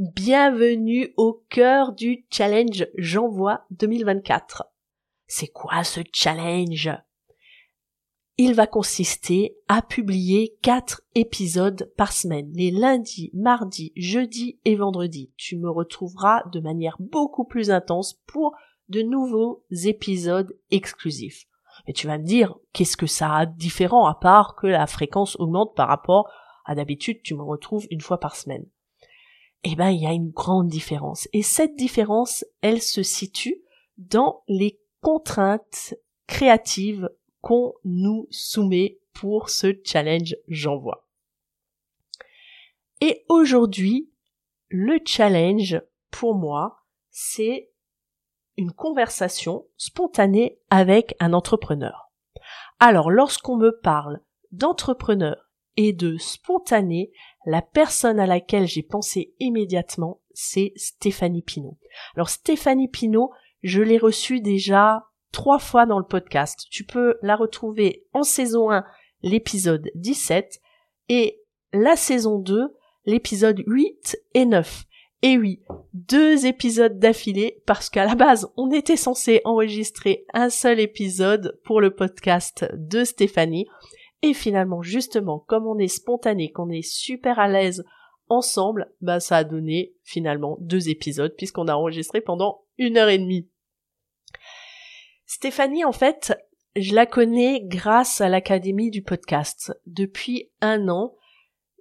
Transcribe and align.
Bienvenue 0.00 1.12
au 1.16 1.42
cœur 1.48 1.92
du 1.92 2.24
challenge 2.30 2.86
J'envoie 2.96 3.64
2024. 3.72 4.62
C'est 5.26 5.48
quoi 5.48 5.82
ce 5.82 5.98
challenge? 6.12 6.88
Il 8.36 8.54
va 8.54 8.68
consister 8.68 9.56
à 9.66 9.82
publier 9.82 10.56
quatre 10.62 11.02
épisodes 11.16 11.92
par 11.96 12.12
semaine, 12.12 12.48
les 12.54 12.70
lundis, 12.70 13.32
mardis, 13.34 13.92
jeudis 13.96 14.60
et 14.64 14.76
vendredis. 14.76 15.32
Tu 15.36 15.56
me 15.56 15.68
retrouveras 15.68 16.44
de 16.52 16.60
manière 16.60 16.96
beaucoup 17.00 17.44
plus 17.44 17.72
intense 17.72 18.22
pour 18.28 18.54
de 18.88 19.02
nouveaux 19.02 19.64
épisodes 19.84 20.56
exclusifs. 20.70 21.46
Et 21.88 21.92
tu 21.92 22.06
vas 22.06 22.18
me 22.18 22.24
dire, 22.24 22.54
qu'est-ce 22.72 22.96
que 22.96 23.08
ça 23.08 23.34
a 23.34 23.46
de 23.46 23.56
différent 23.56 24.06
à 24.06 24.14
part 24.14 24.54
que 24.54 24.68
la 24.68 24.86
fréquence 24.86 25.34
augmente 25.40 25.74
par 25.74 25.88
rapport 25.88 26.30
à 26.64 26.76
d'habitude, 26.76 27.20
tu 27.24 27.34
me 27.34 27.42
retrouves 27.42 27.88
une 27.90 28.00
fois 28.00 28.20
par 28.20 28.36
semaine. 28.36 28.66
Eh 29.64 29.74
ben, 29.74 29.90
il 29.90 30.02
y 30.02 30.06
a 30.06 30.12
une 30.12 30.30
grande 30.30 30.68
différence. 30.68 31.28
Et 31.32 31.42
cette 31.42 31.76
différence, 31.76 32.44
elle 32.60 32.80
se 32.80 33.02
situe 33.02 33.62
dans 33.96 34.42
les 34.48 34.80
contraintes 35.00 35.94
créatives 36.26 37.08
qu'on 37.40 37.74
nous 37.84 38.26
soumet 38.30 39.00
pour 39.12 39.50
ce 39.50 39.74
challenge 39.84 40.36
j'envoie. 40.46 41.08
Et 43.00 43.24
aujourd'hui, 43.28 44.10
le 44.68 44.98
challenge 45.04 45.80
pour 46.10 46.34
moi, 46.34 46.84
c'est 47.10 47.70
une 48.56 48.72
conversation 48.72 49.66
spontanée 49.76 50.60
avec 50.70 51.14
un 51.20 51.32
entrepreneur. 51.32 52.10
Alors, 52.80 53.10
lorsqu'on 53.10 53.56
me 53.56 53.78
parle 53.80 54.20
d'entrepreneur 54.50 55.47
et 55.78 55.92
de 55.92 56.16
spontané, 56.18 57.12
la 57.46 57.62
personne 57.62 58.18
à 58.18 58.26
laquelle 58.26 58.66
j'ai 58.66 58.82
pensé 58.82 59.32
immédiatement, 59.38 60.20
c'est 60.34 60.72
Stéphanie 60.74 61.42
Pinault. 61.42 61.78
Alors 62.16 62.30
Stéphanie 62.30 62.88
Pinault, 62.88 63.30
je 63.62 63.80
l'ai 63.80 63.96
reçue 63.96 64.40
déjà 64.40 65.06
trois 65.30 65.60
fois 65.60 65.86
dans 65.86 66.00
le 66.00 66.04
podcast. 66.04 66.66
Tu 66.68 66.82
peux 66.82 67.16
la 67.22 67.36
retrouver 67.36 68.04
en 68.12 68.24
saison 68.24 68.72
1, 68.72 68.84
l'épisode 69.22 69.88
17, 69.94 70.60
et 71.10 71.40
la 71.72 71.94
saison 71.94 72.40
2, 72.40 72.74
l'épisode 73.06 73.62
8 73.64 74.18
et 74.34 74.46
9. 74.46 74.84
Et 75.22 75.38
oui, 75.38 75.62
deux 75.94 76.44
épisodes 76.46 76.98
d'affilée 76.98 77.62
parce 77.66 77.88
qu'à 77.88 78.04
la 78.04 78.16
base, 78.16 78.52
on 78.56 78.72
était 78.72 78.96
censé 78.96 79.42
enregistrer 79.44 80.26
un 80.34 80.50
seul 80.50 80.80
épisode 80.80 81.60
pour 81.64 81.80
le 81.80 81.94
podcast 81.94 82.66
de 82.74 83.04
Stéphanie. 83.04 83.68
Et 84.22 84.34
finalement, 84.34 84.82
justement, 84.82 85.38
comme 85.38 85.66
on 85.66 85.78
est 85.78 85.88
spontané, 85.88 86.50
qu'on 86.50 86.70
est 86.70 86.82
super 86.82 87.38
à 87.38 87.48
l'aise 87.48 87.84
ensemble, 88.28 88.92
bah 89.00 89.20
ça 89.20 89.38
a 89.38 89.44
donné 89.44 89.94
finalement 90.02 90.58
deux 90.60 90.88
épisodes 90.88 91.34
puisqu'on 91.36 91.68
a 91.68 91.74
enregistré 91.74 92.20
pendant 92.20 92.64
une 92.76 92.96
heure 92.96 93.08
et 93.08 93.18
demie. 93.18 93.48
Stéphanie, 95.26 95.84
en 95.84 95.92
fait, 95.92 96.34
je 96.76 96.94
la 96.94 97.06
connais 97.06 97.60
grâce 97.64 98.20
à 98.20 98.28
l'Académie 98.28 98.90
du 98.90 99.02
podcast. 99.02 99.72
Depuis 99.86 100.50
un 100.60 100.88
an, 100.88 101.16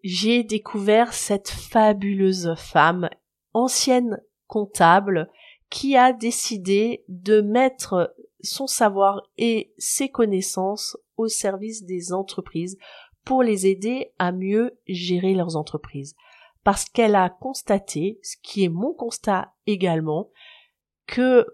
j'ai 0.04 0.44
découvert 0.44 1.14
cette 1.14 1.50
fabuleuse 1.50 2.54
femme 2.58 3.10
ancienne 3.54 4.22
comptable 4.48 5.30
qui 5.70 5.98
a 5.98 6.14
décidé 6.14 7.04
de 7.10 7.42
mettre 7.42 8.16
son 8.42 8.68
savoir 8.68 9.24
et 9.38 9.74
ses 9.78 10.10
connaissances 10.10 10.98
au 11.18 11.28
service 11.28 11.84
des 11.84 12.14
entreprises 12.14 12.78
pour 13.26 13.44
les 13.44 13.68
aider 13.68 14.14
à 14.20 14.32
mieux 14.32 14.80
gérer 14.88 15.34
leurs 15.34 15.58
entreprises. 15.58 16.16
Parce 16.64 16.86
qu'elle 16.86 17.16
a 17.16 17.30
constaté, 17.30 18.20
ce 18.24 18.36
qui 18.42 18.64
est 18.64 18.70
mon 18.70 18.94
constat 18.94 19.54
également, 19.66 20.30
que 21.08 21.46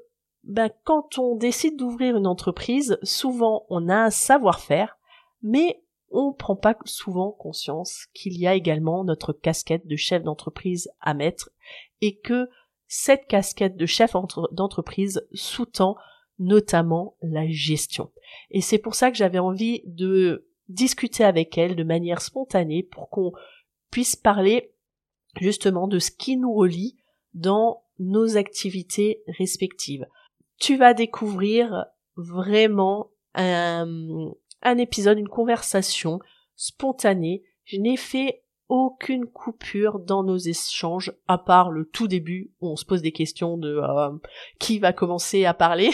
ben, 0.44 0.70
quand 0.84 1.18
on 1.18 1.36
décide 1.36 1.78
d'ouvrir 1.78 2.18
une 2.18 2.28
entreprise, 2.28 2.98
souvent 3.02 3.66
on 3.70 3.90
a 3.90 3.96
un 3.96 4.10
savoir-faire, 4.10 4.98
mais 5.42 5.84
on 6.12 6.30
ne 6.30 6.36
prend 6.36 6.56
pas 6.56 6.76
souvent 6.86 7.32
conscience 7.32 8.08
qu'il 8.14 8.38
y 8.38 8.46
a 8.46 8.54
également 8.54 9.04
notre 9.04 9.34
casquette 9.34 9.88
de 9.88 9.96
chef 9.96 10.22
d'entreprise 10.24 10.90
à 11.02 11.14
mettre 11.14 11.50
et 12.02 12.20
que 12.20 12.50
cette 12.88 13.26
casquette 13.26 13.76
de 13.76 13.88
chef 13.88 14.14
d'entreprise 14.52 15.28
sous-tend 15.34 15.96
notamment 16.38 17.18
la 17.22 17.48
gestion. 17.48 18.12
Et 18.52 18.62
c'est 18.62 18.78
pour 18.78 18.96
ça 18.96 19.12
que 19.12 19.18
j'avais 19.18 19.40
envie 19.40 19.82
de 19.86 20.48
discuter 20.70 21.24
avec 21.24 21.58
elle 21.58 21.76
de 21.76 21.84
manière 21.84 22.22
spontanée 22.22 22.84
pour 22.84 23.10
qu'on 23.10 23.32
puisse 23.92 24.16
parler 24.16 24.72
justement 25.40 25.88
de 25.88 26.00
ce 26.00 26.12
qui 26.12 26.38
nous 26.38 26.54
relie 26.54 26.98
dans 27.34 27.84
nos 28.00 28.38
activités 28.38 29.24
respectives. 29.28 30.06
Tu 30.60 30.78
vas 30.78 30.94
découvrir 30.94 31.86
vraiment 32.16 33.12
un, 33.34 33.88
un 34.62 34.78
épisode, 34.78 35.18
une 35.18 35.28
conversation 35.28 36.20
spontanée. 36.56 37.44
Je 37.66 37.78
n'ai 37.78 37.98
fait 37.98 38.44
aucune 38.70 39.26
coupure 39.28 40.00
dans 40.00 40.24
nos 40.24 40.38
échanges, 40.38 41.14
à 41.28 41.38
part 41.38 41.70
le 41.70 41.86
tout 41.86 42.08
début 42.08 42.52
où 42.62 42.70
on 42.70 42.76
se 42.76 42.86
pose 42.86 43.02
des 43.02 43.12
questions 43.12 43.58
de 43.58 43.78
euh, 43.78 44.10
qui 44.60 44.80
va 44.80 44.94
commencer 44.94 45.46
à 45.46 45.54
parler, 45.54 45.92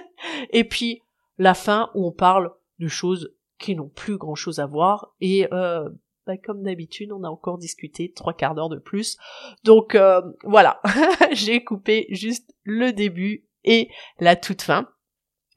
et 0.50 0.64
puis 0.64 1.00
la 1.38 1.54
fin 1.54 1.90
où 1.94 2.06
on 2.06 2.12
parle 2.12 2.52
de 2.78 2.88
choses 2.88 3.34
qui 3.58 3.74
n'ont 3.74 3.88
plus 3.88 4.16
grand 4.16 4.34
chose 4.34 4.60
à 4.60 4.66
voir, 4.66 5.14
et 5.20 5.48
euh, 5.52 5.88
bah, 6.26 6.36
comme 6.36 6.62
d'habitude, 6.62 7.12
on 7.12 7.24
a 7.24 7.28
encore 7.28 7.58
discuté 7.58 8.12
trois 8.12 8.32
quarts 8.32 8.54
d'heure 8.54 8.68
de 8.68 8.78
plus. 8.78 9.16
Donc 9.64 9.94
euh, 9.94 10.20
voilà, 10.44 10.80
j'ai 11.32 11.64
coupé 11.64 12.06
juste 12.10 12.54
le 12.62 12.92
début 12.92 13.46
et 13.64 13.88
la 14.20 14.36
toute 14.36 14.62
fin. 14.62 14.88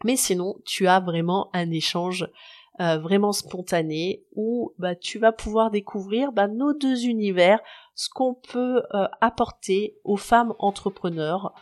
Mais 0.03 0.15
sinon, 0.15 0.55
tu 0.65 0.87
as 0.87 0.99
vraiment 0.99 1.51
un 1.53 1.69
échange 1.69 2.27
euh, 2.79 2.97
vraiment 2.97 3.33
spontané 3.33 4.23
où 4.35 4.73
bah, 4.79 4.95
tu 4.95 5.19
vas 5.19 5.31
pouvoir 5.31 5.69
découvrir 5.69 6.31
bah, 6.31 6.47
nos 6.47 6.73
deux 6.73 7.05
univers, 7.05 7.59
ce 7.93 8.09
qu'on 8.09 8.33
peut 8.33 8.81
apporter 9.19 9.97
aux 10.03 10.17
femmes 10.17 10.55
entrepreneurs 10.57 11.53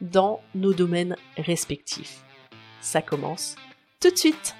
dans 0.00 0.40
nos 0.54 0.74
domaines 0.74 1.16
respectifs. 1.38 2.25
Ça 2.86 3.02
commence 3.02 3.56
tout 4.00 4.12
de 4.12 4.16
suite. 4.16 4.54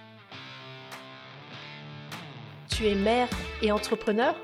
Tu 2.68 2.88
es 2.88 2.96
mère 2.96 3.28
et 3.62 3.70
entrepreneur 3.70 4.34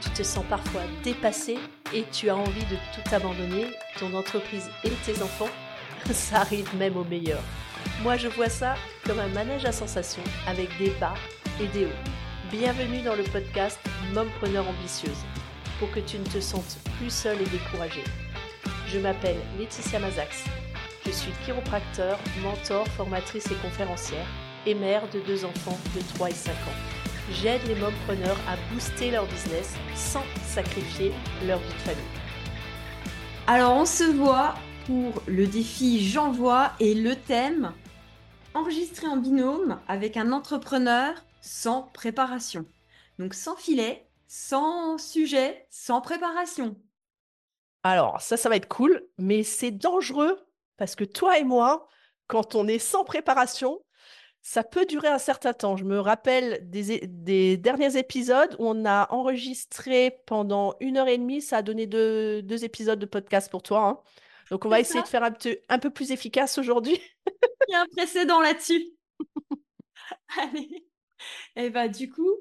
Tu 0.00 0.08
te 0.08 0.22
sens 0.22 0.42
parfois 0.48 0.80
dépassé 1.04 1.58
et 1.92 2.04
tu 2.10 2.30
as 2.30 2.36
envie 2.36 2.64
de 2.64 2.76
tout 2.94 3.14
abandonner, 3.14 3.66
ton 3.98 4.14
entreprise 4.14 4.70
et 4.84 4.90
tes 5.04 5.20
enfants 5.20 5.50
Ça 6.10 6.38
arrive 6.38 6.74
même 6.76 6.96
au 6.96 7.04
meilleur. 7.04 7.42
Moi, 8.02 8.16
je 8.16 8.28
vois 8.28 8.48
ça 8.48 8.74
comme 9.04 9.18
un 9.18 9.28
manège 9.28 9.66
à 9.66 9.72
sensations 9.72 10.24
avec 10.46 10.70
des 10.78 10.92
bas 10.98 11.14
et 11.60 11.66
des 11.66 11.84
hauts. 11.84 12.10
Bienvenue 12.50 13.02
dans 13.02 13.16
le 13.16 13.24
podcast 13.24 13.78
Mompreneur 14.14 14.66
ambitieuse 14.66 15.26
pour 15.78 15.90
que 15.90 16.00
tu 16.00 16.18
ne 16.18 16.24
te 16.24 16.40
sentes 16.40 16.78
plus 16.96 17.12
seule 17.12 17.42
et 17.42 17.50
découragée. 17.50 18.04
Je 18.86 18.98
m'appelle 18.98 19.36
Laetitia 19.58 19.98
Mazax. 19.98 20.44
Je 21.06 21.12
suis 21.12 21.32
chiropracteur, 21.44 22.18
mentor, 22.42 22.86
formatrice 22.88 23.50
et 23.50 23.54
conférencière 23.56 24.26
et 24.66 24.74
mère 24.74 25.08
de 25.10 25.20
deux 25.20 25.46
enfants 25.46 25.78
de 25.96 26.00
3 26.14 26.28
et 26.28 26.34
5 26.34 26.52
ans. 26.52 26.56
J'aide 27.32 27.62
les 27.66 27.74
mompreneurs 27.74 28.36
à 28.46 28.56
booster 28.70 29.10
leur 29.10 29.26
business 29.26 29.74
sans 29.94 30.24
sacrifier 30.44 31.12
leur 31.46 31.58
vie 31.58 31.72
de 31.72 31.78
famille. 31.78 32.04
Alors 33.46 33.76
on 33.76 33.86
se 33.86 34.04
voit 34.04 34.54
pour 34.84 35.22
le 35.26 35.46
défi 35.46 36.06
J'envoie 36.06 36.72
et 36.80 36.94
le 36.94 37.16
thème 37.16 37.72
enregistrer 38.52 39.06
en 39.06 39.16
binôme 39.16 39.80
avec 39.88 40.18
un 40.18 40.32
entrepreneur 40.32 41.14
sans 41.40 41.84
préparation. 41.94 42.66
Donc 43.18 43.32
sans 43.32 43.56
filet, 43.56 44.06
sans 44.28 44.98
sujet, 44.98 45.66
sans 45.70 46.02
préparation. 46.02 46.76
Alors 47.84 48.20
ça, 48.20 48.36
ça 48.36 48.50
va 48.50 48.56
être 48.56 48.68
cool, 48.68 49.02
mais 49.16 49.42
c'est 49.42 49.70
dangereux 49.70 50.38
parce 50.80 50.96
que 50.96 51.04
toi 51.04 51.38
et 51.38 51.44
moi, 51.44 51.86
quand 52.26 52.54
on 52.54 52.66
est 52.66 52.78
sans 52.78 53.04
préparation, 53.04 53.84
ça 54.40 54.64
peut 54.64 54.86
durer 54.86 55.08
un 55.08 55.18
certain 55.18 55.52
temps. 55.52 55.76
Je 55.76 55.84
me 55.84 56.00
rappelle 56.00 56.70
des, 56.70 57.58
derniers 57.58 57.98
épisodes 57.98 58.56
où 58.58 58.66
on 58.66 58.86
a 58.86 59.12
enregistré 59.12 60.22
pendant 60.24 60.74
une 60.80 60.96
heure 60.96 61.08
et 61.08 61.18
demie. 61.18 61.42
Ça 61.42 61.58
a 61.58 61.62
donné 61.62 61.86
deux, 61.86 62.64
épisodes 62.64 62.98
de 62.98 63.04
podcast 63.04 63.50
pour 63.50 63.62
toi. 63.62 63.86
Hein. 63.86 64.00
Donc, 64.50 64.64
on 64.64 64.70
va 64.70 64.80
essayer 64.80 65.02
de 65.02 65.06
faire 65.06 65.22
un, 65.22 65.34
un, 65.68 65.78
peu 65.78 65.90
plus 65.90 66.12
efficace 66.12 66.56
aujourd'hui. 66.56 66.98
Il 67.68 67.72
y 67.72 67.74
a 67.74 67.82
un 67.82 67.86
précédent 67.94 68.40
là-dessus. 68.40 68.82
Allez. 70.38 70.86
Et 71.56 71.66
eh 71.66 71.68
ben, 71.68 71.88
du 71.88 72.10
coup, 72.10 72.38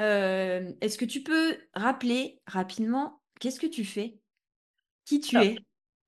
euh, 0.00 0.72
est-ce 0.80 0.98
que 0.98 1.04
tu 1.04 1.22
peux 1.22 1.56
rappeler 1.72 2.42
rapidement 2.48 3.22
qu'est-ce 3.38 3.60
que 3.60 3.68
tu 3.68 3.84
fais? 3.84 4.18
Qui 5.04 5.20
tu 5.20 5.36
es? 5.38 5.56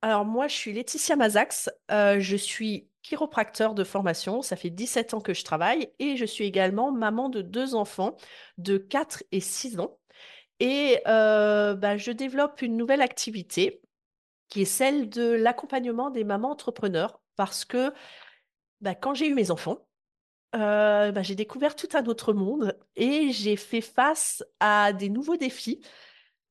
Alors, 0.02 0.24
moi, 0.24 0.48
je 0.48 0.54
suis 0.54 0.72
Laetitia 0.72 1.16
Mazax. 1.16 1.70
Euh, 1.90 2.20
je 2.20 2.36
suis 2.36 2.88
chiropracteur 3.02 3.74
de 3.74 3.84
formation. 3.84 4.42
Ça 4.42 4.56
fait 4.56 4.70
17 4.70 5.14
ans 5.14 5.20
que 5.20 5.34
je 5.34 5.44
travaille 5.44 5.90
et 5.98 6.16
je 6.16 6.24
suis 6.24 6.44
également 6.44 6.90
maman 6.92 7.28
de 7.28 7.42
deux 7.42 7.74
enfants 7.74 8.16
de 8.58 8.78
4 8.78 9.24
et 9.32 9.40
6 9.40 9.78
ans. 9.80 9.98
et 10.60 11.00
bah, 11.06 11.96
je 11.96 12.12
développe 12.12 12.62
une 12.62 12.76
nouvelle 12.76 13.02
activité 13.02 13.82
qui 14.48 14.62
est 14.62 14.64
celle 14.66 15.08
de 15.08 15.30
l'accompagnement 15.32 16.10
des 16.10 16.24
mamans 16.24 16.50
entrepreneurs 16.50 17.20
parce 17.36 17.64
que, 17.64 17.92
bah, 18.80 18.94
quand 18.94 19.14
j'ai 19.14 19.28
eu 19.28 19.34
mes 19.34 19.50
enfants, 19.50 19.86
bah, 20.52 21.22
j'ai 21.22 21.34
découvert 21.34 21.76
tout 21.76 21.88
un 21.94 22.04
autre 22.06 22.32
monde 22.32 22.78
et 22.96 23.32
j'ai 23.32 23.56
fait 23.56 23.80
face 23.80 24.44
à 24.60 24.92
des 24.92 25.08
nouveaux 25.08 25.36
défis 25.36 25.80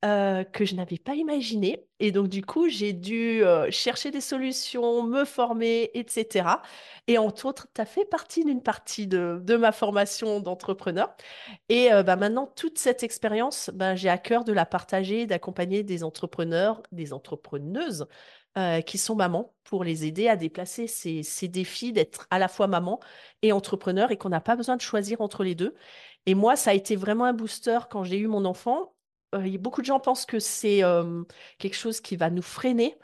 Heu, 0.05 0.45
que 0.53 0.63
je 0.63 0.75
n'avais 0.75 0.97
pas 0.97 1.13
imaginé. 1.15 1.85
Et 1.99 2.11
donc 2.13 2.29
du 2.29 2.41
coup, 2.45 2.69
j'ai 2.69 2.93
dû, 2.93 3.41
heu, 3.43 3.69
chercher 3.69 4.11
des 4.11 4.21
solutions, 4.21 5.03
me 5.03 5.25
former 5.25 5.91
et 5.93 6.05
cetera. 6.07 6.61
Et 7.07 7.17
entre 7.17 7.45
autres, 7.47 7.67
tu 7.75 7.81
as 7.81 7.85
fait 7.85 8.05
partie 8.05 8.45
d'une 8.45 8.61
partie 8.63 9.07
de 9.07 9.41
de 9.43 9.57
ma 9.57 9.73
formation 9.73 10.39
d'entrepreneur. 10.39 11.13
Et 11.69 11.91
heu, 11.93 12.03
bah, 12.03 12.15
maintenant 12.15 12.47
toute 12.47 12.77
cette 12.79 13.03
expérience, 13.03 13.69
ben, 13.73 13.95
j'ai 13.95 14.09
à 14.09 14.17
cœur 14.17 14.45
de 14.45 14.53
la 14.53 14.65
partager, 14.65 15.25
d'accompagner 15.25 15.83
des 15.83 16.03
entrepreneurs, 16.05 16.81
des 16.93 17.11
entrepreneuses, 17.13 18.07
qui 18.85 18.97
sont 18.97 19.15
mamans 19.15 19.53
pour 19.63 19.83
les 19.85 20.05
aider 20.05 20.27
à 20.27 20.35
déplacer 20.35 20.87
ces 20.87 21.23
ces 21.23 21.47
défis 21.47 21.93
d'être 21.93 22.27
à 22.29 22.39
la 22.39 22.47
fois 22.49 22.67
maman 22.67 22.99
et 23.41 23.51
entrepreneur 23.53 24.11
et 24.11 24.17
qu'on 24.17 24.27
n'a 24.29 24.41
pas 24.41 24.55
besoin 24.57 24.75
de 24.75 24.81
choisir 24.81 25.21
entre 25.21 25.43
les 25.45 25.55
2 25.55 25.75
et 26.25 26.35
moi, 26.35 26.55
ça 26.57 26.71
a 26.71 26.73
été 26.73 26.95
vraiment 26.97 27.23
un 27.25 27.33
booster 27.33 27.79
quand 27.89 28.03
j'ai 28.03 28.17
eu 28.17 28.27
mon 28.27 28.43
enfant 28.45 28.93
Heu, 29.33 29.57
beaucoup 29.57 29.81
de 29.81 29.85
gens 29.85 29.99
pensent 29.99 30.25
que 30.25 30.39
c'est, 30.39 30.81
quelque 31.57 31.75
chose 31.75 32.01
qui 32.01 32.15
va 32.15 32.29
nous 32.29 32.41
freiner. 32.41 32.97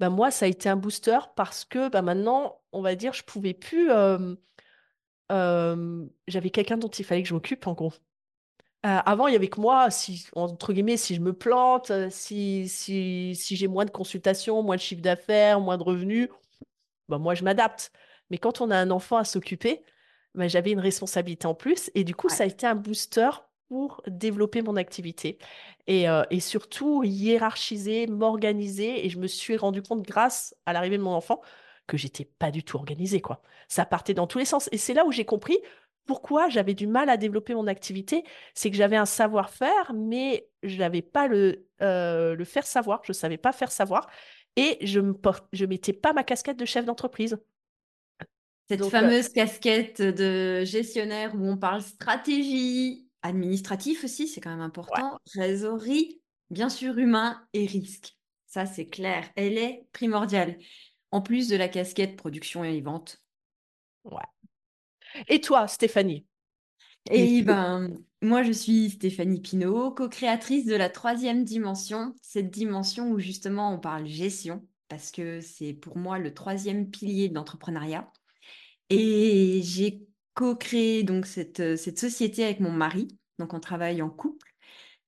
Ben 0.00 0.10
moi, 0.10 0.30
ça 0.30 0.46
a 0.46 0.48
été 0.48 0.68
un 0.68 0.76
booster 0.76 1.18
parce 1.36 1.64
que, 1.64 1.88
bah, 1.88 2.02
maintenant, 2.02 2.60
on 2.72 2.82
va 2.82 2.94
dire, 2.96 3.12
je 3.12 3.22
pouvais 3.22 3.54
plus, 3.54 3.88
j'avais 5.30 6.50
quelqu'un 6.50 6.76
dont 6.76 6.88
il 6.88 7.04
fallait 7.04 7.22
que 7.22 7.28
je 7.28 7.34
m'occupe, 7.34 7.66
en 7.66 7.72
gros. 7.74 7.92
Heu, 8.86 9.00
avant, 9.06 9.28
il 9.28 9.32
y 9.32 9.36
avait 9.36 9.48
que 9.48 9.60
moi, 9.60 9.90
si 9.90 10.26
entre 10.34 10.72
guillemets, 10.74 10.98
si 10.98 11.14
je 11.14 11.20
me 11.20 11.32
plante, 11.32 11.90
heu, 11.90 12.08
si 12.10 12.68
si 12.68 13.34
si 13.34 13.56
j'ai 13.56 13.66
moins 13.66 13.86
de 13.86 13.90
consultations, 13.90 14.62
moins 14.62 14.76
de 14.76 14.80
chiffre 14.80 15.00
d'affaires, 15.00 15.60
moins 15.60 15.78
de 15.78 15.82
revenus, 15.82 16.28
bah, 17.08 17.18
moi, 17.18 17.34
je 17.34 17.44
m'adapte. 17.44 17.92
Mais 18.30 18.38
quand 18.38 18.60
on 18.60 18.70
a 18.70 18.76
un 18.76 18.90
enfant 18.90 19.16
à 19.16 19.24
s'occuper, 19.24 19.84
bah, 20.34 20.48
j'avais 20.48 20.72
une 20.72 20.80
responsabilité 20.80 21.46
en 21.46 21.54
plus 21.54 21.90
et 21.94 22.04
du 22.04 22.14
coup, 22.14 22.28
Ouais. 22.28 22.34
ça 22.34 22.44
a 22.44 22.46
été 22.46 22.66
un 22.66 22.74
booster 22.74 23.30
pour 23.74 24.02
développer 24.06 24.62
mon 24.62 24.76
activité 24.76 25.38
et 25.88 26.08
heu 26.08 26.22
et 26.30 26.38
surtout 26.38 27.02
hiérarchiser, 27.02 28.06
m'organiser 28.06 29.04
et 29.04 29.10
je 29.10 29.18
me 29.18 29.26
suis 29.26 29.56
rendu 29.56 29.82
compte 29.82 30.02
grâce 30.02 30.54
à 30.64 30.72
l'arrivée 30.72 30.96
de 30.96 31.02
mon 31.02 31.10
enfant 31.10 31.40
que 31.88 31.96
j'étais 31.96 32.24
pas 32.24 32.52
du 32.52 32.62
tout 32.62 32.76
organisée, 32.76 33.20
quoi. 33.20 33.42
Ça 33.68 33.84
partait 33.84 34.14
dans 34.14 34.28
tous 34.28 34.38
les 34.38 34.44
sens 34.44 34.68
et 34.70 34.78
c'est 34.78 34.94
là 34.94 35.04
où 35.04 35.10
j'ai 35.12 35.24
compris 35.24 35.58
pourquoi 36.06 36.48
j'avais 36.50 36.74
du 36.74 36.86
mal 36.86 37.08
à 37.10 37.16
développer 37.16 37.54
mon 37.54 37.66
activité. 37.66 38.22
C'est 38.54 38.70
que 38.70 38.76
j'avais 38.76 38.96
un 38.96 39.06
savoir-faire, 39.06 39.92
mais 39.92 40.48
je 40.62 40.78
n'avais 40.78 41.02
pas 41.02 41.26
le, 41.26 41.66
le 41.80 42.44
faire 42.44 42.66
savoir. 42.66 43.00
Je 43.04 43.12
savais 43.12 43.38
pas 43.38 43.52
faire 43.52 43.72
savoir 43.72 44.08
et 44.56 44.78
je 44.86 45.00
me 45.00 45.14
por 45.14 45.40
je 45.52 45.64
mettais 45.66 45.92
pas 45.92 46.12
ma 46.12 46.22
casquette 46.22 46.58
de 46.58 46.64
chef 46.64 46.84
d'entreprise. 46.84 47.38
Cette 48.68 48.80
Donc, 48.80 48.92
heu, 49.02 49.10
fameuse 49.10 49.28
casquette 49.28 50.00
de 50.00 50.64
gestionnaire 50.64 51.34
où 51.34 51.46
on 51.46 51.58
parle 51.58 51.82
stratégie, 51.82 53.06
administratif 53.24 54.04
aussi, 54.04 54.28
c'est 54.28 54.40
quand 54.40 54.50
même 54.50 54.60
ouais, 54.60 54.64
important, 54.66 55.18
trésorerie, 55.24 56.20
bien 56.50 56.68
sûr 56.68 56.96
humain 56.98 57.44
et 57.52 57.66
risque. 57.66 58.16
Ça, 58.46 58.66
c'est 58.66 58.86
clair, 58.86 59.28
elle 59.34 59.58
est 59.58 59.86
primordiale. 59.92 60.58
En 61.10 61.20
plus 61.20 61.48
de 61.48 61.56
la 61.56 61.68
casquette 61.68 62.16
production 62.16 62.62
et 62.62 62.80
vente. 62.80 63.20
ouais. 64.04 64.22
Et 65.28 65.40
toi, 65.40 65.66
Stéphanie? 65.68 66.26
Et 67.10 67.38
Es-tu 67.38 67.44
ben, 67.44 67.90
moi, 68.22 68.42
je 68.42 68.52
suis 68.52 68.90
Stéphanie 68.90 69.40
Pinault, 69.40 69.92
co-créatrice 69.92 70.66
de 70.66 70.74
la 70.74 70.88
troisième 70.88 71.44
dimension, 71.44 72.14
cette 72.22 72.50
dimension 72.50 73.10
où 73.10 73.18
justement 73.18 73.72
on 73.72 73.78
parle 73.78 74.06
gestion, 74.06 74.66
parce 74.88 75.10
que 75.10 75.40
c'est 75.40 75.72
pour 75.74 75.98
moi 75.98 76.18
le 76.18 76.32
troisième 76.32 76.90
pilier 76.90 77.28
de 77.28 77.34
l'entrepreneuriat. 77.34 78.10
Et 78.90 79.60
j'ai 79.62 80.06
co-créé 80.34 81.02
donc 81.04 81.26
cette, 81.26 81.60
heu, 81.60 81.76
cette 81.76 81.98
société 81.98 82.44
avec 82.44 82.60
mon 82.60 82.72
mari, 82.72 83.08
donc 83.38 83.54
on 83.54 83.60
travaille 83.60 84.02
en 84.02 84.10
couple. 84.10 84.48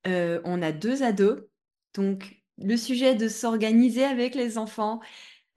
Heu, 0.06 0.40
on 0.44 0.62
a 0.62 0.72
2 0.72 1.02
ados, 1.02 1.40
donc 1.94 2.42
le 2.58 2.76
sujet 2.76 3.14
de 3.16 3.28
s'organiser 3.28 4.04
avec 4.04 4.34
les 4.34 4.58
enfants, 4.58 5.00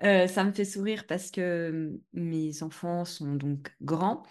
heu, 0.03 0.27
ça 0.27 0.43
me 0.43 0.51
fait 0.51 0.65
sourire 0.65 1.05
parce 1.07 1.31
que, 1.31 1.71
mmh, 2.15 2.21
mes 2.21 2.63
enfants 2.63 3.05
sont 3.05 3.35
donc 3.35 3.73
grands. 3.81 4.23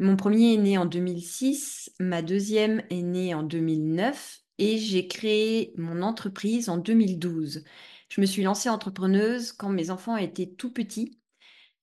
Mon 0.00 0.16
premier 0.16 0.54
est 0.54 0.58
né 0.58 0.78
en 0.78 0.86
2006, 0.86 1.90
ma 2.00 2.22
deuxième 2.22 2.82
est 2.90 3.02
née 3.02 3.34
en 3.34 3.42
2009 3.42 4.40
et 4.58 4.78
j'ai 4.78 5.08
créé 5.08 5.72
mon 5.76 6.02
entreprise 6.02 6.68
en 6.68 6.78
2012. 6.78 7.64
Je 8.10 8.20
me 8.20 8.26
suis 8.26 8.42
lancée 8.42 8.68
entrepreneuse 8.70 9.52
quand 9.52 9.68
mes 9.70 9.90
enfants 9.90 10.16
étaient 10.16 10.46
tout 10.48 10.72
petits 10.72 11.18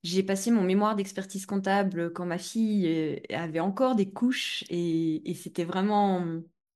j'ai 0.05 0.23
passé 0.23 0.51
mon 0.51 0.61
mémoire 0.61 0.95
d'expertise 0.95 1.45
comptable 1.45 2.13
quand 2.13 2.25
ma 2.25 2.37
fille, 2.37 2.87
heu, 2.87 3.19
avait 3.35 3.59
encore 3.59 3.95
des 3.95 4.11
couches 4.11 4.63
et 4.69 5.33
c'était 5.35 5.63
vraiment, 5.63 6.23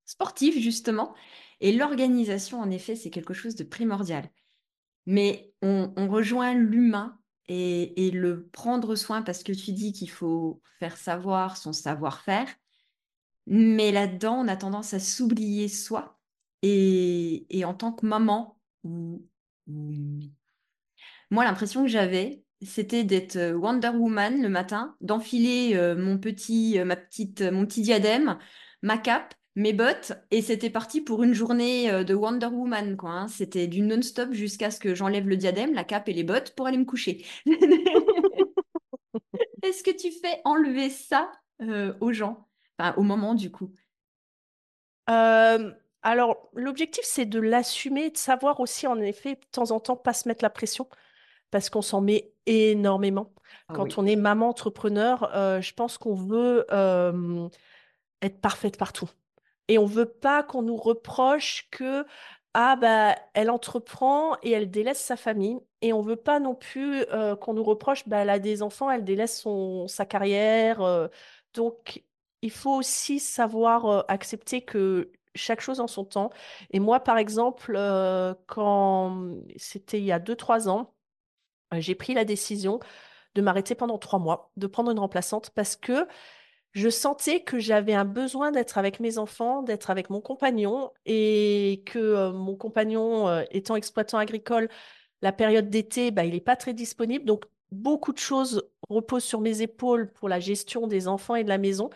sportif 0.06 0.58
justement. 0.58 1.14
Et 1.62 1.72
l'organisation 1.72 2.60
en 2.60 2.72
effet, 2.72 2.96
c'est 2.96 3.12
quelque 3.12 3.34
chose 3.36 3.56
de 3.56 3.64
primordial. 3.64 4.30
Mais 5.06 5.54
on 5.62 6.08
rejoint 6.10 6.54
l'humain 6.54 7.20
et 7.48 8.12
le 8.12 8.48
prendre 8.48 8.96
soin 8.96 9.22
parce 9.22 9.44
que 9.44 9.52
tu 9.52 9.72
dis 9.72 9.94
qu'il 9.94 10.10
faut 10.10 10.62
faire 10.80 10.98
savoir 10.98 11.58
son 11.58 11.74
savoir-faire, 11.74 12.48
mais 13.48 13.92
là-dedans, 13.92 14.36
on 14.36 14.48
a 14.48 14.56
tendance 14.56 14.94
à 14.94 15.00
s'oublier 15.00 15.68
soi 15.68 16.20
et 16.62 17.64
en 17.66 17.74
tant 17.74 17.92
que 17.92 18.06
maman 18.06 18.60
moi, 21.32 21.44
l'impression 21.46 21.84
que 21.84 21.90
j'avais, 21.90 22.44
c'était 22.62 23.04
d'être, 23.04 23.36
heu, 23.38 23.56
Wonder 23.56 23.90
Woman 23.90 24.42
le 24.42 24.50
matin, 24.50 24.96
d'enfiler, 25.02 25.76
heu, 25.76 25.96
mon 25.96 26.18
petit, 26.18 26.78
heu, 26.80 26.86
ma 26.86 26.96
petite, 26.96 27.42
mon 27.42 27.66
petit 27.66 27.82
diadème, 27.82 28.38
ma 28.82 28.98
cape, 28.98 29.34
mes 29.56 29.74
bottes 29.74 30.14
et 30.32 30.42
c'était 30.42 30.70
parti 30.70 31.02
pour 31.02 31.24
une 31.24 31.34
journée, 31.34 32.04
de 32.06 32.14
Wonder 32.14 32.48
Woman, 32.48 32.96
quoi, 32.98 33.12
hein. 33.12 33.28
C'était 33.28 33.68
du 33.68 33.82
non-stop 33.82 34.32
jusqu'à 34.34 34.72
ce 34.72 34.80
que 34.80 34.96
j'enlève 34.96 35.28
le 35.28 35.38
diadème, 35.38 35.74
la 35.74 35.84
cape 35.84 36.08
et 36.10 36.14
les 36.14 36.24
bottes 36.24 36.54
pour 36.56 36.68
aller 36.68 36.78
me 36.78 36.86
coucher. 36.86 37.26
Est-ce 39.64 39.84
que 39.84 39.92
tu 39.92 40.12
fais 40.12 40.42
enlever 40.46 40.90
ça, 40.90 41.32
aux 42.00 42.14
gens? 42.14 42.48
Aux 42.96 43.04
mamans, 43.04 43.36
du 43.36 43.52
coup? 43.52 43.72
Alors 46.02 46.50
l'objectif, 46.54 47.04
c'est 47.04 47.26
de 47.26 47.40
l'assumer, 47.40 48.10
de 48.10 48.18
savoir 48.18 48.60
aussi 48.60 48.88
en 48.88 49.00
effet, 49.02 49.36
de 49.36 49.46
temps 49.52 49.72
en 49.72 49.80
temps, 49.80 49.98
pas 49.98 50.14
se 50.14 50.28
mettre 50.28 50.44
la 50.44 50.50
pression 50.50 50.88
parce 51.52 51.70
qu'on 51.70 51.82
s'en 51.82 52.02
met 52.02 52.34
énormément. 52.72 53.34
Ah 53.68 53.76
Quand 53.76 53.98
oui. 53.98 54.00
on 54.00 54.06
est 54.06 54.16
maman 54.16 54.50
entrepreneur, 54.50 55.30
heu, 55.36 55.62
je 55.62 55.74
pense 55.74 55.98
qu'on 55.98 56.16
veut, 56.16 56.66
être 58.22 58.42
parfaite 58.42 58.78
partout 58.78 59.10
et 59.70 59.78
on 59.80 59.86
veut 59.86 60.08
pas 60.08 60.44
qu'on 60.44 60.64
nous 60.64 60.78
reproche 60.78 61.70
que: 61.72 62.06
«Ah 62.56 62.76
bah, 62.78 63.16
elle 63.36 63.52
entreprend 63.52 64.38
et 64.44 64.52
elle 64.52 64.72
délaisse 64.72 65.00
sa 65.02 65.18
famille» 65.18 65.60
et 65.82 65.94
on 65.94 66.02
veut 66.02 66.18
pas 66.18 66.40
non 66.42 66.56
plus, 66.56 67.04
heu, 67.14 67.36
qu'on 67.38 67.54
nous 67.56 67.64
reproche: 67.64 68.08
«Bah, 68.10 68.20
elle 68.20 68.30
a 68.32 68.40
des 68.40 68.64
enfants, 68.64 68.92
elle 68.92 69.04
délaisse 69.06 69.40
son 69.42 69.88
sa 69.88 70.06
carrière», 70.06 70.82
heu, 70.84 71.10
donc 71.56 72.04
il 72.44 72.52
faut 72.52 72.74
aussi 72.76 73.20
savoir, 73.20 74.06
accepter 74.10 74.62
que 74.64 75.12
chaque 75.36 75.62
chose 75.62 75.80
en 75.82 75.88
son 75.88 76.06
temps 76.06 76.32
et 76.72 76.80
moi, 76.80 77.00
par 77.02 77.18
exemple, 77.20 77.74
quand, 78.48 79.32
c'était 79.58 80.00
il 80.00 80.06
y 80.06 80.12
a 80.12 80.20
deux 80.20 80.36
trois 80.36 80.70
ans, 80.70 80.96
heu, 80.96 80.99
j'ai 81.78 81.96
pris 81.96 82.14
la 82.14 82.26
décision 82.26 82.80
de 83.36 83.42
m'arrêter 83.42 83.76
pendant 83.76 83.98
3 83.98 84.20
mois, 84.20 84.52
de 84.58 84.68
prendre 84.68 84.92
une 84.92 85.00
remplaçante 85.00 85.52
parce 85.52 85.76
que 85.76 86.08
je 86.74 86.90
sentais 86.90 87.42
que 87.42 87.60
j'avais 87.60 87.94
un 87.94 88.06
besoin 88.06 88.52
d'être 88.52 88.78
avec 88.78 89.00
mes 89.00 89.18
enfants, 89.18 89.64
d'être 89.64 89.90
avec 89.90 90.10
mon 90.10 90.22
compagnon 90.22 90.92
et 91.06 91.84
que, 91.86 92.00
heu, 92.00 92.32
mon 92.34 92.56
compagnon, 92.56 93.28
heu, 93.30 93.46
étant 93.52 93.76
exploitant 93.76 94.18
agricole, 94.20 94.70
la 95.22 95.32
période 95.34 95.70
d'été, 95.70 96.12
bah, 96.12 96.26
il 96.26 96.36
est 96.36 96.42
pas 96.42 96.56
très 96.56 96.74
disponible. 96.74 97.26
Donc 97.26 97.46
beaucoup 97.72 98.14
de 98.14 98.20
choses 98.20 98.70
reposent 98.90 99.24
sur 99.26 99.42
mes 99.42 99.62
épaules 99.62 100.12
pour 100.14 100.30
la 100.30 100.40
gestion 100.40 100.88
des 100.88 101.08
enfants 101.08 101.36
et 101.36 101.44
de 101.44 101.50
la 101.50 101.58
maison 101.60 101.90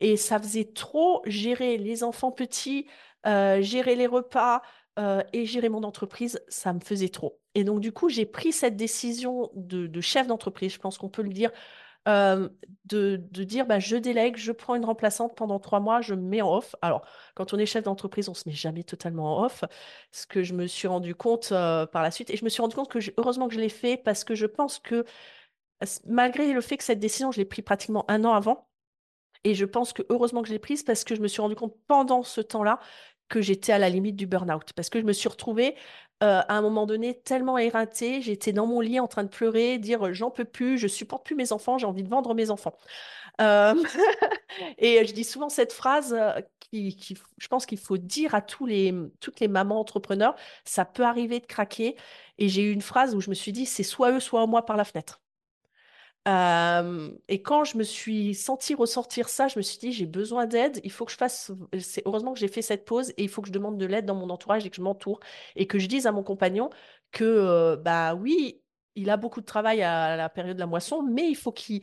et 0.00 0.16
ça 0.16 0.38
faisait 0.38 0.64
trop 0.72 1.22
gérer 1.26 1.78
les 1.78 2.04
enfants 2.04 2.32
petits, 2.32 2.86
gérer 3.24 3.94
les 3.96 4.06
repas, 4.06 4.62
heu 4.98 5.22
et 5.32 5.46
gérer 5.46 5.68
mon 5.68 5.82
entreprise, 5.84 6.40
ça 6.48 6.72
me 6.72 6.80
faisait 6.80 7.08
trop 7.10 7.38
et 7.54 7.64
donc 7.64 7.80
du 7.80 7.92
coup, 7.92 8.08
j'ai 8.08 8.24
pris 8.26 8.52
cette 8.52 8.76
décision 8.76 9.50
de 9.54 10.00
chef 10.00 10.26
d'entreprise, 10.26 10.72
je 10.72 10.78
pense 10.78 10.96
qu'on 10.98 11.10
peut 11.10 11.20
le 11.22 11.28
dire, 11.34 11.50
hem, 12.06 12.50
de 12.86 13.16
dire: 13.44 13.66
«Bah, 13.66 13.78
je 13.78 13.96
délègue, 13.96 14.36
je 14.36 14.52
prends 14.52 14.74
une 14.74 14.84
remplaçante 14.84 15.36
pendant 15.36 15.58
3 15.60 15.80
mois, 15.80 16.00
je 16.02 16.14
me 16.14 16.22
mets 16.22 16.42
en 16.42 16.54
off». 16.56 16.76
Alors, 16.82 17.02
quand 17.34 17.54
on 17.54 17.58
est 17.58 17.66
chef 17.66 17.84
d'entreprise, 17.84 18.28
on 18.28 18.34
se 18.34 18.48
met 18.48 18.54
jamais 18.54 18.84
totalement 18.84 19.38
en 19.38 19.44
off, 19.46 19.64
ce 20.12 20.26
que 20.26 20.42
je 20.42 20.54
me 20.54 20.66
suis 20.66 20.88
rendu 20.88 21.14
compte, 21.14 21.52
heu, 21.52 21.86
par 21.92 22.02
la 22.02 22.10
suite 22.10 22.30
et 22.30 22.36
je 22.36 22.44
me 22.44 22.50
suis 22.50 22.62
rendu 22.62 22.76
compte 22.76 22.90
que 22.90 22.98
heureusement 23.18 23.48
que 23.48 23.54
je 23.54 23.60
l'ai 23.60 23.68
fait 23.70 23.96
parce 23.96 24.24
que 24.24 24.34
je 24.34 24.46
pense 24.46 24.78
que 24.78 25.04
malgré 26.06 26.52
le 26.52 26.60
fait 26.60 26.76
que 26.76 26.84
cette 26.84 27.00
décision, 27.00 27.32
je 27.32 27.38
l'ai 27.38 27.44
pris 27.44 27.62
pratiquement 27.62 28.04
un 28.08 28.24
an 28.24 28.32
avant 28.34 28.68
et 29.44 29.54
je 29.54 29.64
pense 29.66 29.92
que 29.92 30.02
heureusement 30.10 30.42
que 30.42 30.48
je 30.48 30.52
l'ai 30.54 30.58
prise 30.60 30.82
parce 30.84 31.04
que 31.04 31.14
je 31.16 31.20
me 31.22 31.28
suis 31.28 31.42
rendu 31.42 31.56
compte 31.56 31.76
pendant 31.88 32.22
ce 32.22 32.40
temps-là 32.40 32.80
que 33.32 33.40
j'étais 33.40 33.72
à 33.72 33.78
la 33.78 33.88
limite 33.88 34.14
du 34.14 34.26
burn-out 34.26 34.72
parce 34.74 34.90
que 34.90 35.00
je 35.00 35.04
me 35.04 35.12
suis 35.12 35.28
retrouvée 35.28 35.74
euh, 36.22 36.42
à 36.46 36.54
un 36.54 36.62
moment 36.62 36.86
donné 36.86 37.18
tellement 37.18 37.58
éreintée, 37.58 38.22
j'étais 38.22 38.52
dans 38.52 38.66
mon 38.66 38.80
lit 38.80 39.00
en 39.00 39.08
train 39.08 39.24
de 39.24 39.28
pleurer, 39.28 39.78
dire 39.78 40.12
j'en 40.14 40.30
peux 40.30 40.44
plus, 40.44 40.78
je 40.78 40.86
supporte 40.86 41.24
plus 41.24 41.34
mes 41.34 41.50
enfants, 41.50 41.78
j'ai 41.78 41.86
envie 41.86 42.04
de 42.04 42.08
vendre 42.08 42.34
mes 42.34 42.50
enfants. 42.50 42.76
Euh, 43.40 43.74
et 44.78 45.04
je 45.06 45.12
dis 45.14 45.24
souvent 45.24 45.48
cette 45.48 45.72
phrase 45.72 46.14
euh, 46.16 46.40
qui, 46.60 46.96
je 47.38 47.48
pense 47.48 47.66
qu'il 47.66 47.78
faut 47.78 47.96
dire 47.96 48.34
à 48.34 48.42
tous 48.42 48.66
les, 48.66 48.94
toutes 49.18 49.40
les 49.40 49.48
mamans 49.48 49.80
entrepreneurs, 49.80 50.36
ça 50.64 50.84
peut 50.84 51.04
arriver 51.04 51.40
de 51.40 51.46
craquer. 51.46 51.96
Et 52.38 52.48
j'ai 52.48 52.62
eu 52.62 52.72
une 52.72 52.82
phrase 52.82 53.14
où 53.16 53.20
je 53.20 53.30
me 53.30 53.34
suis 53.34 53.52
dit, 53.52 53.66
c'est 53.66 53.82
soit 53.82 54.12
eux, 54.12 54.20
soit 54.20 54.46
moi 54.46 54.64
par 54.64 54.76
la 54.76 54.84
fenêtre. 54.84 55.21
Euh, 56.28 57.10
et 57.28 57.42
quand 57.42 57.64
je 57.64 57.76
me 57.76 57.82
suis 57.82 58.34
sentie 58.34 58.74
ressortir 58.74 59.28
ça, 59.28 59.48
je 59.48 59.58
me 59.58 59.62
suis 59.62 59.78
dit, 59.78 59.92
j'ai 59.92 60.06
besoin 60.06 60.46
d'aide, 60.46 60.80
il 60.84 60.92
faut 60.92 61.04
que 61.04 61.10
je 61.10 61.16
fasse, 61.16 61.50
c'est 61.80 62.02
heureusement 62.06 62.32
que 62.32 62.38
j'ai 62.38 62.46
fait 62.48 62.62
cette 62.62 62.84
pause 62.84 63.10
et 63.16 63.24
il 63.24 63.28
faut 63.28 63.42
que 63.42 63.48
je 63.48 63.52
demande 63.52 63.76
de 63.76 63.86
l'aide 63.86 64.06
dans 64.06 64.14
mon 64.14 64.30
entourage 64.30 64.64
et 64.64 64.70
que 64.70 64.76
je 64.76 64.82
m'entoure 64.82 65.18
et 65.56 65.66
que 65.66 65.80
je 65.80 65.86
dise 65.88 66.06
à 66.06 66.12
mon 66.12 66.22
compagnon 66.22 66.70
que, 67.10 67.74
bah 67.76 68.14
oui, 68.14 68.62
il 68.94 69.10
a 69.10 69.16
beaucoup 69.16 69.40
de 69.40 69.46
travail 69.46 69.82
à 69.82 70.16
la 70.16 70.28
période 70.28 70.56
de 70.56 70.60
la 70.60 70.66
moisson, 70.66 71.02
mais 71.02 71.28
il 71.28 71.34
faut 71.36 71.52
qu'il 71.52 71.82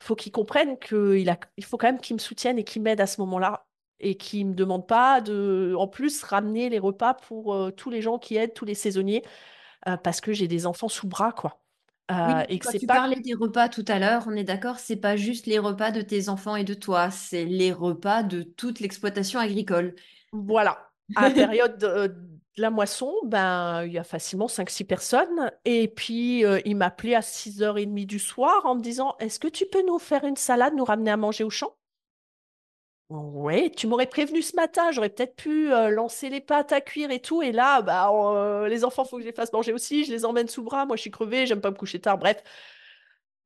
faut 0.00 0.16
qu'il 0.16 0.32
comprenne 0.32 0.78
qu'il 0.78 1.28
a, 1.30 1.38
il 1.56 1.64
faut 1.64 1.78
quand 1.78 1.86
même 1.86 2.00
qu'il 2.00 2.16
me 2.16 2.20
soutienne 2.20 2.58
et 2.58 2.64
qu'il 2.64 2.82
m'aide 2.82 3.00
à 3.00 3.06
ce 3.06 3.20
moment-là 3.20 3.66
et 4.00 4.16
qu'il 4.16 4.48
me 4.48 4.54
demande 4.54 4.86
pas 4.88 5.20
de, 5.20 5.74
en 5.78 5.86
plus, 5.88 6.22
ramener 6.24 6.68
les 6.68 6.78
repas 6.80 7.14
pour 7.14 7.54
euh, 7.54 7.70
tous 7.70 7.88
les 7.90 8.02
gens 8.02 8.18
qui 8.18 8.36
aident, 8.36 8.52
tous 8.54 8.64
les 8.64 8.74
saisonniers, 8.74 9.22
euh, 9.88 9.96
parce 9.98 10.20
que 10.20 10.32
j'ai 10.34 10.48
des 10.48 10.66
enfants 10.66 10.88
sous 10.88 11.08
bras, 11.08 11.32
quoi. 11.32 11.61
Euh, 12.12 12.44
et 12.48 12.58
que 12.58 12.66
c'est 12.70 12.78
tu 12.78 12.86
pas... 12.86 12.94
parlais 12.94 13.20
des 13.20 13.34
repas 13.34 13.68
tout 13.68 13.84
à 13.88 13.98
l'heure, 13.98 14.24
on 14.26 14.36
est 14.36 14.44
d'accord, 14.44 14.78
c'est 14.78 14.96
pas 14.96 15.16
juste 15.16 15.46
les 15.46 15.58
repas 15.58 15.90
de 15.90 16.02
tes 16.02 16.28
enfants 16.28 16.56
et 16.56 16.64
de 16.64 16.74
toi, 16.74 17.10
c'est 17.10 17.44
les 17.44 17.72
repas 17.72 18.22
de 18.22 18.42
toute 18.42 18.80
l'exploitation 18.80 19.40
agricole. 19.40 19.94
Voilà. 20.32 20.90
À 21.16 21.28
la 21.28 21.34
période 21.34 21.78
de, 21.78 22.14
la 22.56 22.70
moisson, 22.70 23.12
ben, 23.24 23.84
il 23.84 23.92
y 23.92 23.98
a 23.98 24.04
facilement 24.04 24.46
5-6 24.46 24.84
personnes. 24.84 25.50
Et 25.64 25.88
puis, 25.88 26.44
euh, 26.44 26.60
il 26.64 26.76
m'appelait 26.76 27.14
à 27.14 27.20
6h30 27.20 28.06
du 28.06 28.18
soir 28.18 28.66
en 28.66 28.74
me 28.74 28.80
disant 28.80 29.14
Est-ce 29.18 29.38
que 29.38 29.48
tu 29.48 29.66
peux 29.66 29.84
nous 29.86 29.98
faire 29.98 30.24
une 30.24 30.36
salade, 30.36 30.74
nous 30.74 30.84
ramener 30.84 31.10
à 31.10 31.16
manger 31.16 31.44
au 31.44 31.50
champ? 31.50 31.74
Oui, 33.08 33.70
tu 33.72 33.86
m'aurais 33.86 34.06
prévenu 34.06 34.40
ce 34.40 34.56
matin, 34.56 34.90
j'aurais 34.90 35.10
peut-être 35.10 35.36
pu 35.36 35.68
lancer 35.68 36.30
les 36.30 36.40
pâtes 36.40 36.72
à 36.72 36.80
cuire 36.80 37.10
et 37.10 37.20
tout. 37.20 37.42
Et 37.42 37.52
là, 37.52 37.82
bah, 37.82 38.10
les 38.68 38.84
enfants, 38.84 39.04
faut 39.04 39.16
que 39.16 39.22
je 39.22 39.28
les 39.28 39.34
fasse 39.34 39.52
manger 39.52 39.72
aussi. 39.72 40.04
Je 40.04 40.12
les 40.12 40.24
emmène 40.24 40.48
sous 40.48 40.62
bras. 40.62 40.86
Moi, 40.86 40.96
je 40.96 41.02
suis 41.02 41.10
crevée, 41.10 41.46
j'aime 41.46 41.60
pas 41.60 41.70
me 41.70 41.76
coucher 41.76 42.00
tard. 42.00 42.16
Bref. 42.16 42.42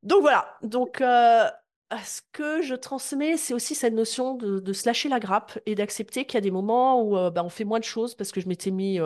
Donc 0.03 0.21
voilà. 0.21 0.57
Donc, 0.63 0.99
ce 1.01 2.21
que 2.33 2.63
je 2.63 2.75
transmets, 2.75 3.37
c'est 3.37 3.55
aussi 3.55 3.75
cette 3.75 3.95
notion 3.95 4.35
de, 4.35 4.73
se 4.73 4.87
lâcher 4.87 5.09
la 5.09 5.19
grappe 5.19 5.59
et 5.67 5.75
d'accepter 5.75 6.27
qu'il 6.27 6.35
y 6.35 6.39
a 6.39 6.43
des 6.43 6.51
moments 6.51 7.03
où 7.03 7.31
bah, 7.31 7.43
on 7.45 7.49
fait 7.49 7.65
moins 7.65 7.81
de 7.81 7.85
choses 7.85 8.15
parce 8.15 8.31
que 8.31 8.41
je 8.41 8.49
m'étais 8.49 8.71
mis 8.71 9.01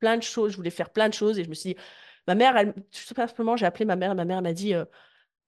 plein 0.00 0.16
de 0.16 0.22
choses, 0.22 0.52
je 0.52 0.56
voulais 0.56 0.70
faire 0.70 0.90
plein 0.90 1.08
de 1.08 1.14
choses 1.14 1.38
et 1.38 1.44
je 1.44 1.48
me 1.48 1.54
suis 1.54 1.74
dit, 1.74 1.80
ma 2.26 2.34
mère, 2.34 2.72
tout 2.74 3.14
simplement, 3.14 3.56
j'ai 3.56 3.66
appelé 3.66 3.84
ma 3.84 3.96
mère 3.96 4.12
et 4.12 4.14
ma 4.14 4.24
mère 4.24 4.40
m'a 4.40 4.54
dit, 4.54 4.72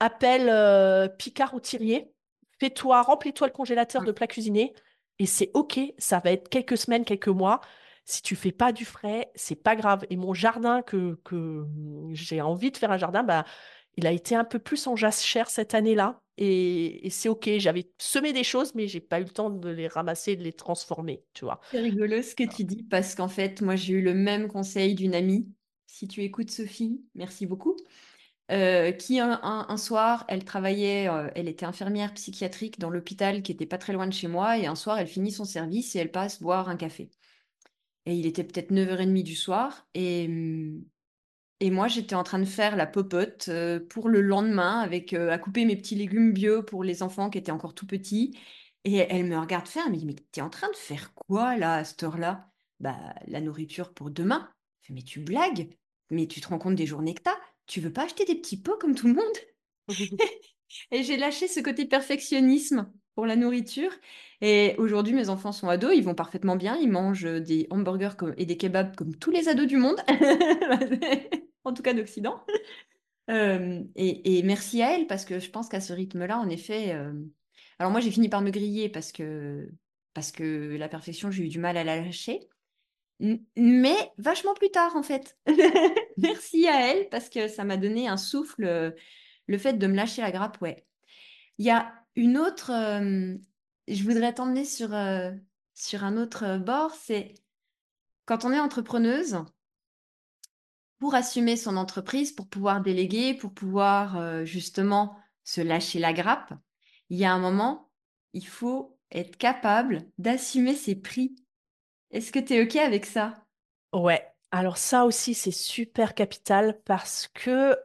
appelle 0.01 1.11
Picard 1.17 1.55
ou 1.55 1.61
Thirier, 1.61 2.13
fais-toi, 2.59 3.03
remplis-toi 3.03 3.49
le 3.49 3.53
congélateur 3.53 4.03
de 4.03 4.13
plats 4.13 4.27
cuisinés 4.27 4.75
et 5.19 5.27
c'est 5.27 5.51
OK, 5.55 5.81
ça 5.99 6.21
va 6.21 6.33
être 6.33 6.49
quelques 6.49 6.77
semaines, 6.77 7.05
quelques 7.05 7.29
mois. 7.29 7.61
Si 8.05 8.23
tu 8.23 8.37
fais 8.37 8.53
pas 8.53 8.73
du 8.73 8.85
frais, 8.85 9.31
c'est 9.35 9.57
pas 9.57 9.75
grave. 9.75 10.07
Et 10.11 10.17
mon 10.17 10.35
jardin, 10.35 10.83
que, 10.83 11.19
que 11.25 11.65
j'ai 12.13 12.41
envie 12.41 12.71
de 12.71 12.77
faire 12.77 12.93
un 12.93 12.99
jardin, 12.99 13.23
bah, 13.23 13.45
il 13.97 14.07
a 14.07 14.13
été 14.13 14.35
un 14.37 14.45
peu 14.45 14.59
plus 14.59 14.87
en 14.87 14.95
jachère 14.95 15.49
cette 15.49 15.75
année-là. 15.75 16.21
Et, 16.39 17.09
c'est 17.11 17.31
OK. 17.31 17.49
J'avais 17.57 17.91
semé 17.99 18.33
des 18.33 18.45
choses, 18.45 18.75
mais 18.75 18.87
j'ai 18.89 19.01
pas 19.01 19.21
eu 19.21 19.25
le 19.25 19.31
temps 19.31 19.51
de 19.51 19.71
les 19.71 19.89
ramasser, 19.89 20.37
de 20.37 20.45
les 20.45 20.53
transformer, 20.53 21.25
tu 21.33 21.47
vois. 21.47 21.61
C'est 21.71 21.81
rigolo 21.81 22.21
ce 22.23 22.35
que 22.35 22.45
tu 22.45 22.65
dis, 22.65 22.83
parce 22.85 23.15
qu'en 23.15 23.29
fait, 23.29 23.63
moi, 23.63 23.75
j'ai 23.75 23.95
eu 23.95 24.03
le 24.03 24.15
même 24.15 24.49
conseil 24.49 24.95
d'une 24.95 25.15
amie. 25.15 25.49
Si 25.87 26.07
tu 26.07 26.23
écoutes 26.23 26.51
Sophie, 26.51 27.01
merci 27.15 27.47
beaucoup. 27.47 27.75
Euh, 28.53 28.93
qui 28.93 29.19
un, 29.19 29.77
soir, 29.77 30.25
elle 30.29 30.45
travaillait, 30.45 31.09
euh, 31.09 31.29
elle 31.35 31.49
était 31.49 31.67
infirmière 31.67 32.15
psychiatrique 32.15 32.79
dans 32.79 32.91
l'hôpital 32.91 33.43
qui 33.43 33.51
était 33.51 33.67
pas 33.67 33.79
très 33.79 33.93
loin 33.93 34.07
de 34.07 34.13
chez 34.13 34.29
moi, 34.29 34.57
et 34.57 34.67
un 34.67 34.77
soir, 34.77 34.99
elle 34.99 35.09
finit 35.09 35.33
son 35.33 35.45
service 35.45 35.97
et 35.97 35.99
elle 35.99 36.13
passe 36.13 36.41
boire 36.41 36.69
un 36.69 36.77
café. 36.77 37.11
Et 38.07 38.15
il 38.15 38.25
était 38.25 38.45
peut-être 38.45 38.71
9h30 38.71 39.25
du 39.25 39.35
soir, 39.35 39.89
et 39.95 40.27
hum, 40.29 40.85
et 41.61 41.71
moi, 41.71 41.89
j'étais 41.89 42.15
en 42.15 42.23
train 42.23 42.39
de 42.39 42.45
faire 42.45 42.77
la 42.77 42.87
popote 42.87 43.47
euh, 43.49 43.81
pour 43.81 44.09
le 44.11 44.21
lendemain, 44.21 44.81
avec 44.81 45.15
à 45.15 45.39
couper 45.39 45.65
mes 45.65 45.77
petits 45.77 45.95
légumes 45.95 46.33
bio 46.33 46.63
pour 46.63 46.85
les 46.85 47.03
enfants 47.03 47.31
qui 47.31 47.39
étaient 47.39 47.51
encore 47.53 47.75
tout 47.75 47.87
petits. 47.87 48.39
Et 48.85 48.97
elle 48.99 49.25
me 49.27 49.39
regarde 49.39 49.67
faire, 49.67 49.85
elle 49.87 49.93
me 49.93 49.97
dit, 49.97 50.07
mais 50.07 50.15
t'es 50.15 50.43
en 50.43 50.51
train 50.51 50.69
de 50.69 50.77
faire 50.77 51.15
quoi 51.15 51.57
là, 51.57 51.77
à 51.77 51.85
cette 51.85 52.03
heure-là? 52.03 52.51
Bah, 52.79 52.97
la 53.27 53.41
nourriture 53.41 53.95
pour 53.95 54.11
demain. 54.11 54.51
Je 54.83 54.93
mais 54.93 55.03
tu 55.03 55.21
blagues 55.21 55.71
Mais 56.11 56.27
tu 56.27 56.41
te 56.41 56.49
rends 56.49 56.59
compte 56.59 56.77
des 56.77 56.87
journées 56.87 57.15
que 57.15 57.23
t'as 57.23 57.35
Tu 57.67 57.81
veux 57.81 57.93
pas 57.93 58.05
acheter 58.05 58.25
des 58.25 58.37
petits 58.37 58.61
pots 58.61 58.79
comme 58.79 58.95
tout 58.95 59.09
le 59.09 59.15
monde? 59.15 59.89
Et 60.91 61.03
j'ai 61.03 61.17
lâché 61.17 61.49
ce 61.49 61.61
côté 61.61 61.87
perfectionnisme 61.87 62.91
pour 63.15 63.27
la 63.27 63.37
nourriture. 63.37 63.91
Et 64.41 64.75
aujourd'hui, 64.79 65.15
mes 65.15 65.29
enfants 65.29 65.53
sont 65.53 65.69
ados, 65.69 65.93
ils 65.95 66.05
vont 66.05 66.15
parfaitement 66.15 66.57
bien, 66.57 66.77
ils 66.77 66.91
mangent 66.91 67.41
des 67.43 67.67
hamburgers 67.71 68.35
et 68.37 68.45
des 68.45 68.57
kebabs 68.57 68.95
comme 68.95 69.17
tous 69.17 69.31
les 69.31 69.49
ados 69.49 69.67
du 69.67 69.77
monde. 69.77 70.01
en 71.65 71.73
tout 71.73 71.83
cas 71.83 71.95
d'Occident. 71.95 72.43
Euh, 73.31 73.83
et, 73.97 74.43
merci 74.45 74.83
à 74.83 74.97
elle, 74.97 75.07
parce 75.07 75.25
que 75.25 75.41
je 75.41 75.51
pense 75.51 75.69
qu'à 75.69 75.81
ce 75.81 75.93
rythme-là, 75.93 76.39
en 76.39 76.49
effet. 76.49 76.93
Euh, 76.95 77.13
alors, 77.79 77.91
moi, 77.91 78.01
j'ai 78.01 78.11
fini 78.11 78.29
par 78.29 78.43
me 78.43 78.51
griller 78.51 78.89
parce 78.89 79.13
que, 79.13 79.69
parce 80.15 80.33
que 80.33 80.77
la 80.77 80.89
perfection, 80.89 81.31
j'ai 81.31 81.45
eu 81.45 81.49
du 81.49 81.59
mal 81.59 81.77
à 81.77 81.85
la 81.85 81.97
lâcher. 81.97 82.41
Mais 83.21 83.97
vachement 84.19 84.55
plus 84.55 84.71
tard, 84.71 84.97
en 84.97 85.03
fait. 85.03 85.39
merci 86.19 86.69
à 86.69 86.91
elle, 86.91 87.09
parce 87.09 87.29
que 87.29 87.49
ça 87.49 87.65
m'a 87.65 87.77
donné 87.77 88.09
un 88.09 88.17
souffle, 88.17 88.65
euh, 88.65 88.91
le 89.47 89.59
fait 89.59 89.75
de 89.75 89.87
me 89.87 89.95
lâcher 89.95 90.23
la 90.23 90.33
grappe, 90.33 90.61
ouais. 90.61 90.87
Il 91.59 91.65
y 91.65 91.71
a 91.71 91.95
une 92.17 92.37
autre. 92.37 92.71
je 93.89 94.03
voudrais 94.03 94.35
t'emmener 94.35 94.65
sur, 94.65 94.91
sur 95.75 96.05
un 96.05 96.17
autre 96.17 96.59
bord, 96.59 96.95
c'est 96.95 97.35
quand 98.27 98.45
on 98.45 98.53
est 98.53 98.59
entrepreneuse, 98.59 99.39
pour 100.99 101.15
assumer 101.15 101.57
son 101.57 101.77
entreprise, 101.77 102.33
pour 102.33 102.49
pouvoir 102.49 102.81
déléguer, 102.81 103.35
pour 103.35 103.53
pouvoir 103.53 104.17
euh, 104.17 104.45
justement 104.45 105.17
se 105.45 105.61
lâcher 105.61 105.99
la 105.99 106.13
grappe, 106.13 106.53
il 107.11 107.19
y 107.19 107.25
a 107.25 107.33
un 107.33 107.39
moment, 107.39 107.91
il 108.33 108.47
faut 108.47 108.99
être 109.13 109.37
capable 109.37 110.11
d'assumer 110.19 110.75
ses 110.75 110.97
prix. 110.97 111.37
Est-ce 112.11 112.33
que 112.33 112.39
tu 112.39 112.55
es 112.55 112.63
OK 112.63 112.77
avec 112.77 113.07
ça? 113.07 113.35
Ouais, 113.93 114.27
alors 114.51 114.79
ça 114.79 115.05
aussi, 115.05 115.35
c'est 115.35 115.51
super 115.51 116.15
capital 116.15 116.81
parce 116.85 117.29
que 117.29 117.77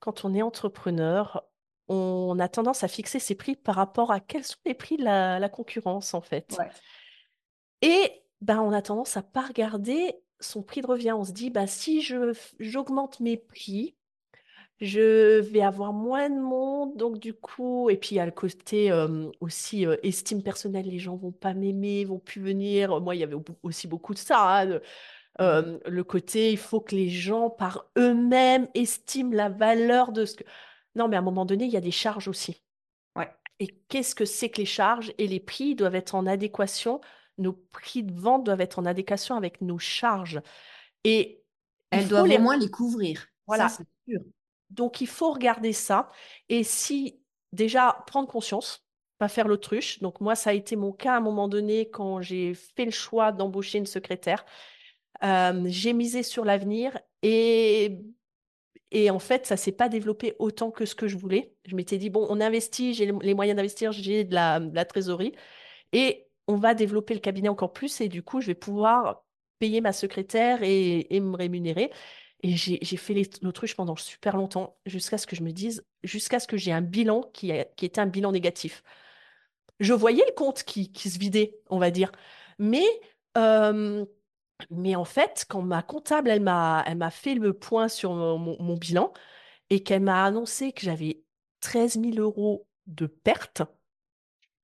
quand 0.00 0.24
on 0.24 0.34
est 0.34 0.42
entrepreneur, 0.42 1.44
on 1.88 2.38
a 2.38 2.48
tendance 2.48 2.84
à 2.84 2.88
fixer 2.88 3.18
ses 3.18 3.34
prix 3.34 3.56
par 3.56 3.74
rapport 3.74 4.12
à 4.12 4.20
quels 4.20 4.44
sont 4.44 4.58
les 4.66 4.74
prix 4.74 4.96
de 4.96 5.04
la, 5.04 5.48
concurrence, 5.48 6.14
en 6.14 6.20
fait. 6.20 6.56
Ouais. 6.58 6.70
Et 7.82 8.22
ben, 8.40 8.60
on 8.60 8.72
a 8.72 8.82
tendance 8.82 9.16
à 9.16 9.22
pas 9.22 9.42
regarder 9.42 10.14
son 10.40 10.62
prix 10.62 10.80
de 10.80 10.86
revient. 10.86 11.12
On 11.12 11.24
se 11.24 11.32
dit, 11.32 11.50
bah, 11.50 11.66
si 11.66 12.02
je, 12.02 12.32
j'augmente 12.60 13.20
mes 13.20 13.36
prix, 13.36 13.96
je 14.80 15.40
vais 15.40 15.62
avoir 15.62 15.92
moins 15.92 16.30
de 16.30 16.40
monde, 16.40 16.96
donc 16.96 17.18
du 17.18 17.34
coup, 17.34 17.90
et 17.90 17.96
puis 17.96 18.10
il 18.12 18.16
y 18.16 18.20
a 18.20 18.26
le 18.26 18.32
côté 18.32 18.92
aussi 19.40 19.86
estime 20.02 20.42
personnelle, 20.42 20.86
les 20.86 20.98
gens 20.98 21.16
vont 21.16 21.32
pas 21.32 21.54
m'aimer, 21.54 22.04
vont 22.04 22.18
plus 22.18 22.40
venir. 22.40 23.00
Moi, 23.00 23.16
il 23.16 23.18
y 23.18 23.24
avait 23.24 23.36
aussi 23.62 23.88
beaucoup 23.88 24.14
de 24.14 24.18
ça. 24.18 24.60
Hein, 24.60 24.66
mmh 24.66 25.78
le 25.86 26.02
côté, 26.02 26.50
il 26.50 26.58
faut 26.58 26.80
que 26.80 26.96
les 26.96 27.08
gens 27.08 27.48
par 27.48 27.90
eux-mêmes 27.96 28.66
estiment 28.74 29.34
la 29.34 29.48
valeur 29.48 30.10
de 30.10 30.24
ce 30.24 30.34
que. 30.34 30.44
Non, 30.96 31.06
mais 31.06 31.16
à 31.16 31.20
un 31.20 31.22
moment 31.22 31.44
donné, 31.44 31.64
il 31.64 31.70
y 31.70 31.76
a 31.76 31.80
des 31.80 31.92
charges 31.92 32.26
aussi. 32.26 32.60
Ouais. 33.14 33.30
Et 33.60 33.68
qu'est-ce 33.88 34.16
que 34.16 34.24
c'est 34.24 34.48
que 34.48 34.58
les 34.58 34.66
charges? 34.66 35.12
Et 35.18 35.28
les 35.28 35.38
prix 35.38 35.76
doivent 35.76 35.94
être 35.94 36.16
en 36.16 36.26
adéquation 36.26 37.00
nos 37.38 37.52
prix 37.52 38.02
de 38.02 38.12
vente 38.12 38.44
doivent 38.44 38.60
être 38.60 38.78
en 38.78 38.84
adéquation 38.84 39.36
avec 39.36 39.60
nos 39.60 39.78
charges. 39.78 40.40
Et 41.04 41.42
elles 41.90 42.08
doivent 42.08 42.28
au 42.28 42.38
moins 42.38 42.56
les 42.56 42.70
couvrir. 42.70 43.26
Voilà. 43.46 43.68
c'est 43.68 43.86
sûr. 44.06 44.20
Donc, 44.70 45.00
il 45.00 45.06
faut 45.06 45.32
regarder 45.32 45.72
ça. 45.72 46.10
Et 46.48 46.64
si, 46.64 47.20
déjà, 47.52 48.04
prendre 48.06 48.28
conscience, 48.28 48.86
pas 49.18 49.28
faire 49.28 49.48
l'autruche. 49.48 50.00
Donc, 50.00 50.20
moi, 50.20 50.34
ça 50.34 50.50
a 50.50 50.52
été 50.52 50.76
mon 50.76 50.92
cas 50.92 51.14
à 51.14 51.16
un 51.18 51.20
moment 51.20 51.48
donné 51.48 51.90
quand 51.90 52.20
j'ai 52.20 52.54
fait 52.54 52.84
le 52.84 52.90
choix 52.90 53.32
d'embaucher 53.32 53.78
une 53.78 53.86
secrétaire. 53.86 54.44
Euh, 55.24 55.64
j'ai 55.66 55.92
misé 55.92 56.22
sur 56.22 56.44
l'avenir 56.44 56.96
et, 57.22 57.98
et 58.90 59.10
en 59.10 59.18
fait, 59.18 59.46
ça 59.46 59.56
s'est 59.56 59.72
pas 59.72 59.88
développé 59.88 60.36
autant 60.38 60.70
que 60.70 60.86
ce 60.86 60.94
que 60.94 61.08
je 61.08 61.16
voulais. 61.16 61.54
Je 61.64 61.74
m'étais 61.74 61.98
dit, 61.98 62.10
bon, 62.10 62.26
on 62.30 62.40
investit, 62.40 62.94
j'ai 62.94 63.12
les 63.22 63.34
moyens 63.34 63.56
d'investir, 63.56 63.92
j'ai 63.92 64.24
de 64.24 64.34
la, 64.34 64.60
de 64.60 64.74
la 64.74 64.84
trésorerie. 64.84 65.34
Et 65.92 66.28
on 66.46 66.56
va 66.56 66.74
développer 66.74 67.14
le 67.14 67.20
cabinet 67.20 67.48
encore 67.48 67.72
plus 67.72 68.00
et 68.00 68.08
du 68.08 68.22
coup, 68.22 68.40
je 68.40 68.48
vais 68.48 68.54
pouvoir 68.54 69.24
payer 69.58 69.80
ma 69.80 69.92
secrétaire 69.92 70.60
et, 70.62 71.06
me 71.20 71.36
rémunérer. 71.36 71.90
Et 72.42 72.56
j'ai 72.56 72.96
fait 72.96 73.14
l'autruche 73.42 73.74
pendant 73.74 73.96
super 73.96 74.36
longtemps, 74.36 74.76
jusqu'à 74.86 75.18
ce 75.18 75.26
que 75.26 75.34
je 75.36 75.42
me 75.42 75.50
dise, 75.52 75.84
jusqu'à 76.04 76.38
ce 76.38 76.46
que 76.46 76.56
j'ai 76.56 76.72
un 76.72 76.82
bilan 76.82 77.22
qui, 77.34 77.52
qui 77.76 77.84
était 77.86 78.00
un 78.00 78.06
bilan 78.06 78.30
négatif. 78.32 78.82
Je 79.80 79.92
voyais 79.92 80.24
le 80.26 80.32
compte 80.34 80.64
qui, 80.64 80.90
se 80.96 81.18
vidait, 81.18 81.58
on 81.70 81.78
va 81.78 81.90
dire. 81.90 82.12
Mais, 82.58 82.84
euh, 83.36 84.04
mais 84.70 84.96
en 84.96 85.04
fait, 85.04 85.46
quand 85.48 85.62
ma 85.62 85.82
comptable, 85.82 86.30
elle 86.30 86.42
m'a, 86.42 86.84
elle 86.86 86.98
m'a 86.98 87.10
fait 87.10 87.34
le 87.34 87.54
point 87.54 87.88
sur 87.88 88.12
mon, 88.14 88.38
mon- 88.38 88.56
mon 88.62 88.76
bilan 88.76 89.12
et 89.70 89.82
qu'elle 89.82 90.02
m'a 90.02 90.24
annoncé 90.24 90.72
que 90.72 90.82
j'avais 90.82 91.22
13 91.60 91.98
000 91.98 92.18
euros 92.20 92.66
de 92.86 93.06
pertes, 93.06 93.62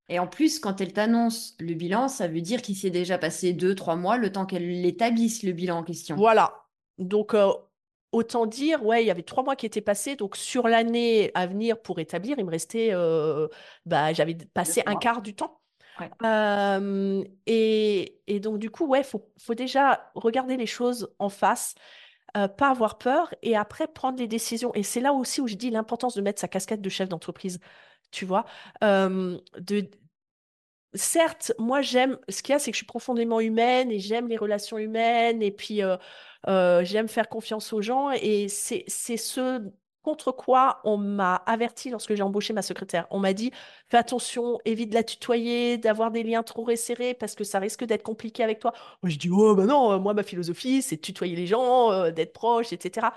Et 0.08 0.18
en 0.18 0.26
plus, 0.26 0.58
quand 0.60 0.80
elle 0.80 0.92
t'annonce 0.94 1.56
le 1.60 1.74
bilan, 1.74 2.08
ça 2.08 2.26
veut 2.28 2.40
dire 2.40 2.62
qu'il 2.62 2.76
s'est 2.76 2.90
déjà 2.90 3.18
passé 3.18 3.52
deux, 3.52 3.74
trois 3.74 3.96
mois, 3.96 4.16
le 4.18 4.32
temps 4.32 4.46
qu'elle 4.46 4.84
établisse 4.86 5.42
le 5.42 5.52
bilan 5.52 5.78
en 5.78 5.82
question. 5.84 6.16
voilà. 6.16 6.63
Donc, 6.98 7.34
euh, 7.34 7.52
autant 8.12 8.46
dire, 8.46 8.84
ouais, 8.84 9.02
il 9.02 9.06
y 9.06 9.10
avait 9.10 9.22
trois 9.22 9.42
mois 9.42 9.56
qui 9.56 9.66
étaient 9.66 9.80
passés. 9.80 10.16
Donc, 10.16 10.36
sur 10.36 10.68
l'année 10.68 11.30
à 11.34 11.46
venir 11.46 11.80
pour 11.82 11.98
établir, 11.98 12.38
il 12.38 12.44
me 12.44 12.50
restait, 12.50 12.90
euh, 12.92 13.48
bah, 13.86 14.12
j'avais 14.12 14.34
passé 14.34 14.82
un 14.86 14.96
quart 14.96 15.20
du 15.22 15.34
temps. 15.34 15.60
Ouais. 16.00 16.10
Euh, 16.24 17.24
et, 17.46 18.20
et 18.26 18.40
donc, 18.40 18.58
du 18.58 18.70
coup, 18.70 18.86
ouais, 18.86 19.02
faut, 19.02 19.30
faut 19.38 19.54
déjà 19.54 20.10
regarder 20.14 20.56
les 20.56 20.66
choses 20.66 21.14
en 21.18 21.28
face, 21.28 21.74
euh, 22.36 22.48
pas 22.48 22.70
avoir 22.70 22.98
peur 22.98 23.32
et 23.42 23.56
après 23.56 23.86
prendre 23.86 24.18
les 24.18 24.26
décisions. 24.26 24.72
Et 24.74 24.82
c'est 24.82 25.00
là 25.00 25.12
aussi 25.12 25.40
où 25.40 25.46
je 25.46 25.54
dis 25.54 25.70
l'importance 25.70 26.16
de 26.16 26.22
mettre 26.22 26.40
sa 26.40 26.48
casquette 26.48 26.80
de 26.80 26.88
chef 26.88 27.08
d'entreprise, 27.08 27.60
tu 28.10 28.24
vois? 28.24 28.44
Euh, 28.82 29.38
de... 29.58 29.88
Certes, 30.94 31.52
moi, 31.58 31.82
j'aime, 31.82 32.18
ce 32.28 32.42
qu'il 32.42 32.52
y 32.52 32.56
a, 32.56 32.58
c'est 32.60 32.70
que 32.70 32.76
je 32.76 32.78
suis 32.78 32.86
profondément 32.86 33.40
humaine 33.40 33.90
et 33.90 33.98
j'aime 33.98 34.28
les 34.28 34.36
relations 34.36 34.78
humaines 34.78 35.42
et 35.42 35.50
puis 35.50 35.82
euh, 35.82 35.96
euh, 36.46 36.84
j'aime 36.84 37.08
faire 37.08 37.28
confiance 37.28 37.72
aux 37.72 37.82
gens 37.82 38.10
et 38.12 38.48
c'est, 38.48 38.84
ce 38.88 39.60
contre 40.02 40.30
quoi 40.30 40.80
on 40.84 40.96
m'a 40.96 41.36
averti 41.46 41.90
lorsque 41.90 42.14
j'ai 42.14 42.22
embauché 42.22 42.52
ma 42.52 42.62
secrétaire. 42.62 43.06
On 43.10 43.18
m'a 43.18 43.32
dit, 43.32 43.50
fais 43.88 43.96
attention, 43.96 44.60
évite 44.64 44.90
de 44.90 44.94
la 44.94 45.02
tutoyer, 45.02 45.78
d'avoir 45.78 46.12
des 46.12 46.22
liens 46.22 46.44
trop 46.44 46.62
resserrés 46.62 47.14
parce 47.14 47.34
que 47.34 47.42
ça 47.42 47.58
risque 47.58 47.84
d'être 47.84 48.02
compliqué 48.04 48.44
avec 48.44 48.60
toi. 48.60 48.72
Moi, 49.02 49.10
je 49.10 49.18
dis, 49.18 49.30
oh, 49.32 49.56
bah 49.56 49.64
non, 49.64 49.92
euh, 49.92 49.98
moi, 49.98 50.14
ma 50.14 50.22
philosophie, 50.22 50.82
c'est 50.82 50.96
de 50.96 51.00
tutoyer 51.00 51.34
les 51.34 51.48
gens, 51.48 52.10
d'être 52.12 52.32
proche, 52.32 52.72
etc. 52.72 53.08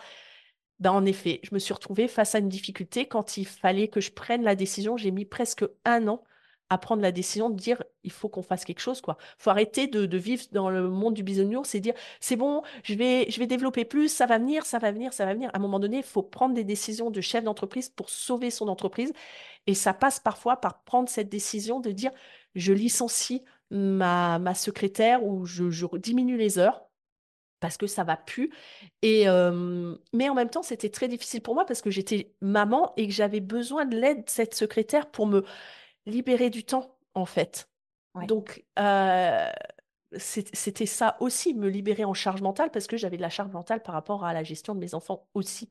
Ben, 0.79 0.91
en 0.91 1.05
effet, 1.05 1.41
je 1.43 1.49
me 1.53 1.59
suis 1.59 1.73
retrouvée 1.73 2.07
face 2.07 2.33
à 2.33 2.39
une 2.39 2.49
difficulté 2.49 3.07
quand 3.07 3.37
il 3.37 3.45
fallait 3.45 3.87
que 3.87 3.99
je 4.01 4.11
prenne 4.11 4.43
la 4.43 4.55
décision. 4.55 4.97
J'ai 4.97 5.11
mis 5.11 5.25
presque 5.25 5.65
un 5.85 6.07
an 6.07 6.23
à 6.69 6.77
prendre 6.77 7.01
la 7.01 7.11
décision 7.11 7.49
de 7.49 7.55
dire, 7.55 7.81
il 8.03 8.11
faut 8.11 8.29
qu'on 8.29 8.41
fasse 8.41 8.65
quelque 8.65 8.79
chose, 8.79 9.01
quoi. 9.01 9.17
faut 9.37 9.49
arrêter 9.49 9.87
de, 9.87 10.05
de 10.05 10.17
vivre 10.17 10.43
dans 10.51 10.69
le 10.69 10.89
monde 10.89 11.13
du 11.13 11.23
bisounours 11.23 11.73
et 11.75 11.79
dire, 11.79 11.93
c'est 12.19 12.35
bon, 12.35 12.61
je 12.83 12.93
vais, 12.95 13.29
je 13.29 13.39
vais 13.39 13.47
développer 13.47 13.85
plus, 13.85 14.09
ça 14.09 14.25
va 14.25 14.37
venir, 14.37 14.65
ça 14.65 14.79
va 14.79 14.91
venir, 14.91 15.13
ça 15.13 15.25
va 15.25 15.33
venir. 15.33 15.49
À 15.53 15.57
un 15.57 15.61
moment 15.61 15.79
donné, 15.79 15.97
il 15.97 16.03
faut 16.03 16.23
prendre 16.23 16.53
des 16.53 16.63
décisions 16.63 17.09
de 17.09 17.21
chef 17.21 17.43
d'entreprise 17.43 17.89
pour 17.89 18.09
sauver 18.09 18.51
son 18.51 18.67
entreprise. 18.67 19.13
Et 19.65 19.73
ça 19.73 19.93
passe 19.93 20.19
parfois 20.19 20.57
par 20.57 20.83
prendre 20.83 21.09
cette 21.09 21.29
décision 21.29 21.79
de 21.79 21.91
dire, 21.91 22.11
je 22.55 22.73
licencie 22.73 23.43
ma, 23.71 24.39
ma 24.39 24.53
secrétaire 24.53 25.23
ou 25.25 25.45
je, 25.45 25.97
diminue 25.97 26.37
les 26.37 26.59
heures 26.59 26.83
parce 27.59 27.77
que 27.77 27.87
ça 27.87 28.03
va 28.03 28.17
plus. 28.17 28.51
Et 29.01 29.25
mais 30.13 30.29
en 30.29 30.35
même 30.35 30.49
temps, 30.49 30.63
c'était 30.63 30.89
très 30.89 31.07
difficile 31.07 31.41
pour 31.41 31.55
moi 31.55 31.65
parce 31.65 31.81
que 31.81 31.91
j'étais 31.91 32.33
maman 32.41 32.93
et 32.97 33.07
que 33.07 33.13
j'avais 33.13 33.39
besoin 33.39 33.85
de 33.85 33.97
l'aide 33.97 34.25
de 34.25 34.29
cette 34.29 34.53
secrétaire 34.53 35.09
pour 35.09 35.27
me 35.27 35.43
libérer 36.07 36.49
du 36.49 36.63
temps, 36.63 36.97
en 37.13 37.25
fait. 37.25 37.69
Ouais. 38.15 38.25
Donc, 38.25 38.65
euh, 38.79 39.51
c'était 40.17 40.85
ça 40.85 41.17
aussi, 41.19 41.53
me 41.53 41.67
libérer 41.67 42.05
en 42.05 42.13
charge 42.13 42.41
mentale 42.41 42.71
parce 42.71 42.87
que 42.87 42.97
j'avais 42.97 43.17
de 43.17 43.21
la 43.21 43.29
charge 43.29 43.51
mentale 43.51 43.83
par 43.83 43.93
rapport 43.93 44.25
à 44.25 44.33
la 44.33 44.43
gestion 44.43 44.73
de 44.73 44.79
mes 44.79 44.95
enfants 44.95 45.27
aussi. 45.35 45.69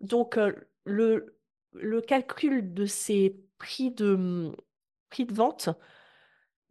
Donc, 0.00 0.36
euh, 0.36 0.52
le, 0.84 1.38
le 1.74 2.00
calcul 2.00 2.74
de 2.74 2.86
ces 2.86 3.38
prix 3.58 3.92
de, 3.92 4.52
prix 5.10 5.26
de 5.26 5.34
vente, 5.34 5.68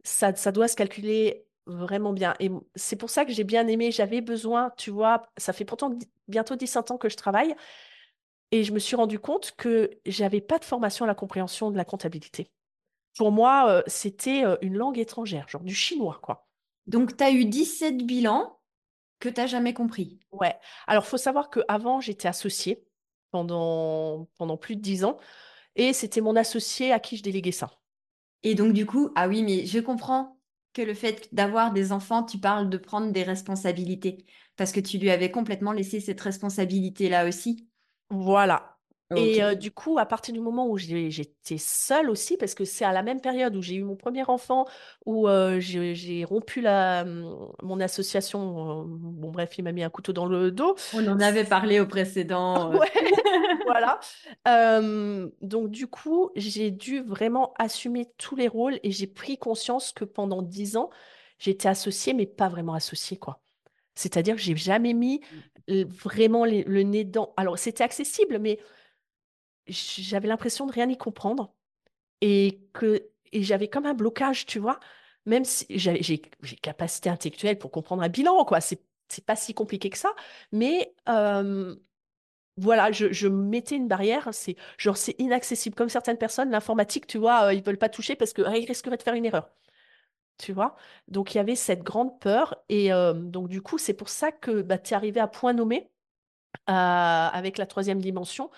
ça, 0.04 0.34
ça 0.34 0.52
doit 0.52 0.68
se 0.68 0.76
calculer 0.76 1.46
vraiment 1.66 2.12
bien. 2.12 2.34
Et 2.40 2.50
c'est 2.74 2.96
pour 2.96 3.10
ça 3.10 3.24
que 3.24 3.32
j'ai 3.32 3.44
bien 3.44 3.66
aimé. 3.68 3.92
J'avais 3.92 4.20
besoin, 4.20 4.72
tu 4.76 4.90
vois, 4.90 5.22
ça 5.36 5.52
fait 5.52 5.64
pourtant 5.64 5.96
bientôt 6.28 6.56
17 6.56 6.90
ans 6.90 6.98
que 6.98 7.08
je 7.08 7.16
travaille 7.16 7.54
et 8.50 8.64
je 8.64 8.72
me 8.72 8.78
suis 8.78 8.96
rendu 8.96 9.18
compte 9.18 9.52
que 9.56 9.90
j'avais 10.04 10.40
pas 10.40 10.58
de 10.58 10.64
formation 10.64 11.04
à 11.04 11.08
la 11.08 11.14
compréhension 11.14 11.70
de 11.70 11.76
la 11.76 11.84
comptabilité. 11.84 12.50
Pour 13.16 13.32
moi, 13.32 13.70
euh, 13.70 13.82
c'était 13.86 14.44
euh, 14.44 14.56
une 14.62 14.76
langue 14.76 14.98
étrangère, 14.98 15.48
genre 15.48 15.62
du 15.62 15.74
chinois, 15.74 16.18
quoi. 16.22 16.48
Donc, 16.86 17.16
tu 17.16 17.24
as 17.24 17.30
eu 17.30 17.44
17 17.44 17.98
bilans 17.98 18.58
que 19.20 19.28
tu 19.28 19.40
n'as 19.40 19.46
jamais 19.46 19.74
compris. 19.74 20.18
Ouais. 20.32 20.56
Alors, 20.86 21.06
faut 21.06 21.16
savoir 21.18 21.50
qu'avant, 21.50 22.00
j'étais 22.00 22.28
associée 22.28 22.84
pendant, 23.30 24.28
pendant 24.38 24.56
plus 24.56 24.76
de 24.76 24.80
10 24.80 25.04
ans 25.04 25.18
et 25.76 25.92
c'était 25.92 26.20
mon 26.20 26.36
associé 26.36 26.92
à 26.92 27.00
qui 27.00 27.16
je 27.16 27.22
déléguais 27.22 27.52
ça. 27.52 27.70
Et 28.42 28.54
donc, 28.54 28.72
du 28.72 28.86
coup, 28.86 29.10
ah 29.14 29.28
oui, 29.28 29.42
mais 29.42 29.66
je 29.66 29.78
comprends 29.78 30.38
que 30.72 30.82
le 30.82 30.94
fait 30.94 31.28
d'avoir 31.32 31.72
des 31.72 31.92
enfants, 31.92 32.24
tu 32.24 32.38
parles 32.38 32.68
de 32.68 32.78
prendre 32.78 33.12
des 33.12 33.22
responsabilités 33.22 34.26
parce 34.56 34.72
que 34.72 34.80
tu 34.80 34.98
lui 34.98 35.10
avais 35.10 35.30
complètement 35.30 35.72
laissé 35.72 36.00
cette 36.00 36.20
responsabilité-là 36.20 37.26
aussi. 37.28 37.68
Voilà. 38.10 38.71
Et 39.16 39.42
euh, 39.42 39.54
du 39.54 39.70
coup, 39.70 39.98
à 39.98 40.06
partir 40.06 40.32
du 40.34 40.40
moment 40.40 40.66
où 40.68 40.78
j'étais 40.78 41.58
seule 41.58 42.10
aussi, 42.10 42.36
parce 42.36 42.54
que 42.54 42.64
c'est 42.64 42.84
à 42.84 42.92
la 42.92 43.02
même 43.02 43.20
période 43.20 43.54
où 43.56 43.62
j'ai 43.62 43.74
eu 43.74 43.84
mon 43.84 43.96
premier 43.96 44.24
enfant, 44.28 44.66
où 45.06 45.28
euh, 45.28 45.60
j'ai 45.60 46.24
rompu 46.24 46.60
la, 46.60 47.04
mon 47.04 47.80
association, 47.80 48.80
euh, 48.80 48.84
bon 48.86 49.30
bref, 49.30 49.56
il 49.58 49.64
m'a 49.64 49.72
mis 49.72 49.82
un 49.82 49.90
couteau 49.90 50.12
dans 50.12 50.26
le 50.26 50.50
dos. 50.50 50.76
On 50.94 51.06
en 51.08 51.20
avait 51.20 51.44
parlé 51.44 51.80
au 51.80 51.86
précédent. 51.86 52.72
Ouais, 52.78 52.90
voilà. 53.66 54.00
Euh, 54.48 55.28
donc 55.40 55.70
du 55.70 55.86
coup, 55.86 56.30
j'ai 56.36 56.70
dû 56.70 57.00
vraiment 57.02 57.52
assumer 57.58 58.06
tous 58.18 58.36
les 58.36 58.48
rôles 58.48 58.78
et 58.82 58.90
j'ai 58.90 59.06
pris 59.06 59.38
conscience 59.38 59.92
que 59.92 60.04
pendant 60.04 60.42
dix 60.42 60.76
ans, 60.76 60.90
j'étais 61.38 61.68
associée, 61.68 62.14
mais 62.14 62.26
pas 62.26 62.48
vraiment 62.48 62.74
associée, 62.74 63.16
quoi. 63.18 63.40
C'est-à-dire 63.94 64.36
que 64.36 64.40
j'ai 64.42 64.56
jamais 64.56 64.94
mis 64.94 65.20
euh, 65.70 65.84
vraiment 65.88 66.44
les- 66.44 66.64
le 66.64 66.82
nez 66.82 67.04
dedans. 67.04 67.32
Alors, 67.36 67.58
c'était 67.58 67.84
accessible, 67.84 68.38
mais 68.38 68.58
j'avais 69.66 70.28
l'impression 70.28 70.66
de 70.66 70.72
rien 70.72 70.88
y 70.88 70.96
comprendre 70.96 71.54
et 72.20 72.60
que 72.74 73.08
et 73.32 73.42
j'avais 73.42 73.68
comme 73.68 73.86
un 73.86 73.94
blocage, 73.94 74.46
tu 74.46 74.58
vois? 74.58 74.80
Même 75.26 75.44
si 75.44 75.66
j'ai 75.70 76.18
capacité 76.62 77.10
intellectuelle 77.10 77.58
pour 77.58 77.70
comprendre 77.70 78.02
un 78.02 78.08
bilan, 78.08 78.44
quoi. 78.44 78.60
C'est 78.60 78.82
pas 79.26 79.36
si 79.36 79.54
compliqué 79.54 79.90
que 79.90 79.98
ça, 79.98 80.14
mais 80.52 80.94
voilà, 82.56 82.92
je, 82.92 83.12
je 83.12 83.28
mettais 83.28 83.76
une 83.76 83.88
barrière. 83.88 84.28
C'est 84.32 84.56
genre 84.78 84.96
c'est 84.96 85.14
inaccessible. 85.18 85.74
Comme 85.74 85.88
certaines 85.88 86.18
personnes, 86.18 86.50
l'informatique, 86.50 87.06
tu 87.06 87.18
vois, 87.18 87.44
euh, 87.46 87.54
ils 87.54 87.62
veulent 87.62 87.78
pas 87.78 87.88
toucher 87.88 88.14
parce 88.16 88.32
que 88.32 88.42
ah, 88.42 88.56
ils 88.56 88.66
risqueraient 88.66 88.96
de 88.96 89.02
faire 89.02 89.14
une 89.14 89.24
erreur. 89.24 89.50
Tu 90.38 90.52
vois? 90.52 90.76
Donc 91.08 91.34
il 91.34 91.38
y 91.38 91.40
avait 91.40 91.56
cette 91.56 91.82
grande 91.82 92.20
peur 92.20 92.56
et 92.68 92.90
donc 93.14 93.48
du 93.48 93.62
coup 93.62 93.78
c'est 93.78 93.94
pour 93.94 94.08
ça 94.08 94.32
que 94.32 94.62
bah, 94.62 94.78
tu 94.78 94.92
es 94.94 94.96
arrivé 94.96 95.20
à 95.20 95.28
point 95.28 95.52
nommé 95.52 95.90
avec 96.66 97.58
la 97.58 97.66
troisième 97.66 98.00
dimension 98.00 98.50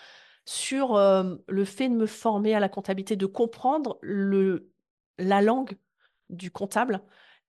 sur 0.45 0.97
euh, 0.97 1.37
le 1.49 1.65
fait 1.65 1.89
de 1.89 1.95
me 1.95 2.07
former 2.07 2.55
à 2.55 2.61
la 2.61 2.69
comptabilité, 2.69 3.17
de 3.17 3.27
comprendre 3.27 3.99
le, 4.03 4.71
la 5.19 5.43
langue 5.43 5.77
du 6.31 6.51
comptable 6.51 7.03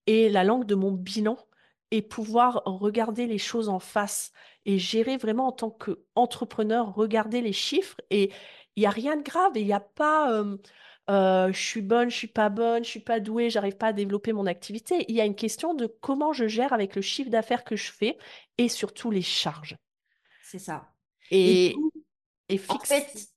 et 0.07 0.29
la 0.29 0.43
langue 0.43 0.65
de 0.65 0.75
mon 0.75 0.91
bilan 0.91 1.37
et 1.91 2.01
pouvoir 2.01 2.63
regarder 2.65 3.27
les 3.27 3.37
choses 3.37 3.69
en 3.69 3.79
face 3.79 4.31
et 4.65 4.79
gérer 4.79 5.17
vraiment 5.17 5.47
en 5.47 5.51
tant 5.51 5.69
qu'entrepreneur, 5.71 6.93
regarder 6.95 7.41
les 7.41 7.53
chiffres 7.53 7.97
et 8.09 8.31
il 8.75 8.81
n'y 8.81 8.85
a 8.87 8.89
rien 8.89 9.15
de 9.17 9.23
grave 9.23 9.55
et 9.55 9.61
il 9.61 9.65
n'y 9.67 9.73
a 9.73 9.79
pas 9.79 10.31
euh, 10.33 10.57
euh, 11.09 11.51
je 11.53 11.59
suis 11.59 11.81
bonne, 11.81 12.09
je 12.09 12.15
suis 12.15 12.27
pas 12.27 12.49
bonne, 12.49 12.83
je 12.83 12.89
suis 12.89 12.99
pas 12.99 13.19
douée, 13.19 13.49
j'arrive 13.49 13.77
pas 13.77 13.87
à 13.87 13.93
développer 13.93 14.33
mon 14.33 14.47
activité. 14.47 15.05
Il 15.07 15.15
y 15.15 15.21
a 15.21 15.25
une 15.25 15.35
question 15.35 15.73
de 15.75 15.85
comment 15.87 16.33
je 16.33 16.47
gère 16.47 16.73
avec 16.73 16.95
le 16.95 17.01
chiffre 17.01 17.29
d'affaires 17.29 17.63
que 17.63 17.75
je 17.75 17.91
fais 17.91 18.17
et 18.57 18.69
surtout 18.69 19.11
les 19.11 19.21
charges. 19.21 19.77
C'est 20.41 20.59
ça. 20.59 20.93
Et 21.31 21.59
Et, 21.59 21.71
coup, 21.71 21.91
et 22.49 22.59
en 22.67 22.79
fixe. 22.79 22.89
fait, 22.89 23.27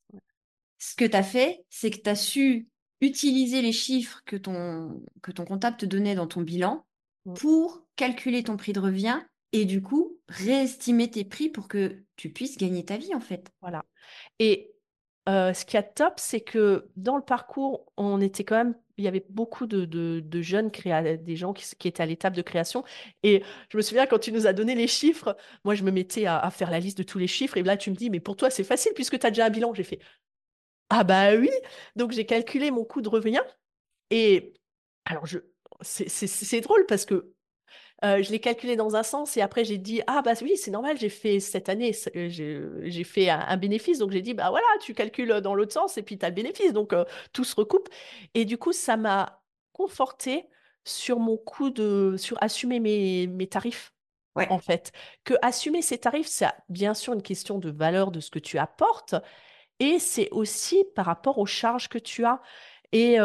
ce 0.78 0.94
que 0.94 1.04
tu 1.04 1.16
as 1.16 1.22
fait, 1.22 1.64
c'est 1.70 1.90
que 1.90 1.98
tu 2.00 2.10
as 2.10 2.16
su 2.16 2.68
utiliser 3.00 3.62
les 3.62 3.72
chiffres 3.72 4.22
que 4.26 4.36
ton, 4.36 5.02
que 5.22 5.30
ton 5.30 5.44
comptable 5.44 5.76
te 5.76 5.86
donnait 5.86 6.14
dans 6.14 6.26
ton 6.26 6.42
bilan 6.42 6.84
Mm. 7.26 7.34
pour 7.34 7.86
calculer 7.96 8.42
ton 8.42 8.56
prix 8.56 8.72
de 8.72 8.80
revient 8.80 9.20
et 9.52 9.64
du 9.64 9.82
coup, 9.82 10.18
réestimer 10.28 11.10
tes 11.10 11.24
prix 11.24 11.48
pour 11.48 11.68
que 11.68 12.04
tu 12.16 12.32
puisses 12.32 12.58
gagner 12.58 12.84
ta 12.84 12.96
vie, 12.96 13.14
en 13.14 13.20
fait. 13.20 13.50
Voilà. 13.60 13.84
Et 14.38 14.72
euh, 15.28 15.52
ce 15.52 15.64
qui 15.66 15.76
est 15.76 15.94
top, 15.94 16.14
c'est 16.16 16.40
que 16.40 16.88
dans 16.96 17.16
le 17.16 17.22
parcours, 17.22 17.84
on 17.96 18.20
était 18.20 18.44
quand 18.44 18.56
même, 18.56 18.74
il 18.96 19.04
y 19.04 19.08
avait 19.08 19.24
beaucoup 19.28 19.66
de, 19.66 20.42
jeunes 20.42 20.70
créa 20.70 21.16
des 21.16 21.36
gens 21.36 21.52
qui, 21.52 21.64
étaient 21.86 22.02
à 22.02 22.06
l'étape 22.06 22.34
de 22.34 22.42
création. 22.42 22.82
Et 23.22 23.42
je 23.70 23.76
me 23.76 23.82
souviens 23.82 24.06
quand 24.06 24.18
tu 24.18 24.32
nous 24.32 24.46
as 24.46 24.54
donné 24.54 24.74
les 24.74 24.86
chiffres, 24.86 25.36
moi 25.64 25.74
je 25.74 25.84
me 25.84 25.90
mettais 25.90 26.26
à, 26.26 26.50
faire 26.50 26.70
la 26.70 26.80
liste 26.80 26.98
de 26.98 27.02
tous 27.02 27.18
les 27.18 27.26
chiffres. 27.26 27.58
Et 27.58 27.62
là, 27.62 27.76
tu 27.76 27.90
me 27.90 27.96
dis, 27.96 28.10
mais 28.10 28.20
pour 28.20 28.36
toi, 28.36 28.50
c'est 28.50 28.64
facile 28.64 28.92
puisque 28.94 29.18
tu 29.18 29.26
as 29.26 29.30
déjà 29.30 29.46
un 29.46 29.50
bilan. 29.50 29.74
J'ai 29.74 29.84
fait, 29.84 30.00
ah 30.90 31.04
bah 31.04 31.34
oui. 31.36 31.50
Donc 31.96 32.12
j'ai 32.12 32.26
calculé 32.26 32.70
mon 32.70 32.84
coût 32.84 33.02
de 33.02 33.08
revient. 33.08 33.42
Et 34.10 34.54
alors, 35.04 35.26
je, 35.26 35.38
c'est 35.82 36.60
drôle 36.62 36.86
parce 36.86 37.04
que 37.04 37.34
euh, 38.04 38.22
je 38.22 38.30
l'ai 38.30 38.38
calculé 38.40 38.76
dans 38.76 38.94
un 38.96 39.02
sens 39.02 39.36
et 39.36 39.40
après 39.40 39.64
j'ai 39.64 39.78
dit 39.78 40.02
ah 40.06 40.22
bah 40.22 40.32
oui 40.42 40.56
c'est 40.56 40.70
normal 40.70 40.96
j'ai 40.98 41.08
fait 41.08 41.40
cette 41.40 41.68
année 41.68 41.92
euh, 42.16 42.28
j'ai 42.84 43.04
fait 43.04 43.28
un, 43.28 43.40
un 43.40 43.56
bénéfice 43.56 43.98
donc 43.98 44.12
j'ai 44.12 44.22
dit 44.22 44.34
bah 44.34 44.50
voilà 44.50 44.66
tu 44.80 44.94
calcules 44.94 45.40
dans 45.40 45.54
l'autre 45.54 45.72
sens 45.72 45.98
et 45.98 46.02
puis 46.02 46.16
tu 46.18 46.24
as 46.24 46.28
le 46.28 46.34
bénéfice 46.34 46.72
donc 46.72 46.92
euh, 46.92 47.04
tout 47.32 47.44
se 47.44 47.56
recoupe 47.56 47.88
et 48.34 48.44
du 48.44 48.56
coup 48.58 48.72
ça 48.72 48.96
m'a 48.96 49.42
conforté 49.72 50.46
sur 50.84 51.18
mon 51.18 51.36
coût 51.36 51.70
de 51.70 52.14
sur 52.18 52.36
assumer 52.42 52.80
mes 52.80 53.26
mes 53.26 53.46
tarifs, 53.48 53.92
Ouais. 54.36 54.46
en 54.50 54.58
fait. 54.58 54.92
Que 55.24 55.34
assumer 55.42 55.82
ses 55.82 55.98
tarifs, 55.98 56.28
c'est 56.28 56.46
bien 56.68 56.94
sûr 56.94 57.12
une 57.12 57.22
question 57.22 57.58
de 57.58 57.70
valeur 57.70 58.10
de 58.12 58.20
ce 58.20 58.30
que 58.30 58.38
tu 58.38 58.58
apportes 58.58 59.14
et 59.80 59.98
c'est 59.98 60.28
aussi 60.30 60.84
par 60.94 61.06
rapport 61.06 61.38
aux 61.38 61.46
charges 61.46 61.88
que 61.88 61.98
tu 61.98 62.24
as 62.24 62.40
et 62.92 63.18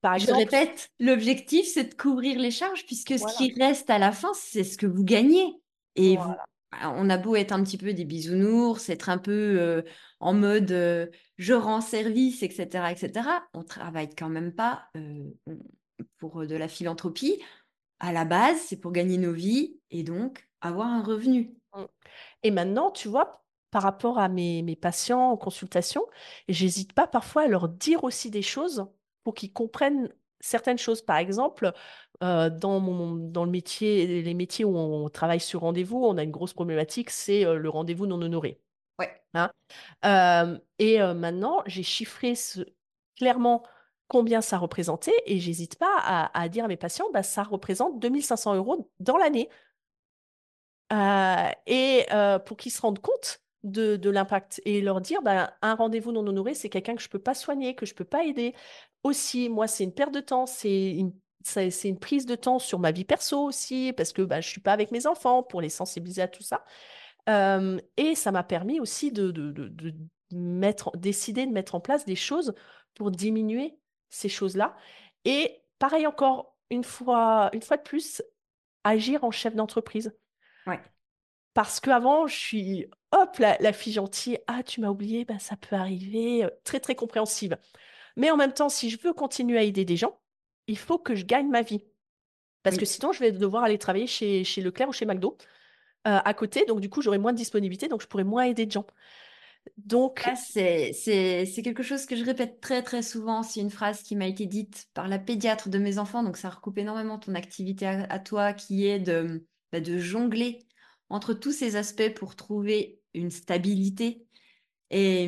par 0.00 0.18
Je 0.18 0.32
répète, 0.32 0.88
l'objectif, 0.98 1.66
c'est 1.72 1.84
de 1.84 1.94
couvrir 1.94 2.38
les 2.38 2.50
charges 2.50 2.84
puisque 2.86 3.18
ce 3.18 3.26
qui 3.26 3.54
reste 3.58 3.88
à 3.90 3.98
la 3.98 4.12
fin, 4.12 4.32
c'est 4.34 4.64
ce 4.64 4.76
que 4.78 4.86
vous 4.86 5.04
gagnez 5.04 5.54
et 5.96 6.16
Voilà. 6.16 6.44
bah, 6.72 6.92
on 6.96 7.08
a 7.08 7.16
beau 7.18 7.36
être 7.36 7.52
un 7.52 7.62
petit 7.62 7.78
peu 7.78 7.94
des 7.94 8.04
bisounours, 8.04 8.88
être 8.88 9.08
un 9.10 9.18
peu, 9.18 9.32
heu, 9.32 9.84
en 10.20 10.34
mode, 10.34 10.70
heu, 10.72 11.10
je 11.36 11.54
rends 11.54 11.80
service 11.80 12.42
et 12.42 12.50
cetera 12.50 12.92
et 12.92 12.96
cetera. 12.96 13.44
On 13.54 13.62
travaille 13.64 14.10
quand 14.14 14.28
même 14.28 14.54
pas, 14.54 14.88
on 14.94 15.32
pour, 16.18 16.46
de 16.46 16.56
la 16.56 16.68
philanthropie. 16.68 17.42
À 18.00 18.12
la 18.12 18.24
base, 18.24 18.58
c'est 18.60 18.78
pour 18.80 18.92
gagner 18.92 19.18
nos 19.18 19.32
vies 19.32 19.80
et 19.90 20.02
donc 20.04 20.48
avoir 20.60 20.88
un 20.88 21.02
revenu. 21.02 21.56
Mmh 21.74 21.84
et 22.42 22.50
maintenant, 22.50 22.90
tu 22.90 23.08
vois, 23.08 23.44
par 23.70 23.82
rapport 23.82 24.18
à 24.18 24.28
mes 24.28 24.62
mes 24.62 24.76
patients 24.76 25.30
en 25.32 25.36
consultation, 25.36 26.02
j'hésite 26.48 26.92
pas 26.94 27.06
parfois 27.06 27.42
à 27.42 27.48
leur 27.48 27.68
dire 27.68 28.04
aussi 28.04 28.30
des 28.30 28.42
choses 28.42 28.86
pour 29.28 29.34
qu'ils 29.34 29.52
comprennent 29.52 30.08
certaines 30.40 30.78
choses. 30.78 31.02
Par 31.02 31.18
exemple, 31.18 31.72
heu, 32.24 32.50
dans 32.50 32.80
mon 32.80 33.16
dans 33.16 33.44
le 33.44 33.50
métier 33.50 34.22
les 34.22 34.34
métiers 34.34 34.64
où 34.64 34.76
on 34.78 35.10
travaille 35.10 35.40
sur 35.40 35.60
rendez-vous, 35.60 35.98
on 36.04 36.16
a 36.18 36.22
une 36.24 36.30
grosse 36.32 36.54
problématique, 36.54 37.10
c'est, 37.10 37.44
heu, 37.46 37.58
le 37.58 37.68
rendez-vous 37.70 38.06
non 38.06 38.22
honoré, 38.22 38.62
Ouais. 38.98 39.22
hein? 39.34 39.50
Hem 40.04 40.60
et 40.80 40.98
maintenant, 41.14 41.62
j'ai 41.66 41.82
chiffré 41.84 42.34
ce 42.36 42.62
clairement 43.16 43.64
combien 44.08 44.40
ça 44.42 44.58
représentait 44.58 45.14
et 45.26 45.40
j'hésite 45.40 45.78
pas 45.78 45.96
à 46.00 46.40
à 46.40 46.48
dire 46.50 46.64
à 46.66 46.68
mes 46.68 46.76
patients: 46.78 47.06
«Bah, 47.14 47.22
ça 47.24 47.42
représente 47.44 48.00
2 48.00 48.22
500 48.22 48.56
€ 48.56 48.88
dans 49.00 49.18
l'année». 49.18 49.50
Et 51.66 52.06
pour 52.46 52.56
qu'ils 52.56 52.72
se 52.72 52.80
rendent 52.80 53.00
compte 53.00 53.40
de 53.64 53.96
de 53.96 54.10
l'impact 54.10 54.60
et 54.64 54.80
leur 54.80 55.00
dire: 55.00 55.22
«Ben, 55.22 55.50
un 55.62 55.74
rendez-vous 55.74 56.12
non 56.12 56.26
honoré, 56.26 56.54
c'est 56.54 56.68
quelqu'un 56.68 56.94
que 56.96 57.02
je 57.02 57.08
peux 57.08 57.18
pas 57.18 57.34
soigner, 57.34 57.74
que 57.74 57.86
je 57.86 57.94
peux 57.94 58.04
pas 58.04 58.24
aider. 58.24 58.54
Aussi, 59.04 59.48
moi, 59.48 59.66
c'est 59.66 59.84
une 59.84 59.94
perte 59.94 60.12
de 60.14 60.20
temps, 60.20 60.46
c'est 60.46 60.90
une 60.92 61.14
c'est 61.44 61.70
une 61.88 61.98
prise 61.98 62.26
de 62.26 62.34
temps 62.34 62.58
sur 62.58 62.78
ma 62.78 62.90
vie 62.92 63.04
perso 63.04 63.42
aussi 63.44 63.92
parce 63.96 64.12
que, 64.12 64.22
bah, 64.22 64.40
je 64.40 64.48
suis 64.48 64.60
pas 64.60 64.72
avec 64.72 64.90
mes 64.90 65.06
enfants», 65.06 65.42
pour 65.42 65.60
les 65.62 65.70
sensibiliser 65.70 66.22
à 66.22 66.28
tout 66.28 66.42
ça. 66.42 66.64
Et 67.96 68.14
ça 68.14 68.32
m'a 68.32 68.42
permis 68.44 68.80
aussi 68.80 69.12
de 69.12 69.30
de 69.30 69.52
de 69.52 69.94
mettre 70.32 70.96
décider 70.96 71.46
de 71.46 71.52
mettre 71.52 71.74
en 71.74 71.80
place 71.80 72.04
des 72.04 72.16
choses 72.16 72.54
pour 72.94 73.10
diminuer 73.10 73.78
ces 74.10 74.28
choses-là 74.28 74.76
et 75.24 75.62
pareil 75.78 76.06
encore, 76.06 76.56
une 76.70 76.84
fois 76.84 77.50
une 77.54 77.62
fois 77.62 77.76
de 77.78 77.82
plus, 77.82 78.22
agir 78.84 79.24
en 79.24 79.30
chef 79.30 79.54
d'entreprise. 79.54 80.12
Parce 81.54 81.80
qu'avant, 81.80 82.26
je 82.26 82.36
suis, 82.36 82.86
hop, 83.12 83.38
la 83.38 83.56
la 83.60 83.72
fille 83.72 83.92
gentille: 83.92 84.38
«Ah, 84.46 84.62
tu 84.62 84.80
m'as 84.80 84.88
oublié, 84.90 85.24
bah, 85.24 85.38
ça 85.38 85.56
peut 85.56 85.76
arriver», 85.76 86.44
heu, 86.44 86.50
très, 86.64 86.80
très 86.80 86.94
compréhensive. 86.94 87.56
Mais 88.16 88.30
en 88.30 88.36
même 88.38 88.52
temps, 88.54 88.68
si 88.70 88.90
je 88.90 89.00
veux 89.02 89.14
continuer 89.14 89.58
à 89.58 89.64
aider 89.64 89.84
des 89.86 89.96
gens, 89.96 90.20
il 90.68 90.78
faut 90.78 90.98
que 90.98 91.14
je 91.16 91.24
gagne 91.26 91.48
ma 91.50 91.62
vie. 91.62 91.82
Parce 92.64 92.78
que 92.78 92.86
sinon, 92.86 93.12
je 93.12 93.20
vais 93.20 93.32
devoir 93.32 93.64
aller 93.64 93.78
travailler 93.78 94.06
chez 94.08 94.44
chez 94.44 94.62
Leclerc 94.62 94.88
ou 94.90 94.92
chez 94.94 95.06
McDo, 95.06 95.38
heu, 96.08 96.12
à 96.24 96.34
côté, 96.34 96.66
donc 96.66 96.80
du 96.80 96.90
coup, 96.90 97.02
j'aurai 97.02 97.18
moins 97.18 97.32
de 97.32 97.38
disponibilité, 97.38 97.88
donc 97.88 98.02
je 98.02 98.08
pourrai 98.08 98.24
moins 98.24 98.44
aider 98.44 98.66
de 98.66 98.72
gens. 98.72 98.86
Donc 99.76 100.30
c'est 100.34 100.92
quelque 101.64 101.82
chose 101.82 102.06
que 102.06 102.16
je 102.16 102.24
répète 102.24 102.60
très, 102.60 102.82
très 102.82 103.02
souvent. 103.02 103.42
C'est 103.42 103.60
une 103.60 103.70
phrase 103.70 104.02
qui 104.02 104.16
m'a 104.16 104.26
été 104.26 104.46
dite 104.46 104.88
par 104.94 105.08
la 105.08 105.18
pédiatre 105.18 105.68
de 105.68 105.78
mes 105.78 105.98
enfants, 105.98 106.22
donc 106.22 106.36
ça 106.36 106.50
recoupe 106.50 106.78
énormément 106.78 107.18
ton 107.18 107.34
activité 107.34 107.86
à 107.86 108.04
à 108.10 108.18
toi 108.18 108.52
qui 108.52 108.86
est 108.86 108.98
de, 109.00 109.46
bah, 109.72 109.80
de 109.80 109.98
jongler 109.98 110.67
entre 111.10 111.34
tous 111.34 111.52
ces 111.52 111.76
aspects 111.76 112.14
pour 112.14 112.36
trouver 112.36 113.00
une 113.14 113.30
stabilité 113.30 114.26
et 114.90 115.24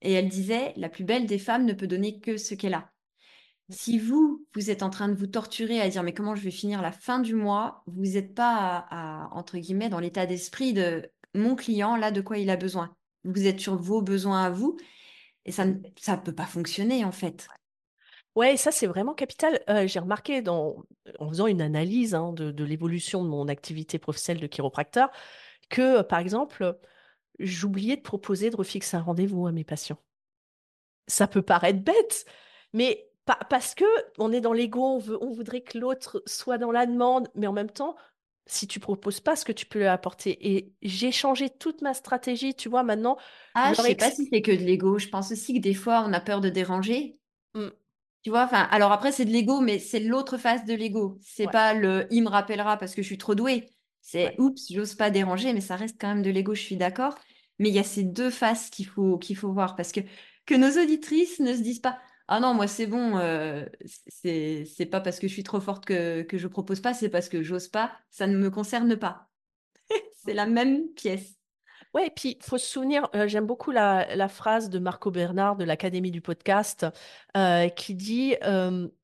elle 0.00 0.28
disait: 0.28 0.72
«La 0.76 0.88
plus 0.88 1.04
belle 1.04 1.26
des 1.26 1.38
femmes 1.38 1.64
ne 1.64 1.72
peut 1.72 1.86
donner 1.86 2.20
que 2.20 2.36
ce 2.36 2.54
qu'elle 2.54 2.74
a». 2.74 2.92
Si 3.70 3.98
vous, 3.98 4.46
vous 4.54 4.70
êtes 4.70 4.82
en 4.82 4.90
train 4.90 5.08
de 5.08 5.14
vous 5.14 5.26
torturer 5.26 5.80
à 5.80 5.88
dire: 5.88 6.02
«Mais 6.02 6.14
comment 6.14 6.34
je 6.34 6.42
vais 6.42 6.50
finir 6.50 6.80
la 6.80 6.92
fin 6.92 7.18
du 7.18 7.34
mois?» 7.34 7.82
vous 7.86 8.16
êtes 8.16 8.34
pas 8.34 9.28
entre 9.32 9.58
guillemets 9.58 9.88
«dans 9.88 10.00
l'état 10.00 10.26
d'esprit 10.26 10.72
de 10.72 11.10
mon 11.34 11.54
client, 11.54 11.96
là, 11.96 12.10
de 12.10 12.20
quoi 12.20 12.38
il 12.38 12.50
a 12.50 12.56
besoin». 12.56 12.94
Vous 13.24 13.46
êtes 13.46 13.60
sur 13.60 13.76
vos 13.76 14.00
besoins 14.00 14.44
à 14.44 14.50
vous 14.50 14.76
et 15.44 15.52
ça 15.52 15.66
ne 15.66 16.22
peut 16.24 16.34
pas 16.34 16.46
fonctionner, 16.46 17.04
en 17.04 17.12
fait. 17.12 17.48
Ouais, 18.36 18.56
ça, 18.56 18.70
c'est 18.70 18.86
vraiment 18.86 19.14
capital. 19.14 19.60
Heu, 19.68 19.86
j'ai 19.88 19.98
remarqué 19.98 20.42
dans 20.42 20.84
en 21.18 21.28
faisant 21.28 21.46
une 21.48 21.60
analyse, 21.60 22.14
hein, 22.14 22.32
de 22.32 22.50
de 22.52 22.64
l'évolution 22.64 23.24
de 23.24 23.28
mon 23.28 23.48
activité 23.48 23.98
professionnelle 23.98 24.42
de 24.42 24.46
chiropracteur 24.46 25.10
que, 25.70 26.02
par 26.02 26.18
exemple, 26.20 26.78
j'oubliais 27.40 27.96
de 27.96 28.02
proposer 28.02 28.50
de 28.50 28.56
refixer 28.56 28.96
un 28.98 29.02
rendez-vous 29.02 29.46
à 29.48 29.52
mes 29.52 29.64
patients. 29.64 29.98
Ça 31.06 31.26
peut 31.26 31.42
paraître 31.42 31.80
bête, 31.82 32.26
mais 32.74 33.08
pa 33.24 33.38
parce 33.48 33.74
qu'on 33.74 34.32
est 34.32 34.40
dans 34.40 34.52
l'ego, 34.52 34.82
on 34.84 34.98
veut 34.98 35.18
on 35.22 35.30
voudrait 35.32 35.62
que 35.62 35.78
l'autre 35.78 36.22
soit 36.26 36.58
dans 36.58 36.70
la 36.72 36.86
demande, 36.86 37.28
mais 37.34 37.46
en 37.46 37.52
même 37.52 37.70
temps, 37.70 37.96
si 38.46 38.66
tu 38.66 38.78
proposes 38.80 39.20
pas 39.20 39.34
ce 39.36 39.44
que 39.44 39.52
tu 39.52 39.64
peux 39.66 39.78
lui 39.80 39.86
apporter 39.86 40.54
et 40.56 40.74
j'ai 40.82 41.12
changé 41.12 41.48
toute 41.50 41.80
ma 41.82 41.94
stratégie, 41.94 42.54
tu 42.54 42.68
vois? 42.68 42.82
Maintenant, 42.82 43.16
Ah, 43.54 43.72
je 43.74 43.78
leur 43.78 43.84
sais 43.84 43.94
pas 43.94 44.10
si 44.10 44.26
c'est 44.32 44.40
que 44.42 44.52
de 44.52 44.64
l'ego. 44.64 44.98
Je 44.98 45.08
pense 45.08 45.32
aussi 45.32 45.52
que 45.54 45.60
des 45.60 45.74
fois, 45.74 46.02
on 46.06 46.12
a 46.14 46.20
peur 46.20 46.40
de 46.40 46.48
déranger. 46.48 47.17
Tu 48.22 48.30
vois? 48.30 48.44
Enfin, 48.44 48.62
alors 48.70 48.92
après, 48.92 49.12
c'est 49.12 49.24
de 49.24 49.30
l'ego, 49.30 49.60
mais 49.60 49.78
c'est 49.78 50.00
l'autre 50.00 50.38
face 50.38 50.64
de 50.64 50.74
l'ego. 50.74 51.18
C'est 51.22 51.46
ouais, 51.46 51.52
pas 51.52 51.72
le: 51.74 52.06
«Il 52.10 52.22
me 52.24 52.28
rappellera 52.28 52.76
parce 52.76 52.94
que 52.94 53.02
je 53.02 53.06
suis 53.06 53.18
trop 53.18 53.34
douée». 53.34 53.68
C'est: 54.02 54.34
ouais. 54.34 54.38
«Oups, 54.38 54.72
j'ose 54.72 54.94
pas 54.94 55.10
déranger», 55.10 55.52
mais 55.52 55.60
ça 55.60 55.76
reste 55.76 55.96
quand 56.00 56.08
même 56.08 56.22
de 56.22 56.30
l'ego, 56.30 56.54
je 56.54 56.62
suis 56.62 56.76
d'accord. 56.76 57.14
Mais 57.58 57.68
il 57.68 57.74
y 57.74 57.78
a 57.78 57.84
ces 57.84 58.04
2 58.04 58.30
faces 58.30 58.70
qu'il 58.70 58.86
faut 58.86 59.18
qu'il 59.18 59.36
faut 59.36 59.52
voir 59.52 59.76
parce 59.76 59.92
que 59.92 60.00
que 60.46 60.54
nos 60.54 60.82
auditrices 60.82 61.40
ne 61.40 61.54
se 61.54 61.60
disent 61.62 61.80
pas: 61.80 61.98
«Ah 62.28 62.40
non, 62.40 62.54
moi 62.54 62.66
c'est 62.66 62.86
bon, 62.86 63.18
c'est 64.06 64.64
c'est 64.64 64.86
pas 64.86 65.00
parce 65.00 65.18
que 65.18 65.28
je 65.28 65.32
suis 65.32 65.42
trop 65.42 65.60
forte 65.60 65.84
que 65.86 66.22
que 66.22 66.38
je 66.38 66.46
propose 66.48 66.80
pas, 66.80 66.94
c'est 66.94 67.08
parce 67.10 67.28
que 67.28 67.42
j'ose 67.42 67.68
pas, 67.68 67.92
ça 68.10 68.26
ne 68.26 68.36
me 68.38 68.50
concerne 68.50 68.96
pas». 68.96 69.28
C'est 70.14 70.34
la 70.34 70.46
même 70.46 70.88
pièce. 70.94 71.37
Ouais 71.94 72.06
et 72.08 72.10
puis, 72.10 72.36
il 72.38 72.44
faut 72.44 72.58
se 72.58 72.66
souvenir, 72.66 73.08
heu, 73.14 73.26
j'aime 73.28 73.46
beaucoup 73.46 73.70
la 73.70 74.14
la 74.14 74.28
phrase 74.28 74.68
de 74.68 74.78
Marco 74.78 75.10
Bernard 75.10 75.56
de 75.56 75.64
l'Académie 75.64 76.10
du 76.10 76.20
podcast, 76.20 76.86
heu, 77.36 77.68
qui 77.76 77.94
dit, 77.94 78.36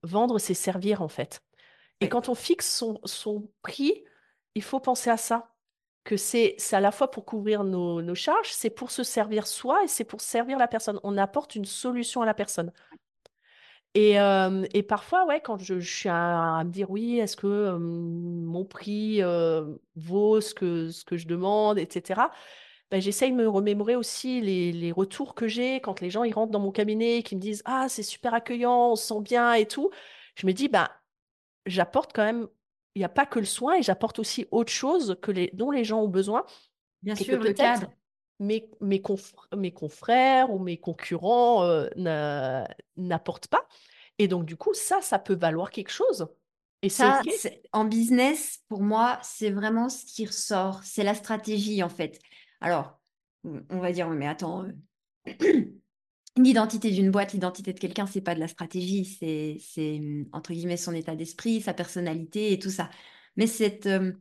«Vendre, 0.03 0.39
c'est 0.39 0.55
servir», 0.55 1.01
en 1.03 1.09
fait 1.09 1.41
et 2.03 2.09
quand 2.09 2.29
on 2.31 2.35
fixe 2.37 2.71
son 2.77 3.01
son 3.05 3.49
prix, 3.63 4.05
il 4.57 4.63
faut 4.63 4.81
penser 4.81 5.11
à 5.11 5.17
ça, 5.19 5.55
que 6.05 6.17
c'est 6.17 6.57
à 6.73 6.81
la 6.81 6.93
fois 6.93 7.11
pour 7.11 7.25
couvrir 7.27 7.65
nos 7.65 8.03
nos 8.03 8.15
charges, 8.17 8.51
c'est 8.53 8.71
pour 8.71 8.91
se 8.93 9.05
servir 9.05 9.47
soi 9.49 9.85
et 9.85 9.89
c'est 9.89 10.05
pour 10.05 10.21
servir 10.23 10.59
la 10.59 10.69
personne. 10.69 11.01
On 11.05 11.19
apporte 11.19 11.57
une 11.57 11.65
solution 11.67 12.23
à 12.23 12.27
la 12.27 12.35
personne 12.35 12.73
et 13.95 14.15
et 14.75 14.83
parfois, 14.83 15.25
ouais, 15.27 15.41
quand 15.41 15.59
je 15.59 15.79
je 15.81 15.95
suis 15.97 16.09
à 16.09 16.59
à 16.59 16.65
me 16.65 16.71
dire: 16.71 16.91
«Oui, 16.91 17.19
est-ce 17.21 17.37
que, 17.37 17.77
mon 17.79 18.65
prix, 18.65 19.21
vaut 19.97 20.41
ce 20.41 20.53
que 20.55 20.91
ce 20.91 21.05
que 21.05 21.17
je 21.17 21.27
demande?» 21.29 21.79
et 21.79 21.87
Bah, 22.95 23.01
j'essaye 23.01 23.33
de 23.33 23.37
me 23.37 23.49
remémorer 23.49 23.97
aussi 23.97 24.41
les 24.41 24.71
les 24.71 24.93
retours 24.93 25.35
que 25.35 25.49
j'ai 25.49 25.81
quand 25.81 26.01
les 26.01 26.11
gens, 26.11 26.23
ils 26.23 26.33
rentrent 26.33 26.53
dans 26.53 26.61
mon 26.61 26.71
cabinet 26.71 27.19
et 27.19 27.23
qu'ils 27.25 27.39
me 27.39 27.43
disent: 27.43 27.61
«Ah, 27.65 27.89
c'est 27.89 28.05
super 28.05 28.35
accueillant, 28.35 28.93
on 28.93 28.97
se 28.97 29.05
sent 29.09 29.21
bien 29.21 29.53
et 29.55 29.67
tout». 29.67 29.91
Je 30.37 30.47
me 30.47 30.53
dis: 30.53 30.69
«Ben, 30.69 30.89
j'apporte 31.67 32.13
quand 32.15 32.25
même 32.25 32.49
il 32.97 33.03
y 33.03 33.05
a 33.05 33.11
pas 33.11 33.27
que 33.27 33.39
le 33.41 33.47
soin 33.47 33.77
et 33.77 33.83
j'apporte 33.83 34.19
aussi 34.21 34.47
autre 34.53 34.73
chose 34.73 35.19
que 35.23 35.31
les 35.33 35.51
dont 35.55 35.71
les 35.73 35.85
gens 35.85 36.03
ont 36.03 36.09
besoin 36.09 36.47
bien 37.03 37.15
et 37.19 37.25
sûr, 37.25 37.43
le 37.45 37.53
cadre. 37.53 37.95
mes 38.41 38.71
mes 38.81 39.03
confr 39.03 39.49
mes 39.57 39.73
confrères 39.73 40.53
ou 40.53 40.59
mes 40.61 40.79
concurrents, 40.79 41.65
n'a 41.97 42.69
n'apportent 42.97 43.49
pas» 43.49 43.67
et 44.21 44.29
donc 44.29 44.47
du 44.47 44.57
coup, 44.57 44.75
ça, 44.75 45.01
ça 45.03 45.19
peut 45.21 45.35
valoir 45.37 45.71
quelque 45.73 45.91
chose 45.93 46.29
et 46.83 46.91
Ça, 46.91 47.25
en 47.73 47.85
business, 47.87 48.61
pour 48.69 48.83
moi, 48.83 49.19
c'est 49.23 49.51
vraiment 49.51 49.89
ce 49.89 50.05
qui 50.05 50.27
ressort, 50.27 50.83
c'est 50.85 51.03
la 51.05 51.15
stratégie, 51.15 51.83
en 51.83 51.89
fait. 51.89 52.19
Alors, 52.65 52.99
on 53.45 53.79
va 53.81 53.93
dire: 53.93 54.09
«Oui, 54.09 54.17
mais 54.17 54.27
attends, 54.27 54.65
heu, 54.67 54.75
l'identité 56.37 56.91
d'une 56.91 57.11
boîte, 57.11 57.33
l'identité 57.35 57.73
de 57.73 57.79
quelqu'un, 57.81 58.07
c'est 58.07 58.21
pas 58.23 58.35
de 58.35 58.41
la 58.41 58.49
stratégie, 58.49 59.05
c'est 59.05 59.59
c'est, 59.61 60.01
mmh, 60.01 60.29
entre 60.33 60.53
guillemets, 60.55 60.77
son 60.79 60.95
état 60.95 61.17
d'esprit, 61.17 61.61
sa 61.63 61.75
personnalité 61.75 62.53
et 62.53 62.59
tout 62.59 62.71
ça». 62.71 62.91
Mais 63.37 63.47
cette, 63.49 63.87
hem, 63.87 64.21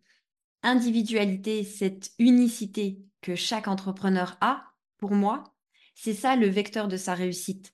individualité, 0.63 1.63
cette 1.65 2.11
unicité 2.19 2.99
que 3.21 3.35
chaque 3.35 3.67
entrepreneur 3.69 4.37
a, 4.41 4.65
pour 4.99 5.11
moi, 5.13 5.43
c'est 5.95 6.13
ça 6.15 6.35
le 6.37 6.47
vecteur 6.49 6.87
de 6.89 6.97
sa 6.97 7.15
réussite. 7.15 7.73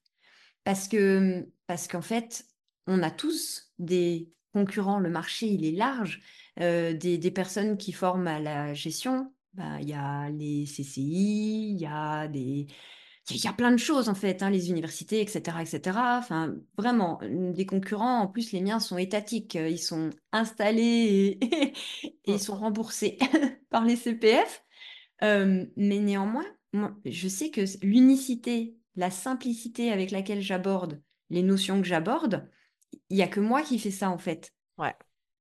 Parce 0.66 0.88
que, 0.88 1.42
mmh, 1.42 1.48
parce 1.68 1.88
qu'en 1.88 2.02
fait, 2.04 2.46
on 2.88 3.04
a 3.04 3.12
tous 3.12 3.74
des 3.80 4.32
concurrents, 4.54 5.00
le 5.00 5.10
marché, 5.12 5.48
il 5.48 5.66
est 5.66 5.72
large, 5.78 6.22
heu, 6.62 6.94
des 6.96 7.18
des 7.20 7.32
personnes 7.32 7.78
qui 7.78 7.94
forment 7.94 8.28
à 8.28 8.40
la 8.40 8.74
gestion. 8.76 9.34
Bah, 9.60 9.82
il 9.82 9.90
y 9.90 9.94
a 9.94 10.30
les 10.32 10.66
CCI, 10.66 11.72
il 11.74 11.82
y 11.82 11.86
a 11.86 12.28
des 12.30 12.68
il 13.32 13.44
y 13.44 13.48
a 13.48 13.54
plein 13.54 13.72
de 13.72 13.78
choses 13.78 14.10
en 14.10 14.16
fait, 14.16 14.44
hein, 14.44 14.50
les 14.52 14.70
universités, 14.70 15.22
etc., 15.22 15.62
etc. 15.64 16.18
Enfin, 16.20 16.56
vraiment, 16.78 17.20
des 17.24 17.66
concurrents, 17.66 18.22
en 18.22 18.28
plus, 18.28 18.52
les 18.54 18.62
miens 18.62 18.80
sont 18.80 18.98
étatiques. 18.98 19.56
Ils 19.56 19.80
sont 19.80 20.12
installés 20.32 21.38
et, 21.42 21.74
ils 22.26 22.40
Mm. 22.40 22.40
sont 22.40 22.56
remboursés 22.58 23.18
par 23.70 23.86
les 23.86 23.96
CPF. 23.98 24.64
Euh, 25.24 25.66
mais 25.78 26.00
néanmoins, 26.00 26.46
moi, 26.74 26.96
je 27.06 27.28
sais 27.28 27.52
que 27.52 27.62
l'unicité, 27.86 28.78
la 28.96 29.12
simplicité 29.12 29.92
avec 29.92 30.12
laquelle 30.12 30.42
j'aborde 30.42 31.02
les 31.30 31.44
notions 31.44 31.82
que 31.82 31.88
j'aborde, 31.88 32.50
il 33.10 33.18
n'y 33.18 33.24
a 33.24 33.28
que 33.28 33.40
moi 33.42 33.62
qui 33.64 33.80
fais 33.80 33.92
ça 33.92 34.10
en 34.10 34.18
fait. 34.18 34.54
Ouais. 34.78 34.96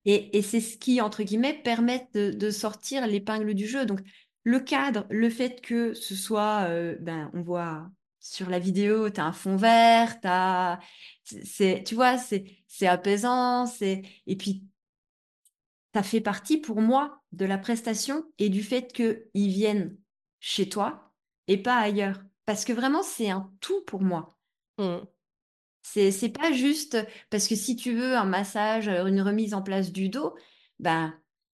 Et, 0.04 0.42
c'est 0.42 0.60
ce 0.60 0.78
qui, 0.78 1.00
entre 1.00 1.22
guillemets, 1.22 1.54
permet 1.54 2.08
de, 2.14 2.50
sortir 2.50 3.06
l'épingle 3.06 3.54
du 3.54 3.66
jeu. 3.66 3.84
Donc, 3.84 4.00
le 4.44 4.60
cadre, 4.60 5.06
le 5.10 5.28
fait 5.28 5.60
que 5.60 5.92
ce 5.92 6.14
soit, 6.14 6.66
euh, 6.68 6.96
ben, 7.00 7.30
on 7.34 7.42
voit 7.42 7.90
sur 8.20 8.48
la 8.48 8.58
vidéo, 8.58 9.10
tu 9.10 9.20
as 9.20 9.24
un 9.24 9.32
fond 9.32 9.56
vert, 9.56 10.16
as, 10.24 10.78
c'est, 11.24 11.84
tu 11.84 11.94
vois, 11.94 12.16
c'est, 12.16 12.46
apaisant, 12.86 13.66
et 13.80 14.36
puis, 14.36 14.64
ça 15.94 16.02
fait 16.02 16.20
partie 16.20 16.58
pour 16.58 16.80
moi 16.80 17.22
de 17.32 17.44
la 17.44 17.58
prestation 17.58 18.24
et 18.38 18.48
du 18.48 18.62
fait 18.62 18.92
qu'ils 18.92 19.20
viennent 19.34 19.96
chez 20.40 20.68
toi 20.68 21.12
et 21.48 21.56
pas 21.58 21.76
ailleurs. 21.76 22.22
Parce 22.46 22.64
que 22.64 22.72
vraiment, 22.72 23.02
c'est 23.02 23.30
un 23.30 23.52
tout 23.60 23.82
pour 23.86 24.02
moi. 24.02 24.38
Mm. 24.78 24.98
C'est, 25.90 26.10
c'est 26.10 26.28
pas 26.28 26.52
juste 26.52 26.98
parce 27.30 27.48
que 27.48 27.56
si 27.56 27.74
tu 27.74 27.94
veux 27.94 28.14
un 28.14 28.26
massage, 28.26 28.88
euh, 28.88 29.06
une 29.06 29.22
remise 29.22 29.54
en 29.54 29.62
place 29.62 29.90
du 29.90 30.10
dos, 30.10 30.34
ben, 30.78 31.14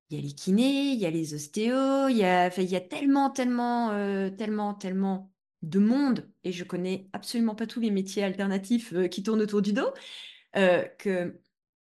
il 0.10 0.18
y 0.18 0.20
a 0.20 0.24
les 0.24 0.34
kinés, 0.34 0.92
il 0.94 1.00
y 1.00 1.06
a 1.06 1.12
les 1.12 1.36
ostéos, 1.36 2.08
il 2.08 2.18
y 2.18 2.24
a, 2.24 2.56
il 2.60 2.70
y 2.70 2.76
a 2.76 2.82
tellement, 2.82 3.30
tellement, 3.30 3.92
euh, 3.92 4.32
tellement, 4.32 4.74
tellement 4.74 5.32
de 5.62 5.78
monde, 5.78 6.28
et 6.44 6.52
je 6.52 6.64
connais 6.64 7.08
absolument 7.14 7.54
pas 7.54 7.68
tous 7.68 7.80
les 7.80 7.92
métiers 7.92 8.24
alternatifs 8.24 8.92
euh, 8.94 9.08
qui 9.08 9.22
tournent 9.22 9.42
autour 9.42 9.62
du 9.62 9.72
dos, 9.72 9.94
euh, 10.56 10.84
que 10.98 11.40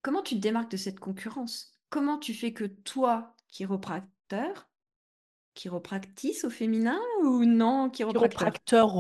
comment 0.02 0.22
tu 0.22 0.36
te 0.36 0.40
démarques 0.40 0.72
de 0.72 0.78
cette 0.78 1.00
concurrence? 1.00 1.74
Comment 1.90 2.20
tu 2.20 2.34
fais 2.34 2.54
que 2.54 2.64
toi, 2.64 3.36
chiropracteur, 3.50 4.70
chiropractice 5.56 6.46
au 6.46 6.50
féminin 6.50 7.00
ou 7.24 7.44
non, 7.44 7.90
chiropracteur? 7.90 8.54
Chiropracteur? 8.54 8.96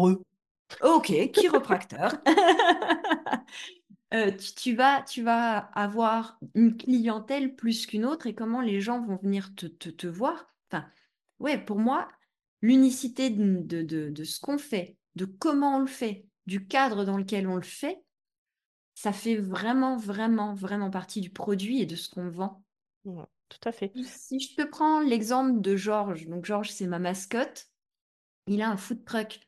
Ok, 0.82 1.12
chiropracteur. 1.34 2.12
Euh, 4.14 4.32
tu, 4.32 4.56
tu 4.56 4.76
vas, 4.76 5.04
tu 5.04 5.22
vas 5.22 5.58
avoir 5.58 6.40
une 6.56 6.76
clientèle 6.78 7.56
plus 7.56 7.86
qu'une 7.86 8.06
autre 8.06 8.26
et 8.26 8.34
comment 8.34 8.62
les 8.62 8.82
gens 8.82 9.02
vont 9.06 9.18
venir 9.18 9.54
te, 9.56 9.68
te, 9.68 9.90
te 9.90 10.08
voir? 10.08 10.48
Enfin, 10.72 10.88
ouais, 11.40 11.64
pour 11.64 11.78
moi, 11.78 12.10
l'unicité 12.64 13.30
de, 13.30 13.60
de, 13.62 13.84
de, 13.84 14.10
de 14.10 14.24
ce 14.24 14.40
qu'on 14.40 14.58
fait, 14.58 14.98
de 15.16 15.26
comment 15.26 15.78
on 15.78 15.80
le 15.82 15.88
fait, 15.88 16.26
du 16.48 16.66
cadre 16.68 17.06
dans 17.06 17.18
lequel 17.18 17.48
on 17.48 17.56
le 17.56 17.62
fait, 17.62 18.04
ça 18.96 19.14
fait 19.14 19.36
vraiment, 19.38 19.96
vraiment, 19.96 20.56
vraiment 20.56 20.90
partie 20.90 21.22
du 21.22 21.30
produit 21.30 21.82
et 21.82 21.86
de 21.86 21.96
ce 21.96 22.10
qu'on 22.10 22.30
vend. 22.30 22.64
Ouais, 23.06 23.26
tout 23.48 23.70
à 23.70 23.72
fait. 23.72 23.94
Si 24.06 24.40
je 24.40 24.56
te 24.56 24.64
prends 24.64 25.02
l'exemple 25.02 25.62
de 25.62 25.76
Georges, 25.76 26.26
donc 26.28 26.46
Georges, 26.46 26.72
c'est 26.72 26.88
ma 26.88 27.00
mascotte, 27.00 27.68
il 28.48 28.62
a 28.62 28.70
un 28.70 28.78
food 28.78 29.06
truck 29.06 29.40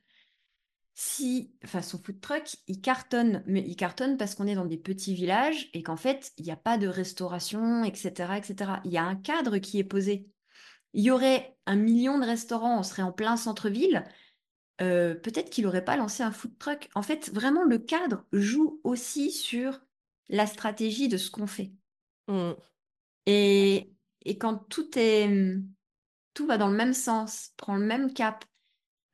si, 1.04 1.52
enfin, 1.64 1.82
son 1.82 1.98
food 1.98 2.22
truck, 2.22 2.58
il 2.68 2.80
cartonne, 2.80 3.44
mais 3.48 3.62
il 3.66 3.76
cartonne 3.76 4.18
parce 4.18 4.36
qu'on 4.36 4.46
est 4.46 4.54
dans 4.54 4.66
des 4.66 4.78
petits 4.78 5.16
villages 5.16 5.70
et 5.74 5.82
qu'en 5.82 5.98
fait, 5.98 6.32
il 6.38 6.46
n'y 6.46 6.52
a 6.52 6.56
pas 6.56 6.78
de 6.78 6.88
restauration, 6.88 7.84
etc., 7.84 8.38
etc. 8.38 8.74
Il 8.86 8.92
y 8.92 8.98
a 8.98 9.04
un 9.04 9.16
cadre 9.16 9.58
qui 9.58 9.80
est 9.80 9.84
posé. 9.84 10.28
Il 10.94 11.04
y 11.04 11.10
aurait 11.12 11.58
un 11.66 11.76
million 11.76 12.20
de 12.20 12.26
restaurants, 12.26 12.80
on 12.80 12.84
serait 12.84 13.02
en 13.02 13.12
plein 13.12 13.36
centre-ville. 13.38 14.04
euh, 14.82 15.16
peut-être 15.16 15.50
qu'il 15.52 15.66
n'aurait 15.66 15.86
pas 15.86 15.98
lancé 15.98 16.24
un 16.24 16.32
food 16.32 16.58
truck. 16.60 16.90
En 16.96 17.04
fait, 17.04 17.32
vraiment, 17.34 17.64
le 17.64 17.80
cadre 17.80 18.26
joue 18.34 18.82
aussi 18.84 19.32
sur 19.32 19.80
la 20.30 20.48
stratégie 20.48 21.08
de 21.10 21.18
ce 21.18 21.32
qu'on 21.32 21.48
fait. 21.48 21.74
Mm. 22.28 22.54
Et, 23.28 23.94
et 24.26 24.38
quand 24.38 24.58
tout 24.70 24.90
est, 24.98 25.30
tout 26.34 26.46
va 26.48 26.58
dans 26.58 26.68
le 26.70 26.76
même 26.76 26.94
sens, 26.94 27.52
prend 27.58 27.76
le 27.76 27.86
même 27.86 28.14
cap, 28.14 28.46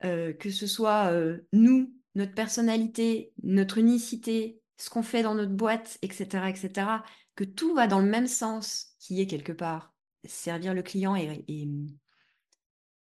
euh, 0.04 0.34
que 0.34 0.50
ce 0.50 0.68
soit 0.68 1.12
euh, 1.12 1.40
nous, 1.54 1.94
notre 2.16 2.34
personnalité, 2.34 3.34
notre 3.44 3.78
unicité, 3.78 4.62
ce 4.78 4.90
qu'on 4.90 5.04
fait 5.04 5.24
dans 5.24 5.36
notre 5.36 5.54
boîte, 5.54 5.98
etc., 6.02 6.50
etc., 6.50 6.88
que 7.36 7.44
tout 7.44 7.74
va 7.74 7.88
dans 7.88 8.00
le 8.00 8.10
même 8.10 8.28
sens, 8.28 8.96
qui 9.00 9.22
est 9.22 9.28
quelque 9.28 9.54
part 9.54 9.94
servir 10.26 10.74
le 10.74 10.84
client 10.84 11.16
et, 11.16 11.46
et 11.48 11.70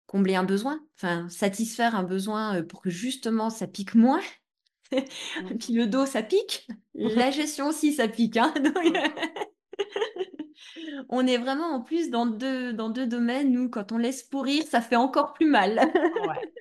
combler 0.07 0.35
un 0.35 0.44
besoin, 0.44 0.81
enfin 0.96 1.29
satisfaire 1.29 1.94
un 1.94 2.03
besoin 2.03 2.57
euh, 2.57 2.62
pour 2.62 2.81
que 2.81 2.90
justement 2.90 3.51
ça 3.51 3.66
pique 3.66 3.94
moins. 3.94 4.22
puis 5.61 5.74
le 5.74 5.87
dos, 5.87 6.07
ça 6.07 6.22
pique. 6.22 6.66
La 6.94 7.31
gestion 7.31 7.68
aussi, 7.68 7.92
ça 7.92 8.09
pique. 8.09 8.37
Hein 8.38 8.53
Donc, 8.61 8.98
on 11.09 11.27
est 11.27 11.38
vraiment 11.38 11.74
en 11.74 11.83
plus 11.83 12.11
dans 12.11 12.27
deux, 12.27 12.72
dans 12.72 12.88
deux 12.88 13.07
domaines 13.07 13.57
où 13.59 13.68
quand 13.68 13.92
on 13.92 13.98
laisse 13.98 14.22
pourrir, 14.22 14.64
ça 14.64 14.81
fait 14.81 14.96
encore 14.96 15.35
plus 15.35 15.46
mal. 15.46 15.79
Ouais. 16.27 16.53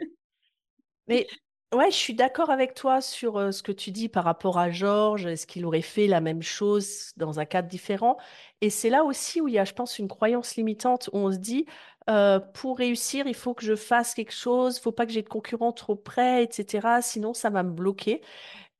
Mais 1.08 1.28
ouais, 1.74 1.92
je 1.92 1.96
suis 1.96 2.14
d'accord 2.14 2.50
avec 2.50 2.74
toi 2.74 3.02
sur 3.02 3.38
euh, 3.38 3.52
ce 3.52 3.64
que 3.64 3.72
tu 3.72 3.92
dis 3.92 4.10
par 4.10 4.24
rapport 4.24 4.58
à 4.58 4.72
Georges. 4.72 5.26
Est-ce 5.26 5.48
qu'il 5.48 5.66
aurait 5.66 5.82
fait 5.82 6.08
la 6.08 6.22
même 6.22 6.42
chose 6.42 7.12
dans 7.18 7.40
un 7.40 7.46
cadre 7.46 7.68
différent? 7.70 8.18
Et 8.62 8.70
c'est 8.70 8.90
là 8.90 9.04
aussi 9.04 9.42
où 9.42 9.48
il 9.48 9.54
y 9.56 9.60
a, 9.60 9.66
je 9.66 9.74
pense, 9.74 10.00
une 10.00 10.08
croyance 10.08 10.56
limitante 10.56 11.10
où 11.14 11.18
on 11.18 11.32
se 11.32 11.38
dit, 11.38 11.66
euh, 12.10 12.40
pour 12.40 12.78
réussir, 12.78 13.28
il 13.28 13.36
faut 13.36 13.54
que 13.54 13.64
je 13.66 13.76
fasse 13.76 14.14
quelque 14.14 14.34
chose, 14.34 14.78
il 14.78 14.82
faut 14.82 14.92
pas 14.92 15.06
que 15.06 15.12
j'ai 15.12 15.22
de 15.22 15.30
concurrents 15.30 15.74
trop 15.74 15.96
près, 15.96 16.44
etc. 16.44 17.02
Sinon, 17.02 17.34
ça 17.34 17.50
va 17.50 17.64
me 17.64 17.72
bloquer. 17.72 18.22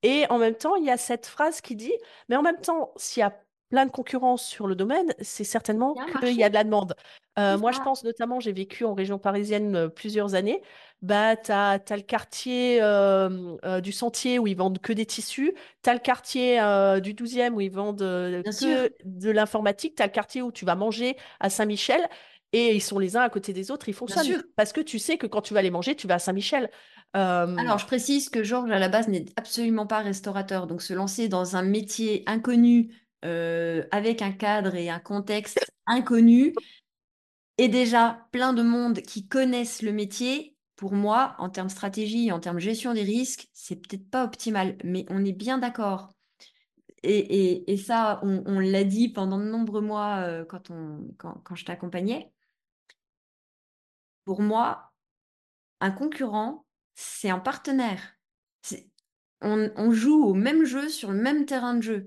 Et 0.04 0.26
en 0.30 0.38
même 0.38 0.56
temps, 0.56 0.76
il 0.76 0.86
y 0.86 0.92
a 0.92 0.98
cette 0.98 1.26
phrase 1.28 1.62
qui 1.62 1.76
dit, 1.76 1.94
mais 2.30 2.36
en 2.36 2.42
même 2.44 2.62
temps, 2.62 2.94
s'il 2.98 3.22
y 3.22 3.24
a 3.24 3.40
plein 3.70 3.86
de 3.86 3.92
concurrence 3.92 4.46
sur 4.46 4.68
le 4.68 4.76
domaine, 4.76 5.14
c'est 5.20 5.44
certainement 5.44 5.96
qu'il 6.20 6.34
y 6.34 6.44
a 6.44 6.50
de 6.50 6.54
la 6.54 6.64
demande. 6.64 6.96
Euh, 7.38 7.58
moi, 7.58 7.72
je 7.72 7.80
pense 7.82 8.04
notamment, 8.04 8.40
j'ai 8.40 8.52
vécu 8.52 8.86
en 8.86 8.94
région 8.94 9.20
parisienne 9.20 9.76
euh, 9.76 9.88
plusieurs 9.90 10.36
années. 10.36 10.62
Bah, 11.02 11.36
tu 11.36 11.52
as, 11.52 11.80
le 11.90 12.02
quartier 12.02 12.80
euh, 12.82 13.80
du 13.82 13.92
Sentier 13.92 14.40
où 14.40 14.48
ils 14.48 14.58
vendent 14.58 14.80
que 14.80 14.94
des 14.94 15.06
tissus. 15.06 15.54
Tu 15.84 15.90
as 15.90 15.94
le 15.94 16.00
quartier 16.00 16.56
du 17.02 17.14
12e 17.14 17.52
où 17.52 17.62
ils 17.62 17.72
vendent 17.72 18.44
sûr, 18.52 18.68
que 18.68 18.94
de 19.04 19.30
l'informatique. 19.30 19.96
Tu 19.96 20.02
as 20.02 20.08
le 20.08 20.12
quartier 20.12 20.42
où 20.42 20.52
tu 20.52 20.66
vas 20.66 20.76
manger 20.76 21.16
à 21.40 21.50
Saint-Michel. 21.50 22.08
Et 22.54 22.74
ils 22.74 22.82
sont 22.82 22.98
les 22.98 23.18
uns 23.18 23.22
à 23.22 23.30
côté 23.30 23.52
des 23.52 23.72
autres, 23.72 23.90
ils 23.90 23.94
fonctionnent. 23.94 24.42
Parce 24.56 24.72
que 24.72 24.80
tu 24.80 25.00
sais 25.00 25.18
que 25.18 25.28
quand 25.28 25.42
tu 25.42 25.54
vas 25.54 25.62
les 25.62 25.70
manger, 25.70 25.96
tu 25.96 26.08
vas 26.08 26.16
à 26.16 26.20
Saint-Michel. 26.20 26.70
Euh, 27.16 27.56
Alors, 27.58 27.78
je 27.78 27.86
précise 27.86 28.30
que 28.30 28.44
Georges, 28.44 28.72
à 28.72 28.80
la 28.80 28.90
base, 28.90 29.08
n'est 29.08 29.26
absolument 29.36 29.88
pas 29.88 30.00
restaurateur. 30.00 30.68
Donc, 30.68 30.82
se 30.82 30.94
lancer 30.94 31.28
dans 31.28 31.56
un 31.56 31.62
métier 31.62 32.24
inconnu, 32.26 32.94
euh, 33.26 33.84
avec 33.92 34.22
un 34.22 34.32
cadre 34.32 34.76
et 34.76 34.90
un 34.90 35.00
contexte 35.00 35.60
inconnu, 35.86 36.54
et 37.58 37.68
déjà 37.68 38.28
plein 38.32 38.54
de 38.54 38.62
monde 38.62 39.02
qui 39.02 39.28
connaissent 39.28 39.82
le 39.82 39.92
métier, 39.92 40.56
pour 40.76 40.94
moi, 40.94 41.36
en 41.40 41.50
termes 41.50 41.70
stratégie, 41.70 42.32
en 42.32 42.40
termes 42.40 42.60
gestion 42.60 42.94
des 42.94 43.04
risques, 43.04 43.50
c'est 43.54 43.76
peut-être 43.76 44.10
pas 44.10 44.24
optimal. 44.24 44.78
Mais 44.84 45.06
on 45.10 45.26
est 45.26 45.34
bien 45.34 45.58
d'accord. 45.58 46.14
Et, 47.04 47.78
ça, 47.78 48.20
on, 48.24 48.60
l'a 48.60 48.84
dit 48.84 49.10
pendant 49.10 49.38
de 49.38 49.46
nombreux 49.46 49.82
mois 49.82 50.18
euh, 50.18 50.46
quand, 50.46 50.72
on, 50.72 51.08
quand, 51.18 51.56
je 51.56 51.66
t'accompagnais. 51.66 52.32
Pour 54.26 54.42
moi, 54.42 54.92
un 55.80 55.92
concurrent, 55.92 56.66
c'est 56.96 57.30
un 57.30 57.40
partenaire. 57.40 58.18
On 59.42 59.92
joue 59.92 60.24
au 60.26 60.34
même 60.34 60.66
jeu 60.66 60.90
sur 60.90 61.12
le 61.12 61.22
même 61.22 61.46
terrain 61.46 61.76
de 61.76 61.82
jeu. 61.82 62.06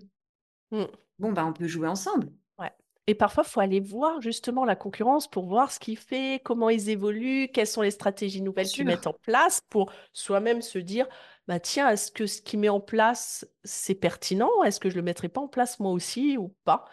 Mm. 0.70 0.84
Bon, 1.18 1.32
bah, 1.32 1.44
on 1.46 1.52
peut 1.52 1.66
jouer 1.66 1.88
ensemble. 1.88 2.32
Ouais. 2.58 2.72
Et 3.06 3.14
parfois, 3.14 3.44
il 3.46 3.50
faut 3.50 3.60
aller 3.60 3.80
voir 3.80 4.20
justement 4.22 4.64
la 4.64 4.76
concurrence 4.76 5.28
pour 5.28 5.46
voir 5.46 5.70
ce 5.70 5.78
qu'ils 5.78 5.98
font, 5.98 6.38
comment 6.42 6.70
ils 6.70 6.88
évoluent, 6.88 7.48
quelles 7.52 7.66
sont 7.66 7.82
les 7.82 7.90
stratégies 7.90 8.40
nouvelles 8.40 8.68
qu'ils 8.68 8.86
mettent 8.86 9.06
en 9.06 9.12
place 9.12 9.60
pour 9.68 9.92
soi-même 10.12 10.62
se 10.62 10.78
dire, 10.78 11.06
bah 11.46 11.60
tiens, 11.60 11.90
est-ce 11.90 12.10
que 12.10 12.26
ce 12.26 12.40
qu'ils 12.40 12.60
met 12.60 12.68
en 12.68 12.80
place, 12.80 13.46
c'est 13.64 13.94
pertinent? 13.94 14.62
Est-ce 14.64 14.80
que 14.80 14.88
je 14.88 14.96
le 14.96 15.02
mettrai 15.02 15.28
pas 15.28 15.42
en 15.42 15.48
place 15.48 15.78
moi 15.78 15.92
aussi 15.92 16.38
ou 16.38 16.54
pas? 16.64 16.86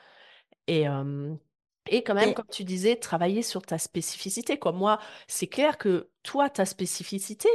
Et, 0.67 0.89
euh, 0.89 1.33
et 1.89 2.03
quand 2.03 2.15
même, 2.15 2.29
Et 2.29 2.33
comme 2.33 2.47
tu 2.51 2.63
disais, 2.63 2.97
travailler 2.97 3.41
sur 3.41 3.61
ta 3.61 3.77
spécificité, 3.77 4.59
quoi. 4.59 4.73
Moi, 4.73 4.99
c'est 5.27 5.47
clair 5.47 5.77
que 5.77 6.09
toi, 6.23 6.49
ta 6.49 6.65
spécificité, 6.65 7.49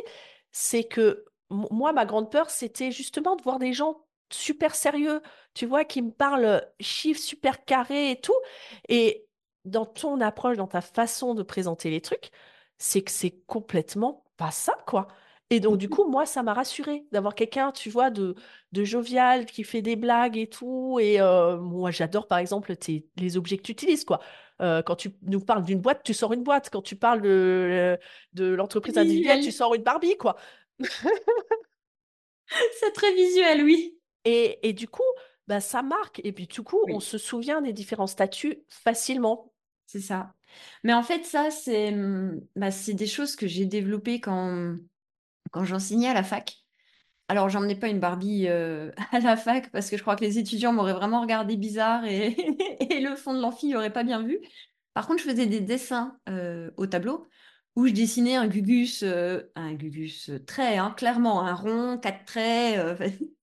c'est 0.53 0.85
que 0.85 1.27
moi, 1.51 1.93
ma 1.93 2.07
grande 2.07 2.31
peur, 2.31 2.49
c'était 2.49 2.91
justement 2.93 3.37
de 3.37 3.43
voir 3.43 3.59
des 3.59 3.75
gens 3.75 4.07
super 4.35 4.75
sérieux, 4.75 5.21
tu 5.55 5.66
vois, 5.66 5.85
qui 5.85 6.03
me 6.03 6.11
parlent 6.11 6.66
chiffres 6.81 7.21
super 7.21 7.64
carrés 7.64 8.11
et 8.12 8.21
tout. 8.21 8.35
Et 8.88 9.27
dans 9.64 9.87
ton 9.87 10.21
approche, 10.21 10.57
dans 10.57 10.66
ta 10.66 10.81
façon 10.81 11.35
de 11.35 11.42
présenter 11.42 11.90
les 11.90 12.01
trucs, 12.01 12.31
c'est 12.79 13.03
que 13.03 13.11
c'est 13.11 13.42
complètement 13.47 14.25
pas 14.37 14.51
ça, 14.51 14.75
quoi. 14.87 15.09
Et 15.51 15.61
donc, 15.61 15.77
du 15.77 15.88
coup, 15.90 16.09
moi, 16.09 16.25
ça 16.25 16.42
m'a 16.42 16.55
rassurée 16.55 17.05
d'avoir 17.12 17.35
quelqu'un, 17.35 17.73
tu 17.73 17.90
vois, 17.90 18.09
de, 18.11 18.35
de 18.73 18.85
jovial, 18.85 19.45
qui 19.45 19.64
fait 19.64 19.83
des 19.83 19.97
blagues 19.97 20.38
et 20.38 20.47
tout. 20.49 20.99
Et 20.99 21.21
euh, 21.21 21.59
moi, 21.59 21.90
j'adore, 21.90 22.27
par 22.27 22.38
exemple, 22.38 22.75
tes, 22.75 23.07
les 23.18 23.37
objets 23.37 23.59
que 23.59 23.62
tu 23.62 23.73
utilises, 23.73 24.05
quoi. 24.07 24.21
Euh, 24.62 24.81
quand 24.83 24.97
tu 24.97 25.11
nous 25.23 25.40
parles 25.40 25.64
d'une 25.64 25.81
boîte, 25.81 26.03
tu 26.05 26.14
sors 26.14 26.33
une 26.33 26.42
boîte. 26.42 26.71
Quand 26.71 26.81
tu 26.81 26.97
parles 26.97 27.21
de, 27.21 27.99
de 28.33 28.47
l'entreprise 28.55 28.97
individuelle, 28.97 29.40
tu 29.40 29.53
sors 29.53 29.75
une 29.75 29.83
Barbie, 29.83 30.16
quoi. 30.16 30.37
C'est 32.81 32.92
très 32.92 33.14
visuel, 33.14 33.62
oui. 33.64 33.99
Et, 34.25 34.69
et 34.69 34.73
du 34.73 34.89
coup, 34.89 35.03
bah, 35.49 35.61
ça 35.61 35.83
marque. 35.83 36.21
Et 36.25 36.33
puis, 36.33 36.47
du 36.47 36.63
coup, 36.63 36.79
on 36.89 37.01
se 37.01 37.19
souvient 37.19 37.61
des 37.61 37.73
différents 37.73 38.07
statuts 38.07 38.63
facilement. 38.69 39.53
C'est 39.87 40.01
ça. 40.01 40.35
Mais 40.85 40.95
en 40.95 41.03
fait, 41.03 41.25
ça, 41.25 41.51
c'est 41.51 41.93
mmh, 41.93 42.41
bah, 42.57 42.69
des 42.89 43.07
choses 43.07 43.37
que 43.37 43.47
j'ai 43.47 43.67
développées 43.67 44.21
quand, 44.21 44.77
quand 45.51 45.65
j'enseignais 45.65 46.09
à 46.09 46.15
la 46.15 46.23
fac. 46.23 46.57
Alors, 47.29 47.49
j'emmenais 47.49 47.75
pas 47.77 47.89
une 47.89 48.01
Barbie 48.01 48.47
euh, 48.49 48.91
à 49.13 49.21
la 49.21 49.37
fac 49.37 49.71
parce 49.73 49.91
que 49.91 49.97
je 49.97 50.03
crois 50.03 50.17
que 50.17 50.25
les 50.25 50.39
étudiants 50.39 50.73
m'auraient 50.73 50.93
vraiment 50.93 51.21
regardé 51.21 51.57
bizarre 51.57 52.05
et, 52.05 52.29
et 52.81 53.01
le 53.01 53.17
fond 53.17 53.35
de 53.35 53.41
l'amphi 53.41 53.69
n'aurait 53.69 53.93
pas 53.93 54.05
bien 54.05 54.23
vu. 54.23 54.39
Par 54.95 55.07
contre, 55.07 55.23
je 55.23 55.31
faisais 55.31 55.47
des 55.47 55.61
dessins 55.61 56.19
euh, 56.29 56.71
au 56.77 56.87
tableau 56.87 57.27
où 57.75 57.87
je 57.87 57.93
dessinais 57.93 58.37
un 58.37 58.49
gugus, 58.49 59.03
euh, 59.03 59.45
un 59.55 59.73
gugus 59.73 60.31
trait, 60.47 60.77
hein, 60.77 60.95
clairement, 60.95 61.41
un 61.47 61.55
rond, 61.55 61.99
quatre 61.99 62.27
traits, 62.27 63.01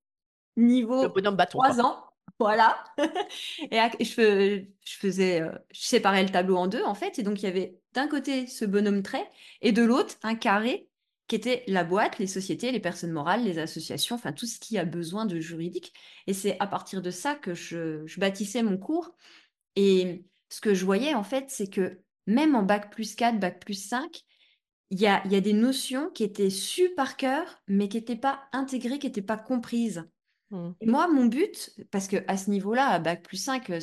euh, 1.04 1.08
Le 1.08 1.08
niveau 1.08 1.10
bonhomme 1.10 1.36
bâton, 1.36 1.62
3 1.62 1.80
quoi. 1.80 1.82
ans. 1.82 2.04
Voilà. 2.40 2.84
et, 3.72 3.80
à- 3.80 3.92
et 4.00 4.06
je, 4.06 4.14
fais- 4.14 4.72
je 4.86 4.96
faisais, 4.98 5.42
euh, 5.42 5.52
je 5.72 5.82
séparais 5.82 6.24
le 6.24 6.30
tableau 6.30 6.58
en 6.58 6.68
deux, 6.68 6.84
en 6.84 6.96
fait. 6.96 7.20
Et 7.20 7.24
donc, 7.24 7.42
il 7.42 7.46
y 7.46 7.48
avait 7.48 7.80
d'un 7.94 8.08
côté 8.08 8.48
ce 8.48 8.66
bonhomme 8.66 9.04
trait 9.04 9.30
et 9.62 9.72
de 9.72 9.84
l'autre 9.84 10.16
un 10.24 10.36
carré 10.36 10.90
qui 11.28 11.36
était 11.36 11.64
la 11.68 11.84
boîte, 11.84 12.18
les 12.20 12.28
sociétés, 12.28 12.72
les 12.72 12.80
personnes 12.80 13.12
morales, 13.12 13.44
les 13.44 13.60
associations, 13.60 14.16
enfin 14.16 14.34
tout 14.34 14.48
ce 14.48 14.60
qui 14.60 14.78
a 14.80 14.86
besoin 14.86 15.26
de 15.26 15.40
juridique. 15.40 15.94
Et 16.28 16.34
c'est 16.34 16.58
à 16.60 16.68
partir 16.68 17.02
de 17.02 17.12
ça 17.12 17.36
que 17.36 17.54
je, 17.54 18.06
je 18.08 18.20
bâtissais 18.20 18.64
mon 18.64 18.78
cours. 18.78 19.16
Et 19.76 20.26
ce 20.50 20.62
que 20.62 20.74
je 20.74 20.86
voyais, 20.86 21.14
en 21.16 21.24
fait, 21.24 21.46
c'est 21.50 21.70
que 21.70 22.00
même 22.28 22.56
en 22.56 22.64
bac 22.64 22.92
plus 22.92 23.16
4, 23.16 23.40
bac 23.40 23.60
plus 23.60 23.76
5, 23.88 24.22
il 24.92 25.00
y 25.00 25.08
a, 25.08 25.22
il 25.26 25.32
y 25.32 25.36
a 25.36 25.42
des 25.42 25.54
notions 25.54 26.10
qui 26.12 26.24
étaient 26.24 26.50
sues 26.50 26.94
par 26.96 27.18
cœur, 27.18 27.62
mais 27.68 27.90
qui 27.90 27.98
n'étaient 27.98 28.16
pas 28.16 28.44
intégrées, 28.54 29.00
qui 29.00 29.08
n'étaient 29.08 29.22
pas 29.22 29.38
comprises. 29.38 30.06
Mm. 30.52 30.70
Et 30.82 30.86
moi, 30.86 31.08
mon 31.08 31.26
but, 31.26 31.72
parce 31.92 32.08
que 32.08 32.18
à 32.28 32.38
ce 32.38 32.50
niveau-là, 32.50 32.88
à 32.88 33.00
bac 33.00 33.24
plus 33.24 33.38
5, 33.38 33.70
euh, 33.70 33.80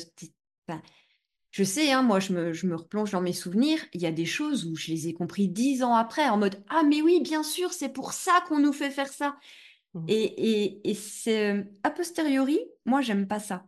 je 1.51 1.63
sais, 1.63 1.91
hein, 1.91 2.03
moi, 2.03 2.19
je 2.19 2.33
me, 2.33 2.53
je 2.53 2.67
me 2.67 2.75
replonge 2.75 3.11
dans 3.11 3.21
mes 3.21 3.33
souvenirs, 3.33 3.79
il 3.93 4.01
y 4.01 4.05
a 4.05 4.11
des 4.11 4.25
choses 4.25 4.65
où 4.65 4.75
je 4.75 4.91
les 4.91 5.07
ai 5.07 5.13
compris 5.13 5.47
dix 5.47 5.83
ans 5.83 5.95
après, 5.95 6.27
en 6.29 6.37
mode 6.37 6.61
Ah, 6.69 6.83
mais 6.83 7.01
oui, 7.01 7.21
bien 7.21 7.43
sûr, 7.43 7.73
c'est 7.73 7.89
pour 7.89 8.13
ça 8.13 8.43
qu'on 8.47 8.59
nous 8.59 8.73
fait 8.73 8.91
faire 8.91 9.11
ça. 9.11 9.37
Mm. 9.93 10.05
Et, 10.07 10.23
et, 10.23 10.89
et 10.89 10.93
c'est 10.93 11.53
euh, 11.55 11.63
a 11.83 11.91
posteriori, 11.91 12.59
moi, 12.85 13.01
j'aime 13.01 13.27
pas 13.27 13.39
ça. 13.39 13.65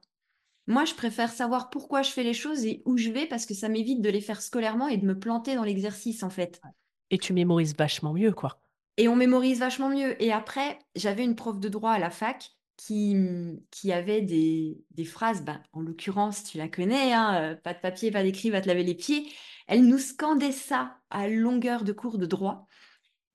Moi, 0.67 0.85
je 0.85 0.93
préfère 0.93 1.31
savoir 1.31 1.71
pourquoi 1.71 2.03
je 2.03 2.11
fais 2.11 2.21
les 2.21 2.35
choses 2.35 2.63
et 2.63 2.83
où 2.85 2.95
je 2.95 3.09
vais 3.09 3.25
parce 3.25 3.47
que 3.47 3.55
ça 3.55 3.69
m'évite 3.69 4.01
de 4.01 4.09
les 4.09 4.21
faire 4.21 4.41
scolairement 4.41 4.87
et 4.87 4.97
de 4.97 5.05
me 5.05 5.17
planter 5.17 5.55
dans 5.55 5.63
l'exercice, 5.63 6.21
en 6.21 6.29
fait. 6.29 6.61
Et 7.09 7.17
tu 7.17 7.33
mémorises 7.33 7.75
vachement 7.75 8.13
mieux, 8.13 8.33
quoi. 8.33 8.61
Et 8.97 9.07
on 9.07 9.15
mémorise 9.15 9.59
vachement 9.59 9.89
mieux. 9.89 10.21
Et 10.21 10.31
après, 10.31 10.77
j'avais 10.95 11.23
une 11.23 11.35
prof 11.35 11.59
de 11.59 11.69
droit 11.69 11.91
à 11.91 11.97
la 11.99 12.11
fac 12.11 12.51
qui, 12.79 13.13
mmh, 13.15 13.59
qui 13.71 13.91
avait 13.91 14.21
des, 14.21 14.81
des 14.91 15.03
phrases, 15.05 15.43
bah, 15.43 15.61
en 15.73 15.81
l'occurrence, 15.81 16.45
tu 16.45 16.57
la 16.57 16.69
connais, 16.69 17.11
hein, 17.13 17.59
pas 17.63 17.73
de 17.73 17.79
papier, 17.79 18.09
pas 18.09 18.23
d'écrit, 18.23 18.49
va 18.51 18.61
te 18.61 18.67
laver 18.67 18.83
les 18.83 18.95
pieds. 18.95 19.29
Elle 19.67 19.85
nous 19.85 19.97
scandait 19.99 20.53
ça 20.53 20.97
à 21.09 21.27
longueur 21.27 21.83
de 21.83 21.91
cours 21.91 22.17
de 22.17 22.25
droit. 22.25 22.67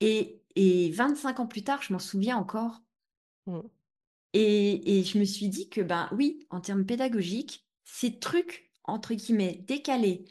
Et, 0.01 0.43
et 0.57 0.91
25 0.93 1.41
ans 1.41 1.47
plus 1.47 1.63
tard, 1.65 1.83
je 1.83 1.93
m'en 1.93 1.99
souviens 1.99 2.39
encore. 2.39 2.81
Mm. 3.47 3.61
Et, 4.33 4.99
et 4.99 5.05
je 5.05 5.19
me 5.19 5.25
suis 5.25 5.49
dit 5.49 5.69
que, 5.69 5.81
ben 5.81 6.09
oui, 6.13 6.47
en 6.51 6.61
termes 6.61 6.85
pédagogiques, 6.87 7.67
ces 7.85 8.19
trucs, 8.19 8.71
entre 8.85 9.15
guillemets, 9.15 9.63
décalés, 9.67 10.25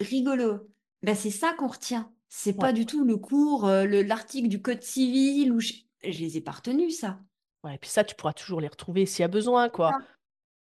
rigolos, 0.00 0.60
ben 1.02 1.14
c'est 1.14 1.30
ça 1.30 1.52
qu'on 1.52 1.68
retient. 1.68 2.12
C'est 2.28 2.54
Ouais. 2.54 2.58
pas 2.58 2.72
du 2.72 2.86
tout 2.86 3.04
le 3.04 3.16
cours, 3.16 3.66
le- 3.68 4.02
l'article 4.02 4.48
du 4.48 4.60
code 4.60 4.82
civil, 4.82 5.52
où 5.52 5.60
je, 5.60 5.72
je 6.02 6.18
les 6.18 6.36
ai 6.36 6.40
pas 6.40 6.52
retenus, 6.52 6.98
ça. 6.98 7.20
Ouais, 7.64 7.74
et 7.74 7.78
puis 7.78 7.90
ça, 7.90 8.04
tu 8.04 8.14
pourras 8.14 8.34
toujours 8.34 8.60
les 8.60 8.68
retrouver 8.68 9.06
s'il 9.06 9.22
y 9.22 9.24
a 9.24 9.28
besoin, 9.28 9.68
quoi. 9.70 9.98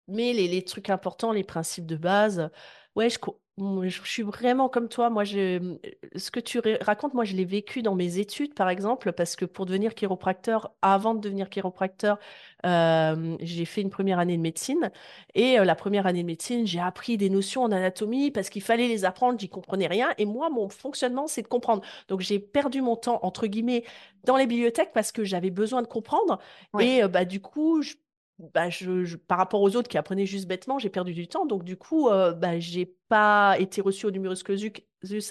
Mais 0.08 0.32
les, 0.32 0.48
les 0.48 0.64
trucs 0.64 0.88
importants, 0.90 1.32
les 1.32 1.44
principes 1.44 1.86
de 1.86 1.96
base, 1.96 2.50
ouais, 2.96 3.08
je, 3.10 4.00
suis 4.04 4.22
vraiment 4.22 4.68
comme 4.68 4.88
toi. 4.88 5.10
Moi, 5.10 5.24
je, 5.24 5.58
mm, 5.58 5.78
ce 6.16 6.30
que 6.30 6.40
tu 6.40 6.58
ra- 6.58 6.78
racontes, 6.80 7.14
moi, 7.14 7.24
je 7.24 7.34
l'ai 7.34 7.44
vécu 7.44 7.82
dans 7.82 7.94
mes 7.94 8.18
études, 8.18 8.54
par 8.54 8.68
exemple, 8.68 9.12
parce 9.12 9.36
que 9.36 9.44
pour 9.44 9.66
devenir 9.66 9.94
chiropracteur, 9.94 10.72
avant 10.82 11.14
de 11.14 11.20
devenir 11.20 11.48
chiropracteur, 11.48 12.18
euh, 12.64 13.36
j'ai 13.40 13.64
fait 13.64 13.82
une 13.82 13.90
première 13.90 14.18
année 14.18 14.36
de 14.36 14.42
médecine. 14.42 14.90
Et 15.34 15.58
euh, 15.58 15.64
la 15.64 15.74
première 15.74 16.06
année 16.06 16.22
de 16.22 16.26
médecine, 16.26 16.66
j'ai 16.66 16.80
appris 16.80 17.16
des 17.16 17.30
notions 17.30 17.62
en 17.62 17.72
anatomie 17.72 18.30
parce 18.30 18.48
qu'il 18.48 18.62
fallait 18.62 18.88
les 18.88 19.04
apprendre, 19.04 19.38
j'y 19.38 19.48
comprenais 19.48 19.86
rien. 19.86 20.12
Et 20.18 20.24
moi, 20.24 20.50
mon 20.50 20.68
fonctionnement, 20.68 21.26
c'est 21.26 21.42
de 21.42 21.48
comprendre. 21.48 21.82
Donc, 22.08 22.20
j'ai 22.20 22.38
perdu 22.38 22.80
mon 22.80 22.96
temps, 22.96 23.20
entre 23.22 23.46
guillemets, 23.46 23.84
dans 24.24 24.36
les 24.36 24.46
bibliothèques 24.46 24.92
parce 24.92 25.12
que 25.12 25.24
j'avais 25.24 25.50
besoin 25.50 25.82
de 25.82 25.86
comprendre. 25.86 26.38
Ouais. 26.72 26.86
Et 26.86 27.02
euh, 27.04 27.08
bah, 27.08 27.24
du 27.24 27.40
coup, 27.40 27.82
je 27.82 27.94
bah, 28.38 28.68
je, 28.70 29.04
je- 29.04 29.16
par 29.16 29.38
rapport 29.38 29.62
aux 29.62 29.76
autres 29.76 29.88
qui 29.88 29.98
apprenaient 29.98 30.26
juste 30.26 30.46
bêtement, 30.48 30.78
j'ai 30.78 30.90
perdu 30.90 31.14
du 31.14 31.28
temps. 31.28 31.46
Donc, 31.46 31.64
du 31.64 31.76
coup, 31.76 32.08
euh, 32.08 32.32
bah, 32.32 32.58
j'ai 32.60 32.86
pas 33.08 33.56
été 33.58 33.80
reçue 33.80 34.06
au 34.06 34.10
numerus 34.10 34.42
clausus 34.42 34.72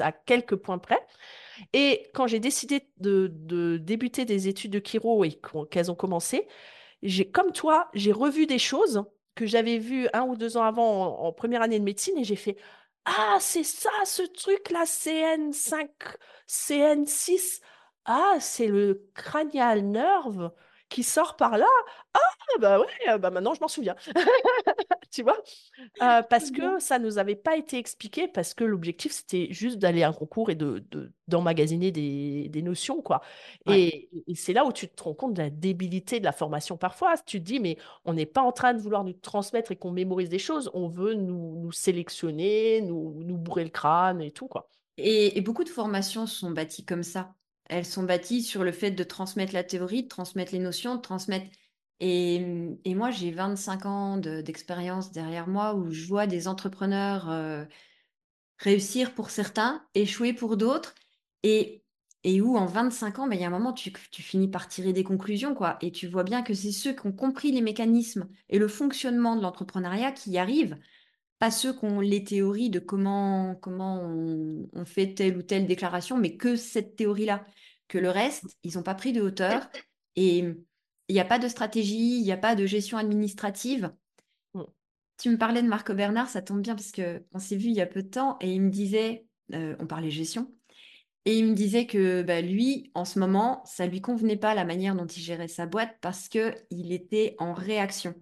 à 0.01 0.11
quelques 0.11 0.55
points 0.55 0.79
près. 0.79 0.99
Et 1.73 2.09
quand 2.13 2.27
j'ai 2.27 2.39
décidé 2.39 2.89
de, 2.97 3.27
débuter 3.77 4.25
des 4.25 4.47
études 4.47 4.71
de 4.71 4.81
chiro 4.85 5.23
et 5.23 5.39
qu'elles 5.71 5.91
ont 5.91 5.95
commencé, 5.95 6.47
j'ai, 7.03 7.29
comme 7.29 7.51
toi, 7.51 7.89
j'ai 7.93 8.11
revu 8.11 8.47
des 8.47 8.59
choses 8.59 9.03
que 9.35 9.45
j'avais 9.45 9.77
vues 9.79 10.07
un 10.13 10.23
ou 10.23 10.35
deux 10.37 10.57
ans 10.57 10.63
avant 10.63 11.23
en, 11.23 11.27
en 11.27 11.33
première 11.33 11.61
année 11.61 11.79
de 11.79 11.83
médecine 11.85 12.17
et 12.17 12.23
j'ai 12.23 12.35
fait 12.37 12.57
Ah, 13.05 13.37
c'est 13.39 13.63
ça, 13.63 13.89
ce 14.05 14.23
truc-là, 14.23 14.85
CN5, 14.85 15.89
CN6. 16.47 17.61
Ah, 18.05 18.35
c'est 18.39 18.67
le 18.67 19.09
cranial 19.15 19.83
nerve 19.85 20.51
qui 20.95 21.03
sort 21.03 21.35
par 21.35 21.57
là. 21.57 21.65
Ah, 22.13 22.19
bah 22.59 22.79
ouais, 22.79 23.19
bah 23.19 23.29
maintenant 23.31 23.53
je 23.53 23.59
m'en 23.59 23.67
souviens. 23.67 23.95
Tu 25.11 25.23
vois? 25.23 25.37
Euh, 26.01 26.21
parce 26.23 26.51
que 26.51 26.79
ça 26.79 26.99
nous 26.99 27.17
avait 27.17 27.35
pas 27.35 27.57
été 27.57 27.77
expliqué, 27.77 28.27
parce 28.27 28.53
que 28.53 28.63
l'objectif 28.63 29.11
c'était 29.13 29.47
juste 29.51 29.77
d'aller 29.79 30.03
à 30.03 30.09
un 30.09 30.13
concours 30.13 30.49
et 30.49 30.55
de, 30.55 30.83
de- 30.91 31.11
d'emmagasiner 31.27 31.91
des, 31.91 32.49
des 32.49 32.61
notions, 32.61 33.01
quoi. 33.01 33.21
Ouais. 33.65 33.79
Et, 33.79 34.09
et 34.27 34.35
c'est 34.35 34.53
là 34.53 34.65
où 34.65 34.73
tu 34.73 34.87
te 34.89 35.03
rends 35.03 35.13
compte 35.13 35.33
de 35.33 35.41
la 35.41 35.49
débilité 35.49 36.19
de 36.19 36.25
la 36.25 36.31
formation 36.33 36.77
parfois. 36.77 37.15
Tu 37.25 37.39
te 37.39 37.45
dis, 37.45 37.59
mais 37.59 37.77
on 38.05 38.13
n'est 38.13 38.25
pas 38.25 38.41
en 38.41 38.51
train 38.51 38.73
de 38.73 38.79
vouloir 38.81 39.03
nous 39.03 39.13
transmettre 39.13 39.71
et 39.71 39.75
qu'on 39.77 39.91
mémorise 39.91 40.29
des 40.29 40.39
choses, 40.39 40.71
on 40.73 40.87
veut 40.89 41.13
nous, 41.15 41.55
nous 41.61 41.71
sélectionner, 41.71 42.81
nous, 42.81 43.23
nous 43.23 43.37
bourrer 43.37 43.63
le 43.63 43.69
crâne 43.71 44.21
et 44.21 44.31
tout, 44.31 44.47
quoi. 44.47 44.69
Et, 44.97 45.37
et 45.37 45.41
beaucoup 45.41 45.63
de 45.63 45.69
formations 45.69 46.27
sont 46.27 46.51
bâties 46.51 46.85
comme 46.85 47.03
ça. 47.03 47.33
Elles 47.69 47.85
sont 47.85 48.03
bâties 48.03 48.43
sur 48.43 48.63
le 48.63 48.71
fait 48.71 48.91
de 48.91 49.03
transmettre 49.03 49.53
la 49.53 49.63
théorie, 49.63 50.03
de 50.03 50.07
transmettre 50.07 50.53
les 50.53 50.59
notions, 50.59 50.95
de 50.95 51.01
transmettre... 51.01 51.47
Et, 52.01 52.39
moi, 52.87 53.09
j'ai 53.11 53.31
25 53.31 53.85
ans 53.85 54.17
de- 54.17 54.41
d'expérience 54.41 55.11
derrière 55.11 55.47
moi 55.47 55.75
où 55.75 55.91
je 55.91 56.05
vois 56.07 56.27
des 56.27 56.47
entrepreneurs 56.47 57.29
euh, 57.29 57.65
réussir 58.59 59.13
pour 59.13 59.29
certains, 59.29 59.85
échouer 59.95 60.33
pour 60.33 60.57
d'autres, 60.57 60.95
et, 61.43 61.83
et 62.23 62.41
où 62.41 62.57
en 62.57 62.65
25 62.65 63.19
ans, 63.19 63.27
ben, 63.27 63.35
il 63.35 63.41
y 63.41 63.43
a 63.43 63.47
un 63.47 63.49
moment, 63.49 63.73
tu, 63.73 63.91
tu 64.11 64.21
finis 64.21 64.47
par 64.49 64.67
tirer 64.67 64.93
des 64.93 65.03
conclusions, 65.03 65.53
quoi. 65.55 65.77
Et 65.81 65.91
tu 65.91 66.07
vois 66.07 66.23
bien 66.23 66.43
que 66.43 66.53
c'est 66.53 66.71
ceux 66.71 66.93
qui 66.93 67.05
ont 67.07 67.11
compris 67.13 67.51
les 67.51 67.61
mécanismes 67.61 68.27
et 68.49 68.59
le 68.59 68.67
fonctionnement 68.67 69.35
de 69.35 69.41
l'entrepreneuriat 69.41 70.11
qui 70.11 70.31
y 70.31 70.37
arrivent, 70.37 70.77
pas 71.45 71.51
ceux 71.51 71.73
qui 71.73 71.85
ont 71.85 71.99
les 71.99 72.23
théories 72.23 72.71
de 72.71 72.79
comment, 72.79 73.53
comment 73.61 74.01
on, 74.01 74.67
on 74.73 74.85
fait 74.85 75.13
telle 75.13 75.37
ou 75.37 75.43
telle 75.43 75.67
déclaration, 75.67 76.17
mais 76.17 76.37
que 76.37 76.55
cette 76.55 76.95
théorie-là. 76.95 77.45
Que 77.87 77.99
le 77.99 78.09
reste, 78.09 78.45
ils 78.63 78.73
n'ont 78.73 78.81
pas 78.81 78.95
pris 78.95 79.13
de 79.13 79.21
hauteur 79.21 79.69
et 80.15 80.39
il 80.39 80.55
n'y 81.07 81.19
a 81.19 81.25
pas 81.25 81.37
de 81.37 81.47
stratégie, 81.47 82.17
il 82.17 82.23
n'y 82.23 82.31
a 82.31 82.37
pas 82.37 82.55
de 82.55 82.65
gestion 82.65 82.97
administrative. 82.97 83.93
Mm. 84.55 84.63
Tu 85.19 85.29
me 85.29 85.37
parlais 85.37 85.61
de 85.61 85.67
Marco 85.67 85.93
Bernard, 85.93 86.29
ça 86.29 86.41
tombe 86.41 86.61
bien 86.61 86.73
parce 86.73 86.91
qu'on 86.91 87.37
s'est 87.37 87.57
vu 87.57 87.67
il 87.67 87.75
y 87.75 87.81
a 87.81 87.85
peu 87.85 88.01
de 88.01 88.09
temps 88.09 88.37
et 88.41 88.51
il 88.51 88.63
me 88.63 88.71
disait, 88.71 89.27
euh, 89.53 89.75
on 89.77 89.85
parlait 89.85 90.09
gestion, 90.09 90.51
et 91.25 91.37
il 91.37 91.45
me 91.45 91.53
disait 91.53 91.85
que 91.85 92.23
bah, 92.23 92.41
lui, 92.41 92.89
en 92.95 93.05
ce 93.05 93.19
moment, 93.19 93.61
ça 93.65 93.85
lui 93.85 94.01
convenait 94.01 94.35
pas 94.35 94.55
la 94.55 94.65
manière 94.65 94.95
dont 94.95 95.05
il 95.05 95.21
gérait 95.21 95.47
sa 95.47 95.67
boîte 95.67 95.95
parce 96.01 96.27
que 96.27 96.55
il 96.71 96.91
était 96.91 97.35
en 97.37 97.53
réaction. 97.53 98.15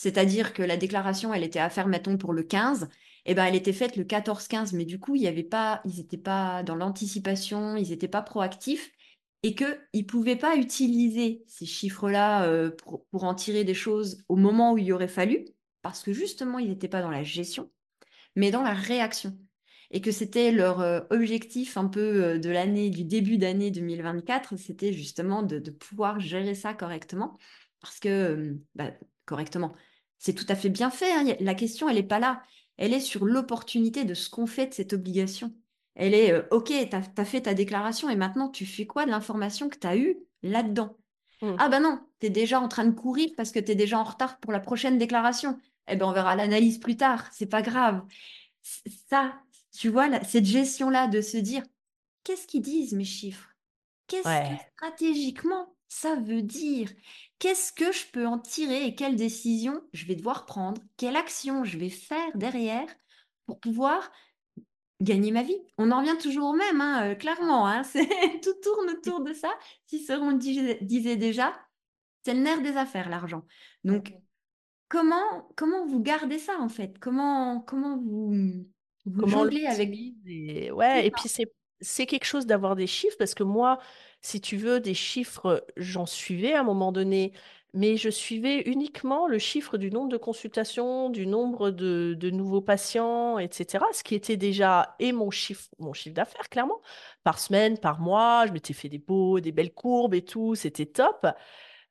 C'est-à-dire 0.00 0.54
que 0.54 0.62
la 0.62 0.78
déclaration, 0.78 1.34
elle 1.34 1.44
était 1.44 1.58
à 1.58 1.68
faire, 1.68 1.86
mettons, 1.86 2.16
pour 2.16 2.32
le 2.32 2.42
15, 2.42 2.88
et 3.26 3.34
ben 3.34 3.44
elle 3.44 3.54
était 3.54 3.74
faite 3.74 3.96
le 3.96 4.04
14-15, 4.04 4.74
mais 4.74 4.86
du 4.86 4.98
coup, 4.98 5.14
il 5.14 5.26
avait 5.26 5.42
pas, 5.42 5.82
ils 5.84 5.96
n'étaient 5.96 6.16
pas 6.16 6.62
dans 6.62 6.74
l'anticipation, 6.74 7.76
ils 7.76 7.90
n'étaient 7.90 8.08
pas 8.08 8.22
proactifs, 8.22 8.90
et 9.42 9.54
qu'ils 9.54 9.76
ne 9.92 10.02
pouvaient 10.04 10.36
pas 10.36 10.56
utiliser 10.56 11.44
ces 11.48 11.66
chiffres-là 11.66 12.44
euh, 12.46 12.70
pour, 12.70 13.24
en 13.24 13.34
tirer 13.34 13.62
des 13.64 13.74
choses 13.74 14.24
au 14.30 14.36
moment 14.36 14.72
où 14.72 14.78
il 14.78 14.86
y 14.86 14.92
aurait 14.92 15.06
fallu, 15.06 15.44
parce 15.82 16.02
que 16.02 16.14
justement, 16.14 16.58
ils 16.58 16.70
n'étaient 16.70 16.88
pas 16.88 17.02
dans 17.02 17.10
la 17.10 17.22
gestion, 17.22 17.70
mais 18.36 18.50
dans 18.50 18.62
la 18.62 18.72
réaction. 18.72 19.36
Et 19.90 20.00
que 20.00 20.12
c'était 20.12 20.50
leur 20.50 20.80
euh, 20.80 21.00
objectif 21.10 21.76
un 21.76 21.88
peu 21.88 22.24
euh, 22.24 22.38
de 22.38 22.48
l'année, 22.48 22.88
du 22.88 23.04
début 23.04 23.36
d'année 23.36 23.70
2024, 23.70 24.56
c'était 24.56 24.94
justement 24.94 25.42
de, 25.42 25.58
pouvoir 25.70 26.20
gérer 26.20 26.54
ça 26.54 26.72
correctement. 26.72 27.36
Parce 27.82 27.98
que, 27.98 28.56
bah, 28.74 28.92
correctement, 29.26 29.74
c'est 30.20 30.34
tout 30.34 30.44
à 30.48 30.54
fait 30.54 30.68
bien 30.68 30.90
fait. 30.90 31.10
hein. 31.10 31.24
La 31.40 31.54
question, 31.54 31.88
elle 31.88 31.96
n'est 31.96 32.02
pas 32.04 32.20
là. 32.20 32.42
Elle 32.76 32.92
est 32.92 33.00
sur 33.00 33.24
l'opportunité 33.24 34.04
de 34.04 34.14
ce 34.14 34.30
qu'on 34.30 34.46
fait 34.46 34.68
de 34.68 34.74
cette 34.74 34.92
obligation. 34.92 35.52
Elle 35.96 36.14
est, 36.14 36.32
euh, 36.32 36.42
OK, 36.50 36.66
tu 36.68 36.96
as, 36.96 37.24
fait 37.24 37.42
ta 37.42 37.54
déclaration 37.54 38.08
et 38.08 38.16
maintenant, 38.16 38.48
tu 38.48 38.64
fais 38.64 38.86
quoi 38.86 39.06
de 39.06 39.10
l'information 39.10 39.68
que 39.68 39.78
tu 39.78 39.86
as 39.86 39.96
eue 39.96 40.18
là-dedans? 40.42 40.96
Mmh. 41.42 41.56
Ah 41.58 41.68
bah 41.68 41.80
non, 41.80 42.00
tu 42.20 42.26
es 42.26 42.30
déjà 42.30 42.60
en 42.60 42.68
train 42.68 42.84
de 42.84 42.94
courir 42.94 43.30
parce 43.36 43.50
que 43.50 43.58
tu 43.58 43.72
es 43.72 43.74
déjà 43.74 43.98
en 43.98 44.04
retard 44.04 44.38
pour 44.38 44.52
la 44.52 44.60
prochaine 44.60 44.98
déclaration. 44.98 45.58
Eh 45.88 45.96
ben 45.96 46.06
on 46.06 46.12
verra 46.12 46.36
l'analyse 46.36 46.78
plus 46.78 46.96
tard, 46.96 47.26
c'est 47.32 47.46
pas 47.46 47.62
grave. 47.62 48.02
Ça, 49.08 49.34
tu 49.72 49.88
vois, 49.88 50.22
cette 50.24 50.44
gestion-là 50.44 51.06
de 51.08 51.22
se 51.22 51.38
dire, 51.38 51.62
qu'est-ce 52.24 52.46
qu'ils 52.46 52.62
disent 52.62 52.92
mes 52.92 53.04
chiffres? 53.04 53.48
Qu'est-ce 54.06 54.24
que 54.24 54.62
stratégiquement 54.76 55.74
ça 55.88 56.14
veut 56.14 56.42
dire? 56.42 56.90
Qu'est-ce 57.40 57.72
que 57.72 57.90
je 57.90 58.04
peux 58.12 58.26
en 58.26 58.38
tirer 58.38 58.84
et 58.84 58.94
quelle 58.94 59.16
décision 59.16 59.82
je 59.94 60.04
vais 60.04 60.14
devoir 60.14 60.44
prendre? 60.44 60.80
Quelle 60.98 61.16
action 61.16 61.64
je 61.64 61.78
vais 61.78 61.88
faire 61.88 62.36
derrière 62.36 62.86
pour 63.46 63.58
pouvoir 63.60 64.12
gagner 65.00 65.32
ma 65.32 65.42
vie? 65.42 65.56
On 65.78 65.90
en 65.90 66.00
revient 66.00 66.18
toujours 66.20 66.50
au 66.50 66.52
même, 66.52 66.82
hein, 66.82 67.10
euh, 67.10 67.14
clairement. 67.14 67.66
Hein, 67.66 67.80
tout 68.42 68.54
tourne 68.62 68.90
autour 68.90 69.22
de 69.22 69.32
ça. 69.32 69.48
Cicéron 69.86 70.32
disait 70.32 71.16
déjà, 71.16 71.58
c'est 72.26 72.34
le 72.34 72.40
nerf 72.40 72.60
des 72.60 72.76
affaires, 72.76 73.08
l'argent. 73.08 73.46
Donc, 73.84 74.12
comment, 74.88 75.48
comment 75.56 75.86
vous 75.86 76.00
gardez 76.00 76.38
ça, 76.38 76.58
en 76.60 76.68
fait? 76.68 76.98
Comment, 76.98 77.62
comment 77.62 77.96
vous, 77.96 78.34
vous 79.06 79.20
Comment 79.20 79.38
on 79.38 79.44
jonglez 79.44 79.64
avec... 79.64 79.94
et 80.26 80.70
ouais 80.70 81.06
et 81.06 81.10
puis 81.10 81.26
c'est 81.30 81.50
c'est 81.80 82.06
quelque 82.06 82.26
chose 82.26 82.46
d'avoir 82.46 82.76
des 82.76 82.86
chiffres 82.86 83.16
parce 83.18 83.34
que 83.34 83.42
moi, 83.42 83.78
si 84.22 84.40
tu 84.40 84.56
veux, 84.56 84.80
des 84.80 84.94
chiffres, 84.94 85.64
j'en 85.76 86.06
suivais 86.06 86.52
à 86.54 86.60
un 86.60 86.64
moment 86.64 86.92
donné, 86.92 87.32
mais 87.72 87.96
je 87.96 88.08
suivais 88.10 88.62
uniquement 88.62 89.26
le 89.28 89.38
chiffre 89.38 89.78
du 89.78 89.90
nombre 89.90 90.08
de 90.08 90.16
consultations, 90.16 91.08
du 91.10 91.26
nombre 91.26 91.70
de, 91.70 92.14
de 92.18 92.30
nouveaux 92.30 92.60
patients, 92.60 93.38
etc. 93.38 93.86
Ce 93.92 94.02
qui 94.02 94.14
était 94.16 94.36
déjà 94.36 94.96
et 94.98 95.12
mon 95.12 95.30
chiffre, 95.30 95.68
mon 95.78 95.92
chiffre 95.92 96.14
d'affaires, 96.14 96.48
clairement, 96.48 96.80
par 97.22 97.38
semaine, 97.38 97.78
par 97.78 98.00
mois. 98.00 98.46
Je 98.46 98.52
m'étais 98.52 98.74
fait 98.74 98.88
des 98.88 98.98
beaux, 98.98 99.40
des 99.40 99.52
belles 99.52 99.72
courbes 99.72 100.14
et 100.14 100.24
tout, 100.24 100.54
c'était 100.56 100.86
top. 100.86 101.26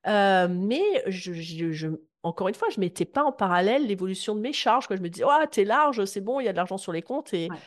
Euh, 0.08 0.48
mais 0.50 0.84
je, 1.08 1.34
je, 1.34 1.72
je- 1.72 1.88
encore 2.24 2.48
une 2.50 2.56
fois, 2.56 2.70
je 2.70 2.80
mettais 2.80 3.06
pas 3.06 3.24
en 3.24 3.32
parallèle 3.32 3.88
l'évolution 3.88 4.36
de 4.36 4.42
mes 4.42 4.54
charges. 4.54 4.88
Quoi. 4.88 4.96
Je 4.98 5.02
me 5.02 5.10
disais, 5.10 5.26
oh, 5.28 5.46
t'es 5.52 5.64
large, 5.66 6.04
c'est 6.06 6.22
bon, 6.22 6.40
il 6.40 6.46
y 6.46 6.48
a 6.50 6.52
de 6.52 6.58
l'argent 6.58 6.78
sur 6.78 6.92
les 6.92 7.02
comptes. 7.02 7.34
Et, 7.34 7.50
Ouais. 7.50 7.58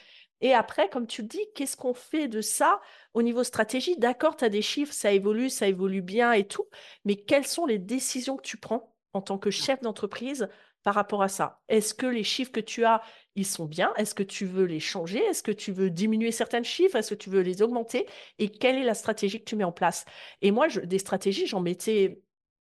et 0.41 0.55
après, 0.55 0.89
comme 0.89 1.07
tu 1.07 1.23
le 1.23 1.29
dis, 1.29 1.41
qu'est-ce 1.55 1.77
qu'on 1.77 1.95
fait 1.95 2.29
de 2.29 2.41
ça? 2.41 2.81
Au 3.15 3.23
niveau 3.23 3.45
stratégie? 3.45 3.97
D'accord, 3.97 4.37
tu 4.37 4.45
as 4.45 4.49
des 4.49 4.63
chiffres, 4.63 4.93
ça 4.93 5.13
évolue, 5.13 5.51
ça 5.51 5.69
évolue 5.69 6.03
bien 6.03 6.33
et 6.33 6.47
tout, 6.47 6.67
mais 7.05 7.17
quelles 7.17 7.47
sont 7.47 7.67
les 7.67 7.79
décisions 7.79 8.37
que 8.37 8.43
tu 8.43 8.57
prends 8.57 8.95
en 9.13 9.21
tant 9.21 9.39
que 9.39 9.51
chef 9.51 9.81
d'entreprise 9.81 10.49
par 10.83 10.95
rapport 10.95 11.23
à 11.23 11.29
ça? 11.29 11.61
Est-ce 11.69 11.95
que 11.95 12.07
les 12.07 12.25
chiffres 12.25 12.53
que 12.53 12.61
tu 12.61 12.85
as, 12.85 13.03
ils 13.35 13.47
sont 13.47 13.67
bien? 13.67 13.93
Est-ce 13.97 14.15
que 14.15 14.23
tu 14.23 14.47
veux 14.47 14.65
les 14.65 14.81
changer? 14.81 15.19
Est-ce 15.19 15.43
que 15.43 15.53
tu 15.53 15.73
veux 15.73 15.91
diminuer 15.91 16.33
certains 16.33 16.63
chiffres? 16.63 16.97
Est-ce 16.97 17.11
que 17.11 17.21
tu 17.23 17.31
veux 17.31 17.41
les 17.41 17.63
augmenter? 17.63 18.07
Et 18.39 18.49
quelle 18.49 18.77
est 18.77 18.85
la 18.85 18.95
stratégie 18.95 19.39
que 19.39 19.45
tu 19.45 19.57
mets 19.57 19.65
en 19.65 19.73
place? 19.73 20.05
Et 20.41 20.51
moi, 20.51 20.69
des 20.69 20.99
stratégies, 20.99 21.47
j'en 21.47 21.61
mettais 21.61 22.23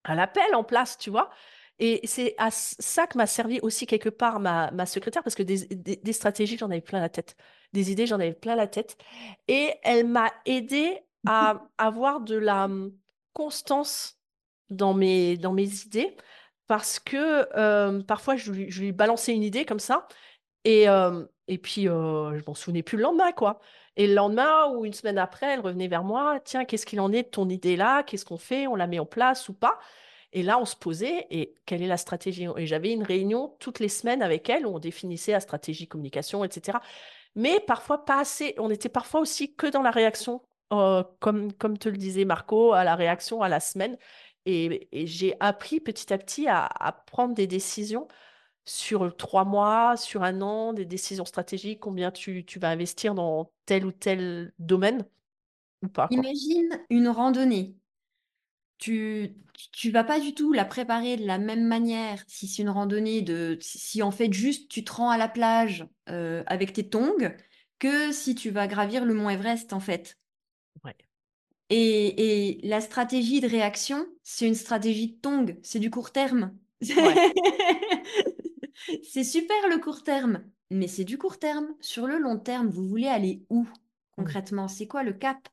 à 0.03 0.15
l'appel 0.15 0.55
en 0.55 0.63
place, 0.63 0.97
tu 0.97 1.09
vois? 1.09 1.29
Et 1.79 2.01
c'est 2.05 2.35
à 2.37 2.49
ça 2.51 3.07
que 3.07 3.17
m'a 3.17 3.27
servi 3.27 3.59
aussi 3.61 3.85
quelque 3.85 4.09
part 4.09 4.39
ma, 4.39 4.85
secrétaire, 4.85 5.23
parce 5.23 5.35
que 5.35 5.43
des, 5.43 5.65
des, 5.67 5.95
des 5.97 6.13
stratégies, 6.13 6.57
j'en 6.57 6.69
avais 6.69 6.81
plein 6.81 6.99
la 6.99 7.09
tête. 7.09 7.35
Des 7.73 7.91
idées, 7.91 8.07
j'en 8.07 8.19
avais 8.19 8.33
plein 8.33 8.55
la 8.55 8.67
tête. 8.67 8.97
Et 9.47 9.73
elle 9.83 10.07
m'a 10.07 10.31
aidé 10.45 10.99
à 11.27 11.67
avoir 11.77 12.21
de 12.21 12.35
la 12.35 12.65
hum, 12.65 12.93
constance 13.33 14.19
dans 14.69 14.93
mes, 14.93 15.37
dans 15.37 15.53
mes 15.53 15.83
idées, 15.83 16.15
parce 16.67 16.99
que 16.99 17.47
euh, 17.57 18.01
parfois, 18.03 18.35
je 18.35 18.51
lui, 18.51 18.71
je 18.71 18.81
lui 18.81 18.91
balançais 18.91 19.33
une 19.33 19.43
idée 19.43 19.65
comme 19.65 19.79
ça, 19.79 20.07
et, 20.63 20.87
euh, 20.89 21.25
et 21.47 21.57
puis 21.57 21.87
euh, 21.87 22.37
je 22.37 22.43
m'en 22.45 22.53
souvenais 22.53 22.83
plus 22.83 22.97
le 22.97 23.03
lendemain, 23.03 23.31
quoi. 23.31 23.59
Et 23.95 24.07
le 24.07 24.13
lendemain 24.13 24.67
ou 24.69 24.85
une 24.85 24.93
semaine 24.93 25.17
après, 25.17 25.47
elle 25.47 25.59
revenait 25.59 25.87
vers 25.87 26.03
moi, 26.03 26.39
tiens, 26.43 26.65
qu'est-ce 26.65 26.85
qu'il 26.85 27.01
en 27.01 27.11
est 27.11 27.23
de 27.23 27.27
ton 27.27 27.49
idée 27.49 27.75
là? 27.75 28.03
Qu'est-ce 28.03 28.23
qu'on 28.23 28.37
fait? 28.37 28.67
On 28.67 28.75
la 28.75 28.87
met 28.87 28.99
en 28.99 29.05
place 29.05 29.49
ou 29.49 29.53
pas? 29.53 29.77
Et 30.31 30.43
là, 30.43 30.59
on 30.59 30.65
se 30.65 30.75
posait 30.75 31.27
et 31.31 31.55
quelle 31.65 31.81
est 31.81 31.87
la 31.87 31.97
stratégie? 31.97 32.47
Et 32.55 32.67
j'avais 32.67 32.93
une 32.93 33.03
réunion 33.03 33.55
toutes 33.59 33.79
les 33.79 33.89
semaines 33.89 34.21
avec 34.21 34.47
elle 34.49 34.65
où 34.65 34.75
on 34.75 34.79
définissait 34.79 35.31
la 35.31 35.39
stratégie 35.39 35.87
communication, 35.87 36.43
etc. 36.45 36.77
Mais 37.35 37.59
parfois 37.59 38.05
pas 38.05 38.19
assez. 38.19 38.55
On 38.57 38.69
était 38.69 38.89
parfois 38.89 39.21
aussi 39.21 39.55
que 39.55 39.67
dans 39.67 39.81
la 39.81 39.91
réaction, 39.91 40.41
euh, 40.73 41.03
comme, 41.19 41.53
comme 41.53 41.77
te 41.77 41.89
le 41.89 41.97
disait 41.97 42.25
Marco, 42.25 42.73
à 42.73 42.83
la 42.83 42.95
réaction 42.95 43.41
à 43.41 43.49
la 43.49 43.59
semaine. 43.59 43.97
Et, 44.45 44.87
j'ai 45.05 45.35
appris 45.39 45.79
petit 45.79 46.11
à 46.11 46.17
petit 46.17 46.47
à, 46.47 47.03
prendre 47.05 47.35
des 47.35 47.47
décisions 47.47 48.07
sur 48.65 49.15
trois 49.15 49.45
mois, 49.45 49.97
sur 49.97 50.23
un 50.23 50.41
an, 50.41 50.73
des 50.73 50.85
décisions 50.85 51.25
stratégiques, 51.25 51.79
combien 51.79 52.11
tu, 52.11 52.45
tu 52.45 52.59
vas 52.59 52.69
investir 52.69 53.15
dans 53.15 53.51
tel 53.65 53.85
ou 53.85 53.91
tel 53.91 54.53
domaine 54.59 55.05
ou 55.81 55.87
pas. 55.87 56.07
Imagine 56.11 56.79
une 56.89 57.09
randonnée. 57.09 57.75
Tu, 58.79 59.35
tu 59.73 59.91
vas 59.91 60.05
pas 60.05 60.19
du 60.21 60.33
tout 60.33 60.53
la 60.53 60.65
préparer 60.65 61.17
de 61.17 61.25
la 61.25 61.37
même 61.37 61.67
manière 61.67 62.23
si 62.27 62.47
c'est 62.47 62.61
une 62.63 62.69
randonnée 62.69 63.21
de 63.21 63.57
si, 63.61 64.01
en 64.01 64.11
fait 64.11 64.31
juste 64.33 64.71
tu 64.71 64.85
te 64.85 64.93
rends 64.93 65.09
à 65.09 65.17
la 65.17 65.27
plage 65.27 65.85
euh, 66.09 66.43
avec 66.47 66.73
tes 66.73 66.89
tongs 66.89 67.35
que 67.77 68.11
si 68.13 68.35
tu 68.35 68.49
vas 68.51 68.67
gravir 68.67 69.05
le 69.05 69.13
mont 69.13 69.29
Everest 69.29 69.73
en 69.73 69.81
fait. 69.81 70.17
Ouais. 70.83 70.95
Et, 71.69 72.57
et 72.57 72.67
la 72.67 72.81
stratégie 72.81 73.41
de 73.41 73.47
réaction, 73.47 74.07
c'est 74.23 74.47
une 74.47 74.55
stratégie 74.55 75.11
de 75.11 75.17
tongs, 75.19 75.55
c'est 75.61 75.79
du 75.79 75.91
court 75.91 76.11
terme. 76.11 76.57
Ouais. 76.95 77.21
C'est 79.03 79.23
super 79.23 79.57
le 79.69 79.77
court 79.79 80.03
terme, 80.03 80.43
mais 80.69 80.87
c'est 80.87 81.03
du 81.03 81.17
court 81.17 81.37
terme. 81.39 81.67
Sur 81.81 82.07
le 82.07 82.17
long 82.17 82.39
terme, 82.39 82.69
vous 82.69 82.87
voulez 82.87 83.07
aller 83.07 83.43
où 83.49 83.67
concrètement? 84.11 84.67
C'est 84.67 84.87
quoi 84.87 85.03
le 85.03 85.13
cap? 85.13 85.49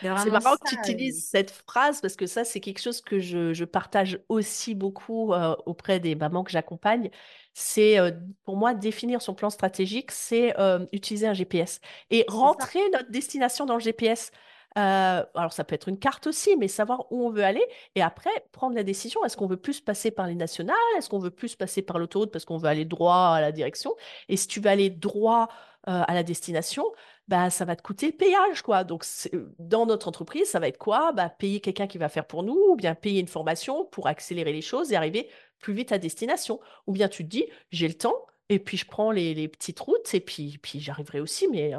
C'est 0.00 0.30
marrant 0.30 0.56
que 0.56 0.68
tu 0.68 0.74
utilises 0.76 1.28
cette 1.28 1.50
phrase 1.50 2.00
parce 2.00 2.16
que 2.16 2.26
ça, 2.26 2.44
c'est 2.44 2.60
quelque 2.60 2.80
chose 2.80 3.00
que 3.00 3.18
je, 3.18 3.54
je 3.54 3.64
partage 3.64 4.20
aussi 4.28 4.74
beaucoup 4.74 5.32
euh, 5.32 5.56
auprès 5.66 6.00
des 6.00 6.14
mamans 6.14 6.44
que 6.44 6.50
j'accompagne. 6.50 7.10
C'est 7.54 7.98
euh, 7.98 8.10
pour 8.44 8.56
moi 8.56 8.74
définir 8.74 9.22
son 9.22 9.34
plan 9.34 9.50
stratégique, 9.50 10.10
c'est 10.10 10.58
euh, 10.58 10.86
utiliser 10.92 11.26
un 11.26 11.34
GPS 11.34 11.80
et 12.10 12.24
rentrer 12.28 12.80
notre 12.92 13.10
destination 13.10 13.66
dans 13.66 13.74
le 13.74 13.80
GPS. 13.80 14.30
Euh, 14.76 15.24
alors 15.34 15.52
ça 15.54 15.64
peut 15.64 15.74
être 15.74 15.88
une 15.88 15.98
carte 15.98 16.26
aussi, 16.26 16.54
mais 16.56 16.68
savoir 16.68 17.10
où 17.10 17.26
on 17.26 17.30
veut 17.30 17.44
aller 17.44 17.66
et 17.94 18.02
après 18.02 18.30
prendre 18.52 18.74
la 18.74 18.82
décision. 18.82 19.24
Est-ce 19.24 19.36
qu'on 19.36 19.46
veut 19.46 19.56
plus 19.56 19.80
passer 19.80 20.10
par 20.10 20.26
les 20.26 20.34
nationales? 20.34 20.76
Est-ce 20.98 21.08
qu'on 21.08 21.18
veut 21.18 21.30
plus 21.30 21.56
passer 21.56 21.80
par 21.80 21.98
l'autoroute 21.98 22.30
parce 22.30 22.44
qu'on 22.44 22.58
veut 22.58 22.68
aller 22.68 22.84
droit 22.84 23.32
à 23.36 23.40
la 23.40 23.52
direction? 23.52 23.94
Et 24.28 24.36
si 24.36 24.48
tu 24.48 24.60
veux 24.60 24.68
aller 24.68 24.90
droit 24.90 25.48
euh, 25.88 26.02
à 26.06 26.14
la 26.14 26.22
destination, 26.22 26.84
bah, 27.28 27.48
ça 27.48 27.64
va 27.64 27.74
te 27.76 27.82
coûter 27.82 28.06
le 28.06 28.12
payage, 28.12 28.62
quoi. 28.62 28.84
Donc, 28.84 29.04
c'est- 29.04 29.32
dans 29.58 29.86
notre 29.86 30.08
entreprise, 30.08 30.48
ça 30.50 30.58
va 30.60 30.68
être 30.68 30.78
quoi? 30.78 31.12
Bah, 31.12 31.28
payer 31.30 31.60
quelqu'un 31.60 31.86
qui 31.86 31.96
va 31.98 32.08
faire 32.08 32.26
pour 32.26 32.42
nous, 32.42 32.58
ou 32.70 32.76
bien 32.76 32.94
payer 32.94 33.20
une 33.20 33.28
formation 33.28 33.84
pour 33.86 34.08
accélérer 34.08 34.52
les 34.52 34.62
choses 34.62 34.92
et 34.92 34.96
arriver 34.96 35.30
plus 35.58 35.74
vite 35.74 35.92
à 35.92 35.98
destination. 35.98 36.60
Ou 36.86 36.92
bien 36.92 37.08
tu 37.08 37.24
te 37.24 37.28
dis, 37.28 37.46
j'ai 37.70 37.88
le 37.88 37.94
temps, 37.94 38.26
et 38.48 38.58
puis 38.58 38.76
je 38.76 38.86
prends 38.86 39.10
les, 39.12 39.48
petites 39.48 39.78
routes, 39.80 40.12
et 40.14 40.20
puis, 40.20 40.58
puis 40.58 40.80
j'arriverai 40.80 41.20
aussi, 41.20 41.48
mais 41.48 41.72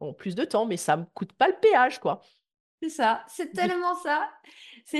en 0.00 0.12
plus 0.12 0.34
de 0.34 0.44
temps, 0.44 0.66
mais 0.66 0.76
ça 0.76 0.96
me 0.96 1.04
coûte 1.14 1.32
pas 1.32 1.48
le 1.48 1.54
péage, 1.60 1.98
quoi. 2.00 2.20
C'est 2.82 2.90
ça, 2.90 3.24
c'est 3.28 3.52
tellement 3.52 3.94
ça. 3.96 4.28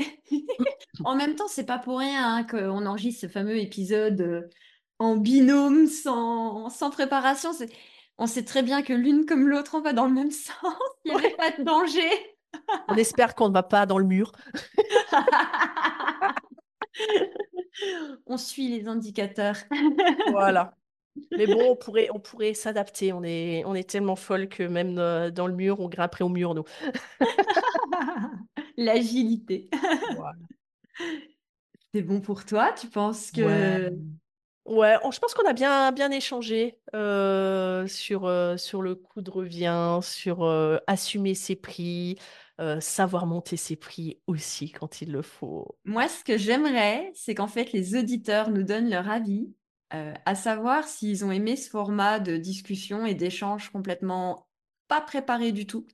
En 1.04 1.14
même 1.14 1.36
temps, 1.36 1.46
c'est 1.48 1.64
pas 1.66 1.78
pour 1.78 1.98
rien 2.00 2.36
hein, 2.36 2.44
qu'on 2.44 2.84
enregistre 2.86 3.20
ce 3.22 3.28
fameux 3.28 3.56
épisode 3.58 4.20
euh, 4.20 4.48
en 4.98 5.16
binôme, 5.16 5.86
sans, 5.86 6.68
sans 6.70 6.90
préparation. 6.90 7.50
On 8.18 8.26
sait 8.26 8.44
très 8.44 8.62
bien 8.62 8.82
que 8.82 8.92
l'une 8.92 9.26
comme 9.26 9.48
l'autre, 9.48 9.76
on 9.76 9.80
va 9.80 9.92
dans 9.92 10.06
le 10.06 10.12
même 10.12 10.30
sens. 10.32 10.56
Il 11.04 11.12
n'y 11.12 11.18
avait 11.18 11.28
Ouais. 11.28 11.36
pas 11.36 11.50
de 11.52 11.62
danger. 11.62 12.10
On 12.88 12.94
espère 12.96 13.34
qu'on 13.34 13.48
ne 13.48 13.54
va 13.54 13.62
pas 13.62 13.86
dans 13.86 13.98
le 13.98 14.06
mur. 14.06 14.32
On 18.26 18.36
suit 18.36 18.68
les 18.68 18.88
indicateurs. 18.88 19.56
Voilà. 20.30 20.74
Mais 21.36 21.46
bon, 21.46 21.70
on 21.70 21.76
pourrait, 21.76 22.08
on 22.12 22.20
pourrait 22.20 22.54
s'adapter. 22.54 23.12
On 23.12 23.22
est, 23.22 23.64
on 23.64 23.74
est 23.74 23.88
tellement 23.88 24.16
folle 24.16 24.48
que 24.48 24.62
même 24.62 24.98
euh, 24.98 25.30
dans 25.30 25.46
le 25.46 25.54
mur, 25.54 25.80
on 25.80 25.88
grimperait 25.88 26.24
au 26.24 26.28
mur, 26.28 26.54
nous. 26.54 26.64
L'agilité. 28.76 29.68
Voilà. 30.14 30.32
C'est 31.94 32.02
bon 32.02 32.20
pour 32.20 32.44
toi? 32.44 32.72
Tu 32.72 32.86
penses 32.88 33.30
que... 33.30 33.90
Ouais, 34.66 34.96
on- 35.02 35.10
je 35.10 35.18
pense 35.18 35.32
qu'on 35.32 35.48
a 35.48 35.54
bien, 35.54 35.92
bien 35.92 36.10
échangé 36.10 36.78
euh, 36.94 37.86
sur, 37.86 38.26
euh, 38.26 38.58
sur 38.58 38.82
le 38.82 38.94
coût 38.94 39.22
de 39.22 39.30
revient, 39.30 40.00
sur 40.02 40.44
euh, 40.44 40.76
assumer 40.86 41.34
ses 41.34 41.56
prix, 41.56 42.18
savoir 42.80 43.24
monter 43.26 43.56
ses 43.56 43.76
prix 43.76 44.20
aussi 44.26 44.70
quand 44.72 45.00
il 45.00 45.12
le 45.12 45.22
faut. 45.22 45.78
Moi, 45.84 46.08
ce 46.08 46.22
que 46.24 46.36
j'aimerais, 46.36 47.10
c'est 47.14 47.34
qu'en 47.34 47.46
fait, 47.46 47.72
les 47.72 47.96
auditeurs 47.96 48.50
nous 48.50 48.64
donnent 48.64 48.90
leur 48.90 49.08
avis, 49.08 49.54
euh, 49.94 50.14
à 50.26 50.34
savoir 50.34 50.86
s'ils 50.86 51.24
ont 51.24 51.32
aimé 51.32 51.56
ce 51.56 51.70
format 51.70 52.20
de 52.20 52.36
discussion 52.36 53.06
et 53.06 53.14
d'échange 53.14 53.70
complètement 53.70 54.48
pas 54.88 55.00
préparé 55.00 55.52
du 55.52 55.66
tout, 55.66 55.86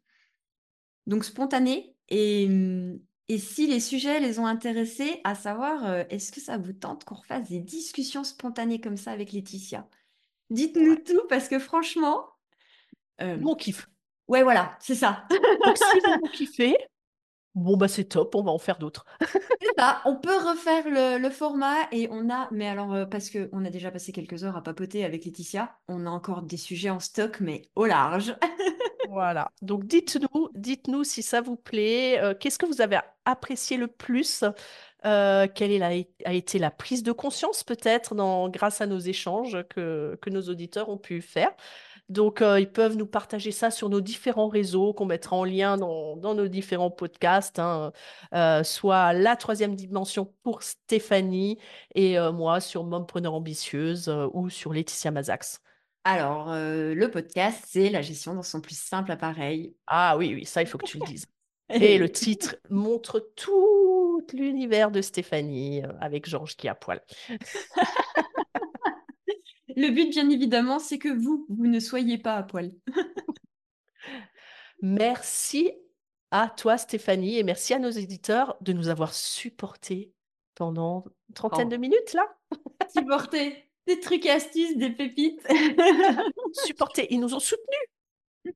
donc 1.07 1.24
spontané, 1.24 1.95
et, 2.09 2.47
hum, 2.49 2.99
et 3.28 3.38
si 3.38 3.66
les 3.66 3.80
sujets 3.80 4.20
les 4.20 4.38
ont 4.38 4.47
intéressés, 4.47 5.20
à 5.24 5.34
savoir, 5.34 5.84
euh, 5.86 6.05
est-ce 6.11 6.32
que 6.32 6.40
ça 6.40 6.59
vous 6.59 6.72
tente 6.72 7.05
qu'on 7.05 7.14
refasse 7.16 7.49
des 7.49 7.61
discussions 7.61 8.24
spontanées 8.24 8.80
comme 8.80 8.97
ça 8.97 9.12
avec 9.12 9.32
Laetitia? 9.32 9.88
Dites-nous 10.51 10.95
Ouais. 10.95 11.03
tout, 11.03 11.22
parce 11.28 11.49
que 11.49 11.59
franchement, 11.59 12.26
euh, 13.20 13.38
on 13.45 13.55
kiffe. 13.55 13.88
ouais, 14.28 14.42
voilà, 14.42 14.76
c'est 14.80 14.95
ça. 14.95 15.26
Donc, 15.62 15.78
si 15.78 16.01
vous 16.01 16.28
kiffez, 16.32 16.76
Bon, 17.55 17.77
bah 17.77 17.87
c'est 17.89 18.05
top, 18.05 18.35
on 18.35 18.43
va 18.43 18.51
en 18.51 18.59
faire 18.59 18.79
d'autres. 18.79 19.05
Ça, 19.79 20.01
on 20.05 20.17
peut 20.17 20.37
refaire 20.37 20.85
le, 20.89 21.19
le 21.19 21.31
format 21.31 21.89
et 21.93 22.09
on 22.11 22.31
a, 22.31 22.49
mais 22.53 22.69
alors 22.69 22.93
euh, 22.95 23.07
parce 23.07 23.31
que 23.31 23.49
on 23.53 23.65
a 23.65 23.71
déjà 23.71 23.91
passé 23.91 24.13
quelques 24.13 24.45
heures 24.45 24.57
à 24.57 24.63
papoter 24.63 25.05
avec 25.05 25.25
Laetitia, 25.25 25.77
on 25.89 26.07
a 26.07 26.11
encore 26.11 26.43
des 26.43 26.57
sujets 26.57 26.91
en 26.91 27.01
stock, 27.01 27.41
mais 27.41 27.63
au 27.75 27.87
large. 27.87 28.37
Voilà. 29.07 29.51
Donc 29.63 29.85
dites-nous, 29.87 30.49
dites-nous 30.55 31.05
si 31.05 31.23
ça 31.23 31.41
vous 31.43 31.57
plaît. 31.57 32.21
euh, 32.23 32.35
qu'est-ce 32.35 32.59
que 32.59 32.67
vous 32.67 32.81
avez 32.81 32.99
apprécié 33.27 33.77
le 33.77 33.87
plus? 33.87 34.45
Euh, 35.05 35.47
quelle 35.55 35.71
est 35.73 35.79
la- 35.79 35.89
a 36.25 36.33
été 36.33 36.59
la 36.59 36.71
prise 36.71 37.03
de 37.03 37.13
conscience 37.13 37.65
peut-être 37.65 38.15
grâce 38.51 38.81
à 38.81 38.87
nos 38.87 38.99
échanges 38.99 39.59
que, 39.69 40.19
que 40.23 40.31
nos 40.31 40.43
auditeurs 40.49 40.89
ont 40.89 40.97
pu 40.99 41.21
faire? 41.21 41.51
Donc 42.09 42.43
euh, 42.43 42.61
ils 42.61 42.71
peuvent 42.71 42.97
nous 42.97 43.07
partager 43.07 43.51
ça 43.51 43.71
sur 43.71 43.89
nos 43.89 44.01
différents 44.01 44.49
réseaux 44.49 44.93
qu'on 44.93 45.07
mettra 45.07 45.37
en 45.37 45.45
lien 45.45 45.79
dans, 45.79 46.17
dans 46.17 46.35
nos 46.35 46.49
différents 46.49 46.91
podcasts, 46.91 47.59
hein, 47.59 47.93
euh, 48.35 48.63
soit 48.63 49.15
la 49.15 49.37
troisième 49.37 49.75
dimension 49.75 50.35
pour 50.43 50.63
Stéphanie 50.63 51.59
et 51.95 52.19
euh, 52.19 52.31
moi 52.31 52.61
sur 52.61 52.85
Mompreneur 52.85 53.35
Ambitieuse 53.35 54.15
ou 54.35 54.51
sur 54.51 54.73
Laetitia 54.73 55.11
Mazax. 55.11 55.61
Alors, 56.07 56.53
le 56.55 57.07
podcast, 57.07 57.65
c'est 57.67 57.89
la 57.89 58.03
gestion 58.03 58.35
dans 58.35 58.43
son 58.43 58.61
plus 58.61 58.79
simple 58.79 59.11
appareil. 59.11 59.75
Ah 59.87 60.19
oui, 60.19 60.35
oui, 60.35 60.45
ça, 60.45 60.61
il 60.61 60.67
faut 60.67 60.77
que 60.77 60.85
tu 60.85 60.99
le 60.99 61.07
dises. 61.07 61.25
Et 61.71 61.97
le 61.97 62.11
titre 62.13 62.57
montre 62.69 63.21
tout 63.37 64.21
l'univers 64.35 64.91
de 64.91 65.01
Stéphanie 65.01 65.81
avec 66.03 66.29
Georges 66.29 66.57
qui 66.57 66.69
a 66.69 66.75
poil. 66.75 67.01
Le 69.77 69.91
but, 69.91 70.11
bien 70.11 70.29
évidemment, 70.31 70.79
c'est 70.79 70.99
que 70.99 71.09
vous, 71.09 71.47
vous 71.49 71.66
ne 71.66 71.81
soyez 71.81 72.18
pas 72.18 72.37
à 72.37 72.43
poil. 72.43 72.72
Merci 74.83 75.72
à 76.31 76.49
toi, 76.49 76.77
Stéphanie, 76.77 77.39
et 77.39 77.43
merci 77.43 77.75
à 77.75 77.79
nos 77.79 77.91
éditeurs 77.91 78.57
de 78.61 78.72
nous 78.72 78.89
avoir 78.89 79.14
supportés 79.14 80.12
pendant 80.55 81.05
une 81.29 81.35
trentaine 81.35 81.68
de 81.68 81.77
minutes, 81.77 82.12
là. 82.12 82.27
Supporter 82.95 83.70
des 83.87 84.01
trucs 84.01 84.27
et 84.27 84.31
astuces, 84.31 84.77
des 84.77 84.91
pépites. 84.91 85.47
Supportés, 86.53 87.07
ils 87.11 87.20
nous 87.20 87.35
ont 87.35 87.41
soutenus. 87.41 88.55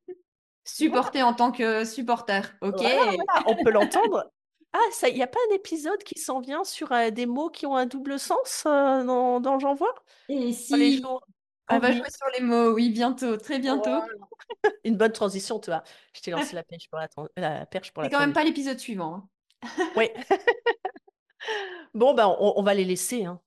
Supporter 0.64 1.22
en 1.22 1.32
tant 1.32 1.50
que 1.50 1.84
supporter, 1.84 2.52
ok 2.60 2.80
Voilà, 2.80 3.04
voilà, 3.04 3.44
on 3.46 3.64
peut 3.64 3.70
l'entendre. 3.70 4.30
Ah, 4.72 4.78
ça, 4.92 5.08
il 5.08 5.14
n'y 5.14 5.22
a 5.22 5.26
pas 5.26 5.38
un 5.50 5.54
épisode 5.54 6.02
qui 6.02 6.18
s'en 6.20 6.40
vient 6.40 6.62
sur 6.64 6.92
euh, 6.92 7.10
des 7.10 7.26
mots 7.26 7.48
qui 7.50 7.66
ont 7.66 7.74
un 7.76 7.86
double 7.86 8.18
sens 8.18 8.64
euh, 8.66 9.04
dans, 9.04 9.40
dans 9.40 9.58
J'envoie? 9.58 9.94
Et 10.28 10.38
les 10.38 10.52
si 10.52 10.98
jours 10.98 11.22
on 11.70 11.78
va 11.78 11.92
jouer 11.92 12.08
sur 12.10 12.26
les 12.38 12.40
mots, 12.44 12.72
oui, 12.72 12.88
bientôt, 12.90 13.36
très 13.36 13.58
bientôt. 13.58 13.90
Une 14.84 14.96
bonne 14.96 15.12
transition, 15.12 15.58
tu 15.60 15.70
vois. 15.70 15.82
Je 16.14 16.20
t'ai 16.22 16.30
lancé 16.30 16.54
la 16.54 16.62
perche 16.62 16.88
pour 16.88 16.98
la, 16.98 17.08
la 17.36 17.66
perche 17.66 17.92
pour 17.92 18.02
C'est 18.04 18.10
quand 18.10 18.20
même 18.20 18.32
pas 18.32 18.44
l'épisode 18.44 18.78
suivant. 18.78 19.28
hein. 19.64 19.90
Oui. 19.96 20.08
Bon, 21.94 22.14
ben, 22.14 22.26
on, 22.38 22.54
on 22.56 22.62
va 22.62 22.74
les 22.74 22.84
laisser. 22.84 23.24
Hein. 23.24 23.40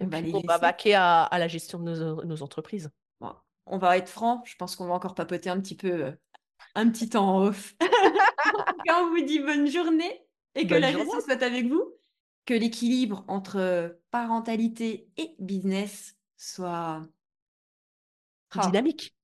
On 0.00 0.06
va 0.06 0.20
les 0.20 0.30
on 0.34 0.40
va 0.40 0.54
laisser. 0.54 0.60
vaquer 0.60 0.94
à, 0.94 1.24
à 1.24 1.38
la 1.38 1.48
gestion 1.48 1.78
de 1.78 1.94
nos, 1.94 2.24
nos 2.24 2.42
entreprises. 2.42 2.90
Bon, 3.20 3.34
on 3.66 3.78
va 3.78 3.96
être 3.96 4.08
franc, 4.08 4.42
je 4.44 4.54
pense 4.56 4.76
qu'on 4.76 4.86
va 4.86 4.94
encore 4.94 5.14
papoter 5.14 5.50
un 5.50 5.60
petit 5.60 5.76
peu, 5.76 5.88
euh, 6.06 6.12
un 6.74 6.88
petit 6.90 7.08
temps 7.08 7.28
en 7.36 7.42
off. 7.46 7.74
En 7.80 8.62
tout 8.64 8.78
cas, 8.84 9.02
on 9.02 9.10
vous 9.10 9.22
dit 9.22 9.40
bonne 9.40 9.66
journée 9.66 10.27
et 10.54 10.64
que 10.64 10.68
Bonne 10.70 10.80
la 10.80 10.92
gestion 10.92 11.20
soit 11.20 11.42
avec 11.42 11.66
vous. 11.66 11.94
Que 12.46 12.54
l'équilibre 12.54 13.24
entre 13.28 14.00
parentalité 14.10 15.08
et 15.16 15.34
business 15.38 16.16
soit 16.36 17.02
Ah, 18.56 18.66
Dynamique. 18.66 19.14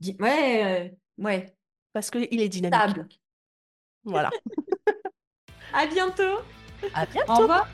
di- 0.00 0.16
ouais, 0.20 0.90
euh, 0.92 1.22
ouais, 1.24 1.54
Parce 1.92 2.10
qu'il 2.10 2.40
est 2.40 2.48
dynamique. 2.48 2.78
stable. 2.80 3.08
Voilà. 4.04 4.30
À 5.74 5.86
bientôt. 5.86 6.38
À 6.94 7.04
bientôt. 7.04 7.32
Au 7.32 7.36
revoir. 7.36 7.68